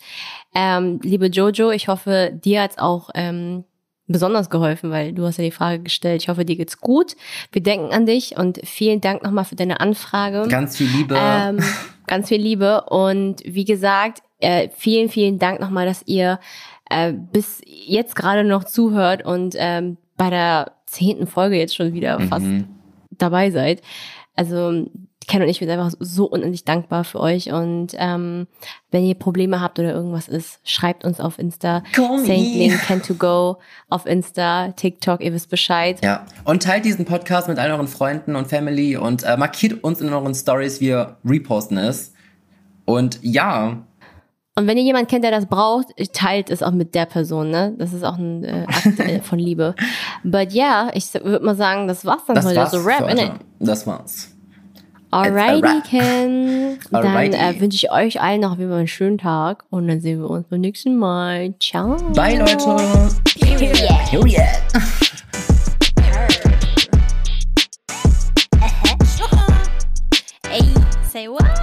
Ähm, 0.55 0.99
liebe 1.03 1.27
Jojo, 1.27 1.69
ich 1.69 1.89
hoffe, 1.89 2.31
dir 2.33 2.63
hat's 2.63 2.79
auch 2.79 3.11
ähm, 3.13 3.65
besonders 4.07 4.49
geholfen, 4.49 4.89
weil 4.89 5.13
du 5.13 5.25
hast 5.25 5.37
ja 5.37 5.43
die 5.43 5.51
Frage 5.51 5.83
gestellt. 5.83 6.23
Ich 6.23 6.29
hoffe, 6.29 6.43
dir 6.43 6.55
geht's 6.55 6.79
gut. 6.79 7.15
Wir 7.51 7.61
denken 7.61 7.93
an 7.93 8.07
dich 8.07 8.35
und 8.35 8.59
vielen 8.63 8.99
Dank 8.99 9.21
nochmal 9.23 9.45
für 9.45 9.55
deine 9.55 9.79
Anfrage. 9.79 10.47
Ganz 10.49 10.77
viel 10.77 10.87
Liebe. 10.87 11.15
Ähm, 11.17 11.59
ganz 12.07 12.29
viel 12.29 12.41
Liebe. 12.41 12.85
Und 12.85 13.43
wie 13.45 13.65
gesagt, 13.65 14.23
äh, 14.39 14.69
vielen, 14.75 15.09
vielen 15.09 15.37
Dank 15.37 15.59
nochmal, 15.59 15.85
dass 15.85 16.01
ihr 16.07 16.39
äh, 16.89 17.13
bis 17.13 17.61
jetzt 17.65 18.15
gerade 18.15 18.43
noch 18.43 18.63
zuhört 18.63 19.23
und 19.23 19.55
ähm, 19.57 19.97
bei 20.17 20.29
der 20.29 20.71
zehnten 20.85 21.27
Folge 21.27 21.57
jetzt 21.57 21.75
schon 21.75 21.93
wieder 21.93 22.19
fast 22.21 22.45
dabei 23.11 23.51
seid. 23.51 23.81
Also 24.35 24.87
Ken 25.27 25.41
und 25.41 25.47
ich 25.47 25.57
sind 25.59 25.69
einfach 25.69 25.91
so 25.99 26.25
unendlich 26.25 26.65
dankbar 26.65 27.03
für 27.03 27.19
euch 27.19 27.51
und 27.51 27.89
ähm, 27.97 28.47
wenn 28.91 29.05
ihr 29.05 29.15
Probleme 29.15 29.61
habt 29.61 29.79
oder 29.79 29.93
irgendwas 29.93 30.27
ist, 30.27 30.59
schreibt 30.63 31.05
uns 31.05 31.19
auf 31.19 31.39
Insta. 31.39 31.83
Saintling 31.93 32.77
can 32.77 33.01
to 33.01 33.13
go 33.13 33.57
auf 33.89 34.05
Insta, 34.05 34.71
TikTok, 34.71 35.21
ihr 35.21 35.33
wisst 35.33 35.49
Bescheid. 35.49 35.99
Ja, 36.03 36.25
und 36.43 36.63
teilt 36.63 36.85
diesen 36.85 37.05
Podcast 37.05 37.47
mit 37.47 37.59
all 37.59 37.71
euren 37.71 37.87
Freunden 37.87 38.35
und 38.35 38.47
Family 38.47 38.97
und 38.97 39.23
äh, 39.23 39.37
markiert 39.37 39.83
uns 39.83 40.01
in 40.01 40.11
euren 40.11 40.35
Stories, 40.35 40.81
wir 40.81 41.17
reposten 41.25 41.77
es. 41.77 42.13
Und 42.85 43.19
ja, 43.21 43.85
Und 44.55 44.67
wenn 44.67 44.77
ihr 44.77 44.83
jemanden 44.83 45.07
kennt, 45.07 45.23
der 45.23 45.31
das 45.31 45.47
braucht, 45.47 45.87
teilt 46.13 46.51
es 46.51 46.61
auch 46.61 46.71
mit 46.71 46.93
der 46.93 47.07
Person, 47.07 47.49
ne? 47.49 47.73
Das 47.79 47.91
ist 47.91 48.03
auch 48.03 48.17
ein 48.17 48.43
äh, 48.43 48.65
Akt 48.67 48.99
äh, 48.99 49.19
von 49.19 49.39
Liebe. 49.39 49.73
But 50.23 50.53
ja, 50.53 50.91
ich 50.93 51.11
würde 51.15 51.43
mal 51.43 51.55
sagen, 51.55 51.87
das 51.87 52.05
war's 52.05 52.21
dann 52.27 52.35
das 52.35 52.45
heute. 52.45 52.57
war's. 52.57 52.71
So 52.71 52.81
Rap, 52.81 53.09
innit? 53.09 53.31
heute. 53.31 53.39
Das 53.59 53.87
war's. 53.87 54.29
Alrighty. 55.09 55.81
Ken. 55.89 56.79
Dann 56.91 57.33
äh, 57.33 57.59
wünsche 57.59 57.75
ich 57.75 57.91
euch 57.91 58.19
allen 58.19 58.41
noch 58.41 58.57
wie 58.57 58.63
immer 58.63 58.77
einen 58.77 58.87
schönen 58.87 59.19
Tag 59.19 59.63
und 59.69 59.87
dann 59.87 60.01
sehen 60.01 60.19
wir 60.19 60.29
uns 60.29 60.47
beim 60.47 60.61
nächsten 60.61 60.97
Mal. 60.97 61.53
Ciao. 61.59 61.97
Bye, 62.15 62.39
Leute. 62.39 62.75
Period. 63.39 64.09
Period. 64.09 64.41
Hey, 70.47 70.61
say 71.11 71.27
what? 71.27 71.62